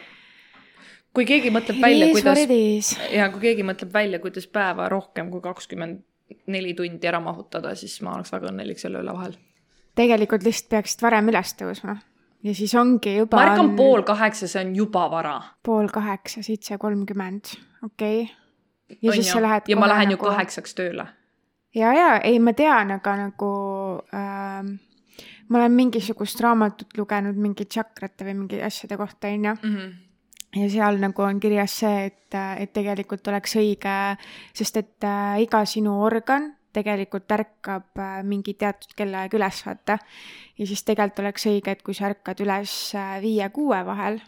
kui 1.14 1.26
keegi 1.28 1.52
mõtleb 1.54 1.80
välja, 1.82 2.10
kuidas, 2.14 2.94
ja 3.14 3.30
kui 3.32 3.44
keegi 3.48 3.66
mõtleb 3.66 3.92
välja, 3.94 4.20
kuidas 4.22 4.48
päeva 4.50 4.88
rohkem 4.92 5.30
kui 5.30 5.42
kakskümmend 5.44 6.02
neli 6.50 6.74
tundi 6.78 7.10
ära 7.10 7.18
mahutada, 7.22 7.74
siis 7.78 7.96
ma 8.06 8.14
oleks 8.16 8.30
väga 8.34 8.50
õnnelik 8.52 8.78
selle 8.82 9.02
üle 9.02 9.14
vahel. 9.14 9.34
tegelikult 9.98 10.46
lihtsalt 10.46 10.70
peaksid 10.76 11.02
varem 11.06 11.30
üles 11.32 11.54
tõusma 11.58 11.96
ja 12.42 12.54
siis 12.54 12.74
ongi 12.78 13.16
juba. 13.16 13.36
ma 13.36 13.46
ärkan 13.50 13.70
on... 13.72 13.76
pool 13.76 14.04
kaheksa, 14.06 14.48
see 14.48 14.64
on 14.64 14.74
juba 14.76 15.06
vara. 15.10 15.38
pool 15.62 15.88
kaheksa, 15.92 16.42
seitse 16.46 16.78
kolmkümmend, 16.78 17.54
okei 17.84 18.22
okay.. 18.22 18.98
ja 19.02 19.10
on 19.10 19.18
siis 19.18 19.26
ju. 19.28 19.32
sa 19.32 19.42
lähed. 19.42 19.68
ja 19.68 19.80
ma 19.80 19.88
lähen 19.88 20.12
nagu... 20.12 20.18
ju 20.18 20.30
kaheksaks 20.30 20.74
tööle. 20.78 21.06
ja, 21.74 21.92
ja 21.94 22.12
ei, 22.18 22.38
ma 22.38 22.54
tean, 22.56 22.94
aga 22.98 23.16
nagu 23.24 23.50
äh, 24.14 24.70
ma 25.50 25.58
olen 25.58 25.74
mingisugust 25.74 26.40
raamatut 26.40 26.94
lugenud 26.98 27.36
mingi 27.36 27.66
tšakrate 27.66 28.28
või 28.28 28.38
mingi 28.44 28.62
asjade 28.62 28.96
kohta, 28.96 29.28
on 29.28 29.50
ju. 29.50 29.58
-hmm 29.64 29.98
ja 30.56 30.70
seal 30.70 30.98
nagu 30.98 31.22
on 31.22 31.40
kirjas 31.40 31.76
see, 31.82 32.06
et, 32.10 32.34
et 32.34 32.72
tegelikult 32.74 33.28
oleks 33.30 33.54
õige, 33.60 33.96
sest 34.56 34.80
et 34.80 35.06
äh, 35.06 35.42
iga 35.44 35.62
sinu 35.68 36.00
organ 36.02 36.50
tegelikult 36.74 37.30
ärkab 37.34 37.98
äh, 37.98 38.20
mingi 38.26 38.54
teatud 38.58 38.94
kellaaeg 38.98 39.34
üles, 39.38 39.62
vaata. 39.66 39.98
ja 40.58 40.66
siis 40.66 40.82
tegelikult 40.86 41.24
oleks 41.24 41.46
õige, 41.50 41.74
et 41.74 41.82
kui 41.86 41.94
sa 41.94 42.10
ärkad 42.10 42.42
üles 42.42 42.74
äh, 42.98 43.16
viie-kuue 43.22 43.80
vahel 43.86 44.20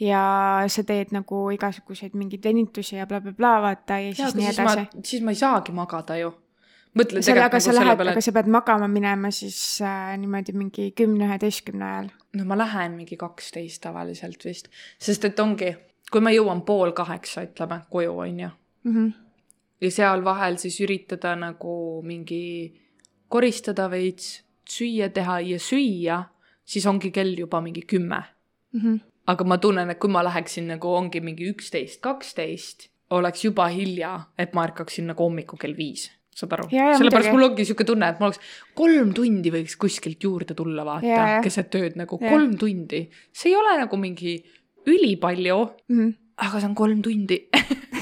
ja 0.00 0.22
sa 0.68 0.84
teed 0.84 1.12
nagu 1.16 1.46
igasuguseid 1.56 2.16
mingeid 2.16 2.44
venitusi 2.44 2.98
ja 2.98 3.06
blablabla 3.08 3.36
bla, 3.36 3.52
bla, 3.60 3.60
vaata 3.70 4.00
ja, 4.02 4.12
ja 4.12 4.16
siis 4.18 4.36
nii 4.36 4.50
edasi. 4.52 4.88
siis 5.04 5.24
ma 5.24 5.32
ei 5.32 5.40
saagi 5.40 5.72
magada 5.72 6.18
ju 6.20 6.34
mõtle 6.96 7.22
selle, 7.24 7.44
aga 7.44 7.60
sa 7.62 7.74
nagu 7.74 8.04
lähed, 8.04 8.14
aga 8.14 8.22
sa 8.24 8.32
pead 8.36 8.48
magama 8.52 8.88
minema 8.90 9.30
siis 9.34 9.58
äh, 9.84 10.14
niimoodi 10.20 10.54
mingi 10.56 10.88
kümne-üheteistkümne 10.96 11.88
ajal. 11.90 12.08
no 12.38 12.46
ma 12.48 12.58
lähen 12.58 12.96
mingi 13.00 13.18
kaksteist 13.20 13.82
tavaliselt 13.84 14.44
vist, 14.44 14.70
sest 15.02 15.28
et 15.28 15.40
ongi, 15.42 15.72
kui 16.12 16.24
ma 16.24 16.32
jõuan 16.34 16.62
pool 16.68 16.94
kaheksa, 16.96 17.46
ütleme, 17.48 17.82
koju, 17.92 18.16
on 18.24 18.40
ju 18.40 18.48
mm. 18.48 18.94
-hmm. 18.94 19.12
ja 19.80 19.90
seal 19.90 20.24
vahel 20.24 20.58
siis 20.62 20.80
üritada 20.80 21.36
nagu 21.36 22.02
mingi 22.02 22.80
koristada 23.28 23.90
veits, 23.90 24.42
süüa 24.68 25.10
teha 25.10 25.40
ja 25.40 25.58
süüa, 25.58 26.22
siis 26.64 26.86
ongi 26.86 27.10
kell 27.10 27.38
juba 27.38 27.60
mingi 27.60 27.82
kümme 27.82 28.22
mm. 28.72 28.80
-hmm. 28.80 29.00
aga 29.26 29.44
ma 29.44 29.58
tunnen, 29.58 29.90
et 29.90 29.98
kui 29.98 30.10
ma 30.10 30.24
läheksin 30.24 30.68
nagu 30.68 30.94
ongi 30.94 31.20
mingi 31.20 31.50
üksteist, 31.52 32.00
kaksteist, 32.00 32.88
oleks 33.10 33.44
juba 33.44 33.66
hilja, 33.68 34.20
et 34.38 34.54
ma 34.54 34.64
ärkaksin 34.64 35.06
nagu 35.06 35.22
hommikul 35.22 35.58
kell 35.58 35.76
viis 35.76 36.15
saad 36.36 36.52
aru? 36.56 36.68
sellepärast 36.72 37.32
mul 37.34 37.48
ongi 37.48 37.66
sihuke 37.68 37.86
tunne, 37.88 38.10
et 38.12 38.20
mul 38.20 38.30
oleks 38.30 38.40
kolm 38.76 39.12
tundi 39.16 39.52
võiks 39.54 39.78
kuskilt 39.80 40.22
juurde 40.28 40.56
tulla, 40.58 40.84
vaata, 40.86 41.40
keset 41.44 41.70
tööd 41.72 41.98
nagu 42.00 42.18
ja. 42.20 42.32
kolm 42.32 42.56
tundi. 42.60 43.06
see 43.32 43.52
ei 43.52 43.58
ole 43.58 43.76
nagu 43.80 44.00
mingi 44.00 44.36
ülipalju 44.86 45.58
mm, 45.64 45.98
-hmm. 45.98 46.12
aga 46.46 46.60
see 46.60 46.68
on 46.68 46.76
kolm 46.78 47.02
tundi 47.02 47.40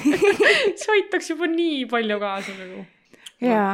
see 0.81 0.97
aitaks 0.99 1.31
juba 1.33 1.49
nii 1.51 1.85
palju 1.91 2.19
kaasa 2.23 2.57
nagu. 2.59 2.85
jaa, 3.45 3.71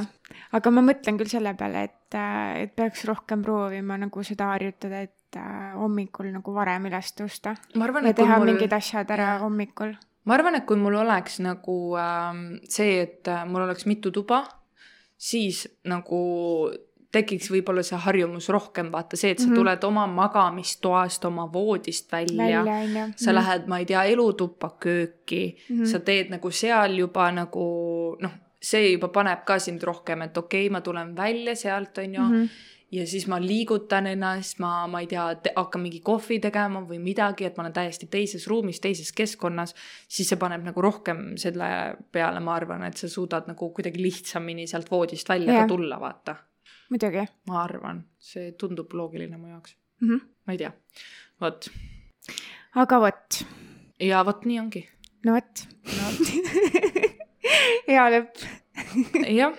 aga 0.57 0.75
ma 0.75 0.85
mõtlen 0.91 1.19
küll 1.21 1.33
selle 1.33 1.55
peale, 1.59 1.87
et, 1.89 2.21
et 2.65 2.77
peaks 2.77 3.07
rohkem 3.09 3.43
proovima 3.47 3.99
nagu 4.01 4.27
seda 4.27 4.53
harjutada, 4.55 5.03
et 5.09 5.41
äh, 5.41 5.73
hommikul 5.79 6.31
nagu 6.35 6.55
varem 6.55 6.91
üles 6.91 7.15
tõusta. 7.17 7.57
ja 7.75 8.13
teha 8.13 8.39
mul... 8.39 8.53
mingid 8.53 8.73
asjad 8.77 9.11
ära 9.17 9.39
hommikul 9.45 9.97
ma 10.25 10.35
arvan, 10.35 10.55
et 10.55 10.67
kui 10.69 10.77
mul 10.77 10.95
oleks 11.01 11.41
nagu 11.41 11.97
äh, 11.99 12.45
see, 12.69 13.01
et 13.03 13.29
äh, 13.29 13.45
mul 13.49 13.67
oleks 13.67 13.87
mitu 13.87 14.13
tuba, 14.15 14.45
siis 15.17 15.67
nagu 15.85 16.21
tekiks 17.11 17.51
võib-olla 17.51 17.83
see 17.87 17.99
harjumus 17.99 18.49
rohkem, 18.55 18.91
vaata 18.93 19.19
see, 19.19 19.33
et 19.35 19.41
sa 19.41 19.47
mm 19.47 19.53
-hmm. 19.53 19.59
tuled 19.59 19.85
oma 19.85 20.07
magamistoast, 20.07 21.25
oma 21.25 21.49
voodist 21.53 22.13
välja, 22.13 22.65
välja, 22.65 23.07
sa 23.07 23.11
mm 23.11 23.17
-hmm. 23.17 23.35
lähed, 23.35 23.67
ma 23.67 23.79
ei 23.79 23.87
tea, 23.87 24.05
elutuppa 24.05 24.77
kööki 24.81 25.57
mm, 25.69 25.81
-hmm. 25.81 25.87
sa 25.87 25.99
teed 25.99 26.31
nagu 26.31 26.51
seal 26.51 26.99
juba 26.99 27.31
nagu 27.33 27.67
noh, 28.21 28.31
see 28.63 28.93
juba 28.93 29.09
paneb 29.09 29.45
ka 29.45 29.59
sind 29.59 29.83
rohkem, 29.83 30.23
et 30.23 30.37
okei 30.37 30.67
okay,, 30.67 30.73
ma 30.73 30.81
tulen 30.81 31.17
välja 31.17 31.57
sealt, 31.57 31.99
on 31.99 32.15
ju 32.15 32.21
mm, 32.21 32.33
-hmm. 32.33 32.49
Ja 32.93 33.07
siis 33.07 33.27
ma 33.31 33.39
liigutan 33.43 34.07
ennast, 34.11 34.59
ma, 34.63 34.87
ma 34.91 35.01
ei 35.03 35.09
tea, 35.11 35.25
hakkan 35.57 35.83
mingi 35.85 36.01
kohvi 36.05 36.41
tegema 36.43 36.83
või 36.87 36.99
midagi, 37.03 37.47
et 37.47 37.57
ma 37.57 37.65
olen 37.65 37.75
täiesti 37.77 38.09
teises 38.11 38.47
ruumis, 38.51 38.81
teises 38.83 39.13
keskkonnas, 39.17 39.75
siis 40.09 40.31
see 40.31 40.39
paneb 40.41 40.65
nagu 40.67 40.83
rohkem 40.85 41.37
selle 41.41 41.71
peale, 42.13 42.43
ma 42.45 42.57
arvan, 42.59 42.85
et 42.89 43.01
sa 43.01 43.11
suudad 43.11 43.49
nagu 43.51 43.71
kuidagi 43.77 44.03
lihtsamini 44.03 44.67
sealt 44.71 44.91
voodist 44.91 45.29
välja 45.31 45.53
yeah. 45.55 45.65
ka 45.65 45.75
tulla, 45.75 46.01
vaata. 46.03 46.37
muidugi. 46.91 47.27
ma 47.51 47.63
arvan, 47.65 48.05
see 48.19 48.53
tundub 48.59 48.93
loogiline 48.99 49.39
mu 49.39 49.55
jaoks 49.55 49.77
mm. 50.01 50.09
-hmm. 50.09 50.29
ma 50.47 50.53
ei 50.53 50.59
tea, 50.59 50.73
vot. 51.41 51.71
aga 52.75 53.01
vot. 53.01 53.43
ja 54.01 54.25
vot 54.27 54.45
nii 54.45 54.61
ongi. 54.61 54.89
no 55.25 55.39
vot 55.39 55.67
no. 55.97 56.15
hea 57.91 58.09
lõpp 58.17 58.49
jah 59.39 59.55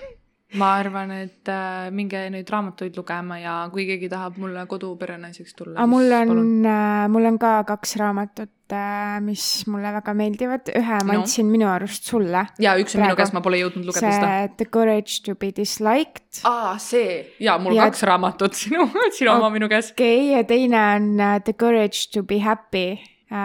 ma 0.59 0.71
arvan, 0.81 1.11
et 1.15 1.47
äh, 1.51 1.89
minge 1.95 2.19
nüüd 2.33 2.49
raamatuid 2.51 2.97
lugema 2.99 3.37
ja 3.39 3.53
kui 3.71 3.85
keegi 3.87 4.09
tahab 4.11 4.39
mulle 4.41 4.65
koduperenaiseks 4.69 5.53
tulla. 5.55 5.77
aga 5.77 5.87
mul 5.87 6.15
on, 6.17 6.41
äh, 6.67 7.05
mul 7.11 7.27
on 7.29 7.37
ka 7.39 7.51
kaks 7.69 7.95
raamatut 8.01 8.75
äh,, 8.75 9.21
mis 9.23 9.45
mulle 9.71 9.93
väga 9.95 10.15
meeldivad, 10.17 10.71
ühe 10.75 10.97
ma 11.05 11.13
no. 11.15 11.21
andsin 11.21 11.47
minu 11.51 11.69
arust 11.71 12.09
sulle. 12.11 12.43
ja 12.59 12.75
üks 12.81 12.97
on 12.97 13.05
minu 13.05 13.15
käes, 13.19 13.31
ma 13.35 13.43
pole 13.45 13.61
jõudnud 13.61 13.87
lugeda 13.87 14.03
see, 14.09 14.17
seda. 14.17 14.33
The 14.59 14.67
courage 14.73 15.21
to 15.27 15.37
be 15.39 15.53
disliked. 15.55 16.41
aa, 16.49 16.75
see 16.81 17.21
ja 17.43 17.55
mul 17.61 17.77
ja... 17.77 17.87
kaks 17.87 18.03
raamatut, 18.11 18.57
sinu, 18.63 18.89
sinu 19.15 19.37
oma 19.37 19.53
minu 19.53 19.71
käes. 19.71 19.93
okei 19.95 20.17
okay,, 20.17 20.35
ja 20.35 20.43
teine 20.49 20.83
on 20.97 21.07
uh, 21.15 21.37
The 21.45 21.55
courage 21.55 22.11
to 22.11 22.25
be 22.27 22.41
happy 22.43 22.89
uh,. 23.31 23.39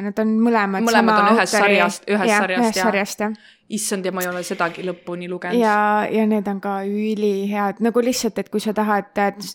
Nad 0.00 0.20
on 0.20 0.36
mõlemad. 0.44 0.84
mõlemad 0.84 1.22
on 1.22 1.38
ühest 1.38 1.56
sarjast, 1.56 2.04
ühest 2.04 2.28
ja, 2.28 2.44
sarjast, 2.44 2.68
ühest 2.68 2.82
sarjast 2.84 3.24
jah 3.24 3.40
issand, 3.70 4.04
ja 4.04 4.12
ma 4.12 4.24
ei 4.24 4.28
ole 4.30 4.42
sedagi 4.46 4.84
lõpuni 4.86 5.28
lugenud. 5.30 5.60
ja, 5.60 6.06
ja 6.10 6.26
need 6.26 6.48
on 6.50 6.60
ka 6.62 6.80
ülihead, 6.88 7.80
nagu 7.84 8.02
lihtsalt, 8.04 8.38
et 8.42 8.50
kui 8.52 8.62
sa 8.62 8.74
tahad, 8.76 9.10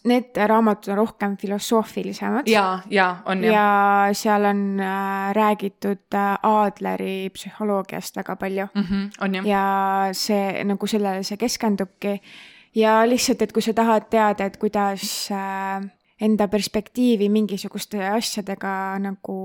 need 0.08 0.40
raamatud 0.52 0.94
on 0.94 1.00
rohkem 1.02 1.38
filosoofilisemad. 1.42 2.50
ja, 2.52 2.66
ja 2.90 3.10
on 3.26 3.44
jah. 3.44 3.54
ja 3.54 4.18
seal 4.18 4.50
on 4.52 4.66
äh, 4.80 5.30
räägitud 5.38 6.16
äh, 6.16 6.34
Adleri 6.46 7.30
psühholoogiast 7.36 8.18
väga 8.22 8.36
palju 8.36 8.68
mm. 8.74 8.82
-hmm, 8.82 9.10
on 9.22 9.36
jah. 9.36 9.48
ja 9.48 9.66
see 10.14 10.64
nagu 10.64 10.88
sellele 10.88 11.24
see 11.24 11.38
keskendubki 11.38 12.20
ja 12.76 13.02
lihtsalt, 13.08 13.42
et 13.42 13.54
kui 13.54 13.62
sa 13.62 13.74
tahad 13.74 14.10
teada, 14.10 14.46
et 14.46 14.58
kuidas 14.58 15.30
äh, 15.32 15.84
enda 16.22 16.48
perspektiivi 16.48 17.30
mingisuguste 17.30 18.00
asjadega 18.08 19.00
nagu 19.04 19.38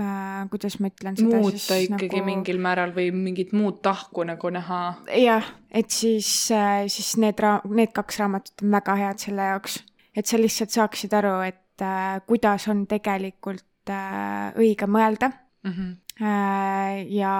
äh, 0.00 0.42
kuidas 0.52 0.78
ma 0.80 0.90
ütlen 0.92 1.18
seda 1.18 1.40
muuta 1.42 1.60
siis 1.60 1.88
ikkagi 1.88 2.20
nagu... 2.20 2.28
mingil 2.30 2.60
määral 2.62 2.94
või 2.96 3.10
mingit 3.14 3.52
muud 3.56 3.80
tahku 3.84 4.26
nagu 4.28 4.52
näha. 4.54 4.82
jah, 5.18 5.52
et 5.70 5.90
siis 5.90 6.28
äh,, 6.54 6.84
siis 6.92 7.16
need 7.22 7.40
ra-, 7.42 7.60
need 7.68 7.94
kaks 7.96 8.22
raamatut 8.22 8.64
on 8.64 8.78
väga 8.78 8.96
head 9.00 9.26
selle 9.26 9.50
jaoks, 9.52 9.82
et 10.16 10.28
sa 10.28 10.40
lihtsalt 10.40 10.74
saaksid 10.74 11.18
aru, 11.20 11.36
et 11.48 11.84
äh, 11.84 12.20
kuidas 12.26 12.68
on 12.72 12.86
tegelikult 12.90 13.92
äh, 13.92 14.52
õige 14.56 14.88
mõelda 14.88 15.32
mm. 15.64 15.72
-hmm 15.72 16.01
ja 16.20 17.34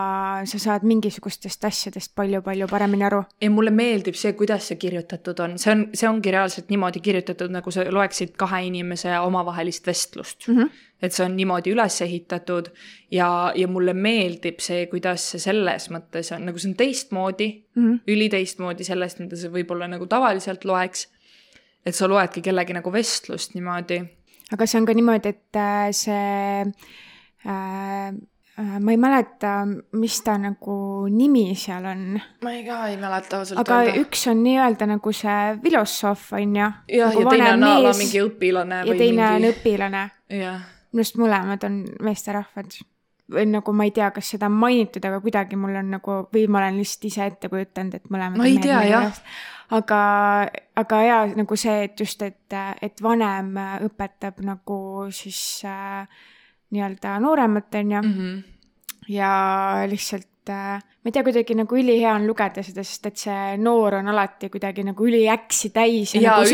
sa 0.48 0.58
saad 0.58 0.86
mingisugustest 0.88 1.64
asjadest 1.68 2.14
palju-palju 2.16 2.66
paremini 2.70 3.04
aru. 3.04 3.20
ja 3.40 3.50
mulle 3.50 3.70
meeldib 3.70 4.16
see, 4.16 4.32
kuidas 4.32 4.70
see 4.70 4.78
kirjutatud 4.80 5.42
on, 5.44 5.58
see 5.60 5.74
on, 5.74 5.84
see 5.94 6.08
ongi 6.08 6.32
reaalselt 6.32 6.72
niimoodi 6.72 7.02
kirjutatud, 7.04 7.52
nagu 7.52 7.70
sa 7.70 7.84
loeksid 7.84 8.32
kahe 8.40 8.62
inimese 8.70 9.12
omavahelist 9.18 9.86
vestlust 9.86 10.48
mm. 10.48 10.56
-hmm 10.56 10.88
et 11.02 11.14
see 11.14 11.24
on 11.26 11.34
niimoodi 11.36 11.72
üles 11.74 11.98
ehitatud 12.04 12.70
ja, 13.10 13.28
ja 13.58 13.68
mulle 13.68 13.94
meeldib 13.94 14.62
see, 14.62 14.86
kuidas 14.90 15.24
see 15.32 15.42
selles 15.42 15.88
mõttes 15.90 16.30
on, 16.34 16.46
nagu 16.46 16.62
see 16.62 16.70
on 16.70 16.76
teistmoodi 16.78 17.48
mm, 17.50 17.82
-hmm. 17.82 18.00
üliteistmoodi 18.14 18.86
sellest, 18.86 19.18
mida 19.24 19.36
sa 19.36 19.50
võib-olla 19.52 19.90
nagu 19.90 20.06
tavaliselt 20.06 20.64
loeks. 20.64 21.08
et 21.86 21.94
sa 21.94 22.08
loedki 22.08 22.42
kellegi 22.42 22.72
nagu 22.72 22.92
vestlust 22.92 23.54
niimoodi. 23.54 24.02
aga 24.52 24.66
see 24.66 24.80
on 24.80 24.86
ka 24.86 24.94
niimoodi, 24.94 25.28
et 25.28 25.56
äh, 25.56 25.88
see 25.90 26.60
äh, 26.62 26.70
äh, 27.46 28.14
ma 28.56 28.90
ei 28.90 28.96
mäleta, 29.00 29.52
mis 29.96 30.18
ta 30.24 30.34
nagu 30.38 30.74
nimi 31.08 31.54
seal 31.56 31.86
on. 31.88 32.20
ma 32.44 32.52
ei 32.52 32.64
ka 32.66 32.82
ei 32.90 32.96
mäleta 33.00 33.38
ausalt 33.40 33.60
aga 33.62 33.78
öelda. 33.80 34.00
üks 34.04 34.26
on 34.28 34.42
nii-öelda 34.44 34.88
nagu 34.90 35.12
see 35.16 35.36
filosoof, 35.62 36.26
on 36.36 36.56
ju. 36.56 36.68
jah, 36.98 37.14
nagu 37.14 37.22
ja 37.22 37.30
teine 37.30 37.52
on 37.52 37.64
a 37.64 37.74
la 37.82 37.92
mingi 37.96 38.20
õpilane. 38.20 38.80
ja 38.86 38.96
teine 38.98 39.28
mingi... 39.28 39.36
on 39.36 39.54
õpilane. 39.54 40.02
minu 40.28 40.50
arust 41.00 41.16
mõlemad 41.22 41.64
on 41.68 41.78
meesterahvad. 42.04 42.76
või 43.32 43.46
nagu 43.54 43.72
ma 43.72 43.88
ei 43.88 43.94
tea, 43.96 44.10
kas 44.12 44.34
seda 44.34 44.50
on 44.52 44.60
mainitud, 44.60 45.08
aga 45.08 45.22
kuidagi 45.24 45.56
mul 45.56 45.80
on 45.80 45.88
nagu, 45.96 46.18
või 46.34 46.44
ma 46.52 46.60
olen 46.60 46.82
lihtsalt 46.82 47.08
ise 47.08 47.30
ette 47.32 47.48
kujutanud, 47.48 47.96
et 47.96 48.12
mõlemad 48.12 48.36
ma 48.42 48.50
ei 48.50 48.60
tea, 48.60 48.82
jah. 48.90 49.22
aga, 49.72 50.02
aga 50.76 51.00
jaa, 51.06 51.24
nagu 51.40 51.56
see, 51.56 51.88
et 51.88 52.04
just, 52.04 52.20
et, 52.28 52.60
et 52.84 53.02
vanem 53.02 53.56
õpetab 53.88 54.44
nagu 54.44 54.82
siis 55.08 55.40
äh, 55.64 56.04
nii-öelda 56.72 57.18
nooremat, 57.20 57.74
on 57.74 57.90
ju 57.92 58.02
mm. 58.02 58.14
-hmm. 58.14 58.42
ja 59.08 59.32
lihtsalt 59.88 60.50
äh, 60.50 60.80
ma 61.02 61.10
ei 61.10 61.12
tea, 61.12 61.24
kuidagi 61.26 61.54
nagu 61.58 61.76
ülihea 61.78 62.14
on 62.14 62.26
lugeda 62.28 62.62
seda, 62.62 62.84
sest 62.86 63.06
et 63.10 63.22
see 63.24 63.56
noor 63.58 63.96
on 63.98 64.10
alati 64.12 64.48
kuidagi 64.52 64.84
nagu 64.86 65.06
üliäksi 65.08 65.72
täis. 65.74 66.14
ja 66.14 66.36
nagu 66.36 66.46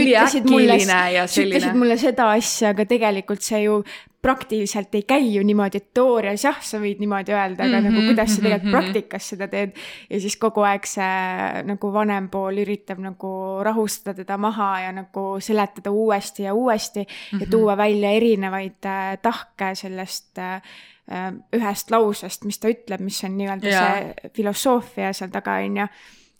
ja 1.13 1.27
selline. 1.29 1.59
ütlesid 1.59 1.77
mulle 1.77 1.99
seda 2.01 2.31
asja, 2.33 2.73
aga 2.73 2.87
tegelikult 2.89 3.45
see 3.45 3.61
ju 3.67 3.83
praktiliselt 4.23 4.95
ei 4.95 5.03
käi 5.07 5.35
ju 5.35 5.43
niimoodi, 5.47 5.79
et 5.79 5.93
teoorias 5.95 6.45
jah, 6.45 6.59
sa 6.65 6.81
võid 6.83 6.99
niimoodi 6.99 7.33
öelda, 7.33 7.65
aga 7.65 7.69
mm 7.69 7.75
-hmm, 7.75 7.89
nagu 7.89 8.01
mhm, 8.01 8.07
kuidas 8.07 8.35
sa 8.35 8.43
tegelikult 8.43 8.65
mm 8.65 8.75
-hmm. 8.75 8.83
praktikas 8.83 9.29
seda 9.29 9.49
teed. 9.49 9.73
ja 10.11 10.21
siis 10.21 10.37
kogu 10.37 10.61
aeg 10.61 10.87
see 10.87 11.63
nagu 11.65 11.93
vanem 11.93 12.29
pool 12.29 12.59
üritab 12.59 12.99
nagu 12.99 13.63
rahustada 13.63 14.15
teda 14.15 14.37
maha 14.37 14.81
ja 14.81 14.93
nagu 14.93 15.41
seletada 15.41 15.91
uuesti 15.91 16.43
ja 16.43 16.55
uuesti 16.55 17.01
mm 17.01 17.07
-hmm. 17.07 17.41
ja 17.41 17.47
mhm. 17.47 17.51
tuua 17.51 17.77
välja 17.77 18.11
erinevaid 18.11 18.85
äh, 18.85 19.19
tahke 19.23 19.75
sellest 19.75 20.39
äh, 20.39 20.63
Äh, 21.09 21.33
ühest 21.57 21.89
lausest, 21.89 22.43
mis 22.45 22.59
ta 22.61 22.69
ütleb, 22.69 23.01
mis 23.01 23.23
on 23.25 23.39
nii-öelda 23.39 23.71
see 23.73 24.31
filosoofia 24.37 25.15
seal 25.17 25.31
taga, 25.33 25.55
on 25.65 25.79
ju. 25.81 25.87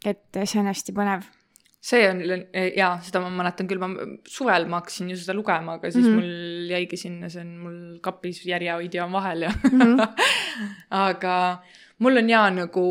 et 0.05 0.37
see 0.43 0.59
on 0.61 0.69
hästi 0.69 0.93
põnev. 0.93 1.25
See 1.79 2.03
on 2.09 2.21
jaa, 2.75 2.91
seda 3.03 3.21
ma 3.23 3.29
mäletan 3.31 3.67
küll, 3.69 3.79
ma 3.79 3.87
suvel 4.27 4.67
ma 4.67 4.81
hakkasin 4.81 5.11
ju 5.13 5.17
seda 5.19 5.35
lugema, 5.37 5.77
aga 5.79 5.91
siis 5.91 6.05
mm 6.05 6.11
-hmm. 6.11 6.23
mul 6.23 6.71
jäigi 6.73 6.97
sinna, 6.97 7.29
see 7.29 7.41
on 7.41 7.53
mul 7.63 7.77
kapis 8.01 8.45
järjehoidja 8.45 9.05
on 9.05 9.11
vahel 9.11 9.41
ja 9.41 9.51
mm. 9.71 9.81
-hmm. 9.81 10.07
aga 11.07 11.35
mul 11.99 12.17
on 12.17 12.29
jaa 12.29 12.49
nagu 12.51 12.87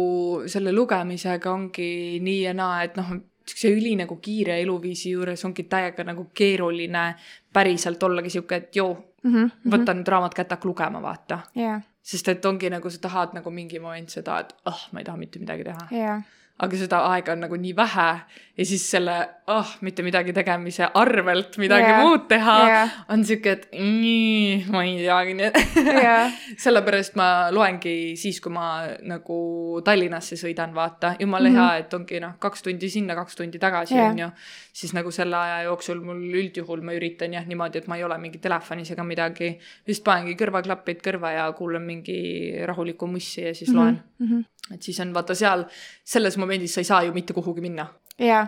selle 0.47 0.73
lugemisega 0.73 1.53
ongi 1.53 2.21
nii 2.21 2.43
ja 2.43 2.55
naa, 2.55 2.83
et 2.83 2.97
noh, 2.97 3.13
siukse 3.49 3.69
üli 3.73 3.97
nagu 3.97 4.17
kiire 4.17 4.61
eluviisi 4.61 5.11
juures 5.11 5.45
ongi 5.45 5.63
täiega 5.63 6.05
nagu 6.05 6.31
keeruline 6.35 7.15
päriselt 7.53 8.03
ollagi 8.03 8.31
sihuke, 8.31 8.57
et 8.57 8.77
joo 8.77 8.95
mm. 9.23 9.35
-hmm. 9.35 9.71
võta 9.77 9.95
nüüd 9.95 10.09
raamat 10.09 10.35
kätte, 10.35 10.55
hakka 10.55 10.69
lugema, 10.69 11.03
vaata 11.03 11.41
yeah.. 11.57 11.83
sest 12.03 12.29
et 12.29 12.45
ongi 12.45 12.71
nagu 12.71 12.91
sa 12.91 12.99
tahad 12.99 13.37
nagu 13.37 13.51
mingi 13.51 13.79
moment 13.79 14.09
seda, 14.09 14.41
et 14.41 14.57
ah 14.65 14.73
oh,, 14.73 14.89
ma 14.93 15.01
ei 15.01 15.05
taha 15.05 15.17
mitte 15.17 15.39
midagi 15.39 15.65
teha 15.65 15.89
yeah 15.93 16.23
aga 16.59 16.79
seda 16.79 17.05
aega 17.13 17.35
on 17.37 17.45
nagu 17.47 17.57
nii 17.61 17.75
vähe 17.77 18.11
ja 18.59 18.65
siis 18.67 18.83
selle 18.91 19.15
ah 19.49 19.61
oh, 19.63 19.69
mitte 19.87 20.03
midagi 20.03 20.33
tegemise 20.35 20.89
arvelt 20.99 21.55
midagi 21.63 21.87
yeah. 21.87 22.01
muud 22.03 22.25
teha 22.31 22.57
yeah. 22.67 22.97
on 23.15 23.23
sihuke, 23.25 23.53
et 23.55 23.69
nii, 23.79 24.65
ma 24.75 24.83
ei 24.83 24.97
teagi 25.05 25.37
nii 25.39 25.51
yeah. 25.93 26.35
sellepärast 26.65 27.15
ma 27.21 27.29
loengi 27.55 28.17
siis, 28.19 28.41
kui 28.43 28.53
ma 28.53 28.67
nagu 29.07 29.39
Tallinnasse 29.87 30.37
sõidan, 30.41 30.75
vaata, 30.75 31.15
jumala 31.23 31.49
mm 31.49 31.55
-hmm. 31.55 31.71
hea, 31.71 31.85
et 31.85 31.95
ongi 31.95 32.21
noh, 32.25 32.35
kaks 32.43 32.67
tundi 32.67 32.91
sinna, 32.91 33.15
kaks 33.15 33.39
tundi 33.39 33.63
tagasi 33.63 33.95
yeah. 33.95 34.11
on 34.11 34.19
ju. 34.25 34.29
siis 34.73 34.93
nagu 34.95 35.11
selle 35.15 35.37
aja 35.37 35.63
jooksul 35.71 36.03
mul 36.03 36.21
üldjuhul 36.43 36.83
ma 36.83 36.99
üritan 36.99 37.33
jah 37.39 37.47
niimoodi, 37.47 37.79
et 37.79 37.87
ma 37.87 37.97
ei 37.97 38.05
ole 38.05 38.19
mingi 38.19 38.39
telefonis 38.39 38.91
ega 38.91 39.07
midagi, 39.07 39.55
lihtsalt 39.87 40.05
panengi 40.05 40.35
kõrvaklapid 40.35 41.03
kõrva 41.07 41.33
ja 41.33 41.49
kuulan 41.53 41.83
mingi 41.83 42.21
rahulikku 42.67 43.07
mussi 43.07 43.47
ja 43.47 43.55
siis 43.55 43.71
loen 43.71 44.03
mm. 44.19 44.27
-hmm 44.27 44.45
et 44.75 44.83
siis 44.83 45.01
on 45.01 45.15
vaata 45.15 45.35
seal, 45.35 45.65
selles 46.05 46.37
momendis 46.37 46.48
sa 46.69 46.81
ei 46.81 46.85
saa 46.85 47.03
ju 47.07 47.13
mitte 47.13 47.35
kuhugi 47.37 47.61
minna. 47.61 47.87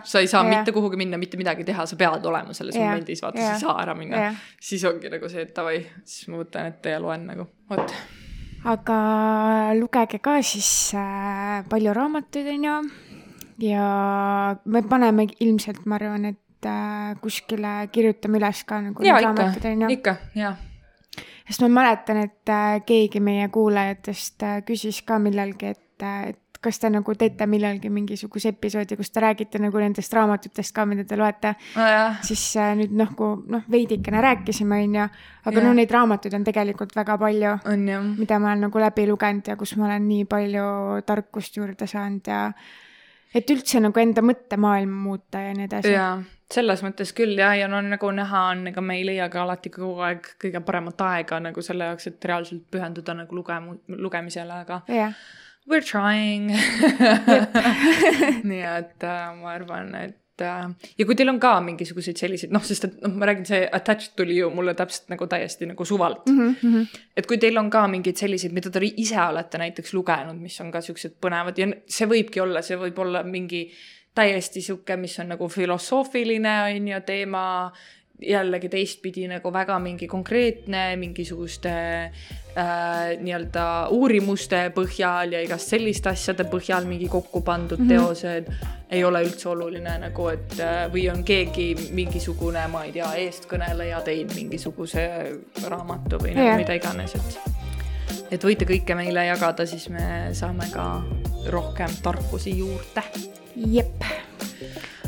sa 0.03 0.19
ei 0.19 0.27
saa 0.27 0.43
ja. 0.43 0.49
mitte 0.49 0.71
kuhugi 0.71 0.97
minna, 0.97 1.17
mitte 1.17 1.37
midagi 1.37 1.63
teha, 1.63 1.85
sa 1.85 1.95
pead 1.95 2.25
olema 2.25 2.53
selles 2.53 2.75
ja. 2.75 2.89
momendis, 2.89 3.21
vaata, 3.23 3.39
sa 3.39 3.53
ei 3.53 3.59
saa 3.59 3.77
ära 3.81 3.95
minna. 3.95 4.33
siis 4.59 4.83
ongi 4.85 5.09
nagu 5.09 5.29
see, 5.29 5.45
et 5.47 5.53
davai, 5.55 5.79
siis 6.05 6.27
ma 6.31 6.41
võtan 6.41 6.71
ette 6.73 6.95
ja 6.95 6.99
loen 7.01 7.25
nagu, 7.29 7.47
vot. 7.69 7.95
aga 8.73 8.97
lugege 9.79 10.19
ka 10.19 10.39
siis 10.43 10.71
äh, 10.99 11.61
palju 11.69 11.93
raamatuid, 11.95 12.49
on 12.55 12.67
ju. 12.69 12.79
ja 13.71 13.85
me 14.65 14.83
paneme 14.89 15.29
ilmselt, 15.39 15.85
ma 15.85 16.01
arvan, 16.01 16.33
et 16.33 16.67
äh, 16.67 17.13
kuskile 17.21 17.77
kirjutame 17.93 18.41
üles 18.41 18.65
ka 18.67 18.81
nagu 18.83 19.07
ja, 19.07 19.21
raamatud, 19.21 19.71
on 19.71 19.87
ju. 19.87 19.95
ikka, 19.99 20.17
jaa 20.35 20.57
sest 21.51 21.63
ma 21.65 21.67
mäletan, 21.81 22.21
et 22.27 22.49
äh, 22.49 22.81
keegi 22.87 23.19
meie 23.23 23.47
kuulajatest 23.51 24.43
äh, 24.47 24.59
küsis 24.67 25.01
ka 25.03 25.17
millalgi, 25.19 25.71
et 25.75 25.87
et, 26.01 26.29
et 26.29 26.50
kas 26.61 26.77
te 26.79 26.89
nagu 26.93 27.13
teete 27.17 27.47
millalgi 27.49 27.89
mingisuguse 27.89 28.51
episoodi, 28.53 28.97
kus 28.99 29.09
te 29.11 29.23
räägite 29.23 29.59
nagu 29.61 29.81
nendest 29.81 30.13
raamatutest 30.13 30.75
ka, 30.75 30.85
mida 30.85 31.05
te 31.09 31.17
loete 31.17 31.55
no,. 31.57 31.87
siis 32.25 32.43
äh, 32.61 32.75
nüüd 32.77 32.93
noh, 32.97 33.15
kui 33.17 33.39
noh, 33.51 33.65
veidikene 33.71 34.21
rääkisime, 34.21 34.83
on 34.85 34.99
ju, 34.99 35.07
aga 35.49 35.57
ja. 35.57 35.65
no 35.65 35.73
neid 35.77 35.91
raamatuid 35.91 36.37
on 36.37 36.45
tegelikult 36.45 36.93
väga 36.95 37.17
palju. 37.21 37.57
mida 38.19 38.39
ma 38.39 38.51
olen 38.51 38.67
nagu 38.67 38.85
läbi 38.85 39.07
lugenud 39.09 39.51
ja 39.53 39.57
kus 39.57 39.75
ma 39.77 39.89
olen 39.89 40.07
nii 40.07 40.29
palju 40.29 40.67
tarkust 41.05 41.57
juurde 41.57 41.87
saanud 41.89 42.29
ja 42.29 42.45
et 43.33 43.49
üldse 43.49 43.81
nagu 43.81 43.99
enda 44.01 44.21
mõttemaailma 44.25 45.01
muuta 45.07 45.41
ja 45.41 45.57
nii 45.57 45.65
edasi. 45.65 45.93
jaa, 45.95 46.15
selles 46.51 46.83
mõttes 46.85 47.13
küll 47.17 47.39
ja, 47.39 47.53
ja 47.57 47.67
no 47.71 47.81
nagu 47.81 48.13
näha 48.15 48.45
on, 48.53 48.65
ega 48.69 48.85
me 48.85 48.99
ei 48.99 49.05
leia 49.07 49.29
ka 49.33 49.41
alati 49.45 49.71
kogu 49.73 50.01
aeg 50.05 50.33
kõige 50.41 50.61
paremat 50.67 51.05
aega 51.09 51.39
nagu 51.41 51.65
selle 51.65 51.89
jaoks, 51.89 52.11
et 52.11 52.31
reaalselt 52.31 52.67
pühenduda 52.71 53.15
nagu 53.23 53.37
lugemu-, 53.41 53.79
lugemisele, 53.97 54.63
aga 54.65 54.83
jah, 55.61 55.69
we're 55.69 55.81
trying. 55.81 56.51
nii 58.51 58.65
et 58.65 59.03
äh, 59.03 59.29
ma 59.37 59.53
arvan, 59.53 59.93
et 59.95 60.41
äh, 60.41 60.67
ja 60.97 61.05
kui 61.05 61.15
teil 61.15 61.29
on 61.29 61.39
ka 61.39 61.53
mingisuguseid 61.63 62.17
selliseid, 62.17 62.51
noh, 62.53 62.63
sest 62.65 62.89
et 62.89 62.99
noh, 63.03 63.13
ma 63.15 63.29
räägin, 63.29 63.47
see 63.47 63.61
attached 63.67 64.15
tuli 64.19 64.39
ju 64.39 64.49
mulle 64.53 64.73
täpselt 64.77 65.09
nagu 65.13 65.27
täiesti 65.29 65.69
nagu 65.69 65.85
suvalt 65.85 66.27
mm. 66.29 66.55
-hmm. 66.61 66.99
et 67.17 67.27
kui 67.29 67.37
teil 67.37 67.57
on 67.61 67.69
ka 67.69 67.87
mingeid 67.87 68.17
selliseid, 68.17 68.53
mida 68.53 68.69
te 68.69 68.83
ise 68.83 69.21
olete 69.21 69.57
näiteks 69.61 69.93
lugenud, 69.93 70.37
mis 70.41 70.59
on 70.61 70.71
ka 70.71 70.81
siuksed 70.81 71.17
põnevad 71.21 71.57
ja 71.57 71.71
see 71.87 72.07
võibki 72.07 72.41
olla, 72.41 72.61
see 72.61 72.77
võib 72.77 72.99
olla 72.99 73.23
mingi 73.23 73.67
täiesti 74.15 74.61
sihuke, 74.61 74.97
mis 74.97 75.19
on 75.19 75.31
nagu 75.31 75.47
filosoofiline 75.47 76.55
on 76.67 76.87
ju 76.87 77.01
teema 77.07 77.43
jällegi 78.21 78.69
teistpidi 78.69 79.25
nagu 79.29 79.53
väga 79.53 79.79
mingi 79.79 80.07
konkreetne 80.07 80.95
mingisuguste 81.01 81.71
äh, 82.03 83.17
nii-öelda 83.21 83.65
uurimuste 83.95 84.67
põhjal 84.75 85.33
ja 85.35 85.41
igast 85.41 85.73
selliste 85.73 86.11
asjade 86.13 86.45
põhjal 86.51 86.85
mingi 86.89 87.09
kokku 87.09 87.41
pandud 87.41 87.79
mm 87.79 87.89
-hmm. 87.89 87.97
teosed 87.97 88.53
ei 88.91 89.03
ole 89.03 89.23
üldse 89.23 89.49
oluline 89.49 89.97
nagu, 89.97 90.27
et 90.27 90.59
äh, 90.59 90.85
või 90.93 91.07
on 91.11 91.23
keegi 91.23 91.75
mingisugune, 91.95 92.67
ma 92.67 92.83
ei 92.83 92.91
tea, 92.91 93.13
eestkõneleja 93.25 94.01
teinud 94.01 94.35
mingisuguse 94.35 95.07
raamatu 95.67 96.19
või 96.19 96.35
nagu 96.35 96.47
Jah. 96.47 96.57
mida 96.57 96.73
iganes, 96.73 97.15
et 97.15 97.39
et 98.31 98.43
võite 98.43 98.65
kõike 98.67 98.95
meile 98.95 99.25
jagada, 99.25 99.65
siis 99.65 99.89
me 99.89 100.29
saame 100.33 100.67
ka 100.73 101.03
rohkem 101.51 101.91
tarkusi 102.03 102.57
juurde 102.57 103.03
jep, 103.55 104.03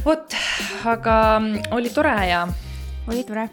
vot, 0.05 0.35
aga 0.85 1.41
oli 1.71 1.89
tore 1.89 2.15
ja 2.27 2.47
oli 3.07 3.23
tore. 3.23 3.49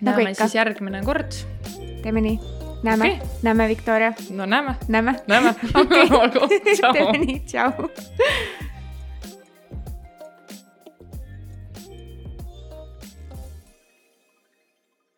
nagu 0.00 0.16
näeme 0.18 0.30
ikka 0.30 0.44
siis, 0.48 0.54
järgmine 0.54 1.02
kord. 1.04 1.32
teeme 2.02 2.20
nii. 2.20 2.38
näeme 2.82 3.04
okay., 3.14 3.28
näeme, 3.42 3.68
Viktoria, 3.68 4.12
no 4.30 4.46
näeme, 4.46 4.74
näeme. 4.88 5.14
näeme 5.26 5.54
okei 5.80 6.08
Olgu, 6.20 6.48
tšau. 6.76 6.92
teeme 6.92 7.18
nii, 7.18 7.40
tšau. 7.40 7.88